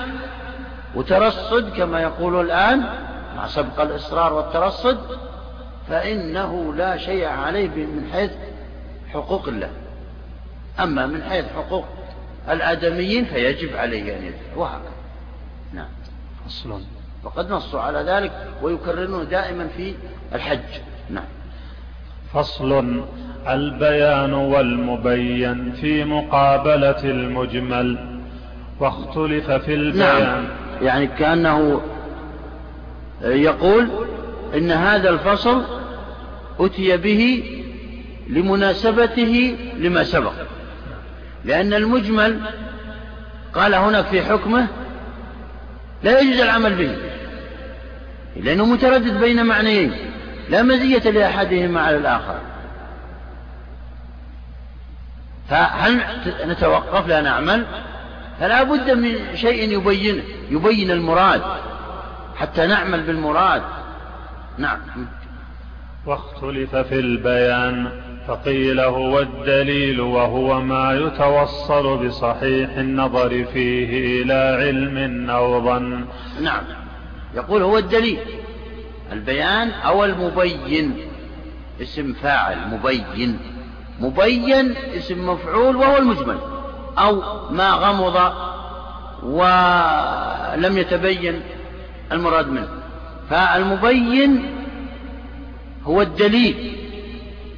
وترصد 0.95 1.77
كما 1.77 2.01
يقول 2.01 2.41
الآن 2.41 2.85
مع 3.37 3.47
سبق 3.47 3.81
الإصرار 3.81 4.33
والترصد 4.33 4.99
فإنه 5.89 6.75
لا 6.75 6.97
شيء 6.97 7.27
عليه 7.27 7.69
من 7.69 8.09
حيث 8.13 8.31
حقوق 9.13 9.49
الله. 9.49 9.71
أما 10.81 11.07
من 11.07 11.23
حيث 11.23 11.45
حقوق 11.57 11.85
الآدميين 12.51 13.25
فيجب 13.25 13.77
عليه 13.77 14.17
أن 14.17 14.23
يدفع. 14.23 14.57
وهكذا. 14.57 14.91
نعم. 15.73 15.89
أصلا 16.47 16.81
وقد 17.25 17.51
نصوا 17.51 17.81
على 17.81 17.99
ذلك 17.99 18.33
ويكررونه 18.63 19.25
دائما 19.25 19.69
في 19.77 19.95
الحج. 20.35 20.81
نعم. 21.11 21.25
فصل 22.33 23.05
البيان 23.49 24.33
والمبين 24.33 25.73
في 25.73 26.05
مقابلة 26.05 27.05
المجمل 27.05 28.19
واختلف 28.81 29.51
في 29.51 29.75
البيان. 29.75 30.23
نعم. 30.23 30.64
يعني 30.83 31.07
كأنه 31.07 31.81
يقول 33.23 33.89
إن 34.55 34.71
هذا 34.71 35.11
الفصل 35.11 35.65
أتي 36.61 36.97
به 36.97 37.45
لمناسبته 38.29 39.57
لما 39.79 40.05
سبق. 40.05 40.33
لأن 41.45 41.75
المجمل 41.75 42.41
قال 43.55 43.75
هناك 43.75 44.05
في 44.05 44.23
حكمه 44.23 44.67
لا 46.03 46.21
يجوز 46.21 46.41
العمل 46.41 46.75
به 46.75 46.97
لأنه 48.37 48.67
متردد 48.67 49.21
بين 49.21 49.47
معنيين 49.47 49.93
لا 50.51 50.63
مزية 50.63 51.11
لأحدهما 51.11 51.81
على 51.81 51.97
الآخر. 51.97 52.39
فهل 55.49 56.01
نتوقف 56.47 57.09
لا 57.09 57.21
نعمل؟ 57.21 57.65
فلا 58.41 58.63
بد 58.63 58.91
من 58.91 59.37
شيء 59.37 59.79
يبين 59.79 60.23
يبين 60.51 60.91
المراد. 60.91 61.43
حتى 62.37 62.67
نعمل 62.67 63.03
بالمراد. 63.03 63.63
نعم. 64.59 64.79
واختلف 66.07 66.77
في 66.77 66.95
البيان 66.95 67.89
فقيل 68.29 68.81
هو 68.81 69.21
الدليل 69.21 70.01
وهو 70.01 70.61
ما 70.61 70.93
يتوصل 70.93 72.07
بصحيح 72.07 72.71
النظر 72.71 73.45
فيه 73.45 74.23
إلى 74.23 74.59
علم 74.63 75.31
أو 75.31 75.65
ظن. 75.65 76.05
نعم. 76.43 76.63
يقول 77.35 77.63
هو 77.63 77.79
الدليل. 77.79 78.19
البيان 79.13 79.71
أو 79.71 80.05
المبين. 80.05 80.97
اسم 81.83 82.13
فاعل 82.13 82.59
مبين. 82.69 83.39
مبين 84.01 84.75
اسم 84.77 85.29
مفعول 85.29 85.77
وهو 85.77 85.97
المجمل. 85.97 86.54
أو 86.99 87.23
ما 87.51 87.71
غمض 87.71 88.33
ولم 89.23 90.79
يتبين 90.79 91.43
المراد 92.13 92.49
منه. 92.49 92.69
فالمبين 93.31 94.57
هو 95.85 96.03
الدليل 96.03 96.77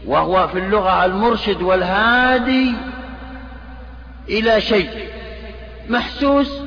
وهو 0.06 0.48
في 0.48 0.58
اللغة 0.58 1.04
المرشد 1.04 1.62
والهادي 1.62 2.72
إلى 4.28 4.60
شيء 4.60 5.08
محسوس 5.88 6.60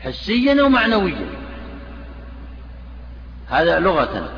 حسيا 0.00 0.62
أو 0.62 0.68
معنويا. 0.68 1.26
هذا 3.48 3.78
لغة 3.78 4.28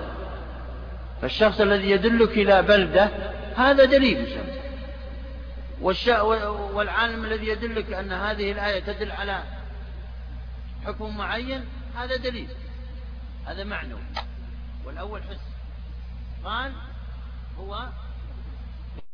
فالشخص 1.22 1.60
الذي 1.60 1.90
يدلك 1.90 2.38
إلى 2.38 2.62
بلدة 2.62 3.10
هذا 3.56 3.84
دليل 3.84 4.26
والعالم 5.80 7.24
الذي 7.24 7.48
يدلك 7.48 7.92
أن 7.92 8.12
هذه 8.12 8.52
الآية 8.52 8.80
تدل 8.80 9.12
على 9.12 9.42
حكم 10.86 11.16
معين 11.16 11.64
هذا 11.96 12.16
دليل. 12.16 12.48
هذا 13.46 13.64
معنوي 13.64 14.00
والأول 14.84 15.22
حس. 15.22 15.40
قال 16.44 16.72
هو 17.58 17.88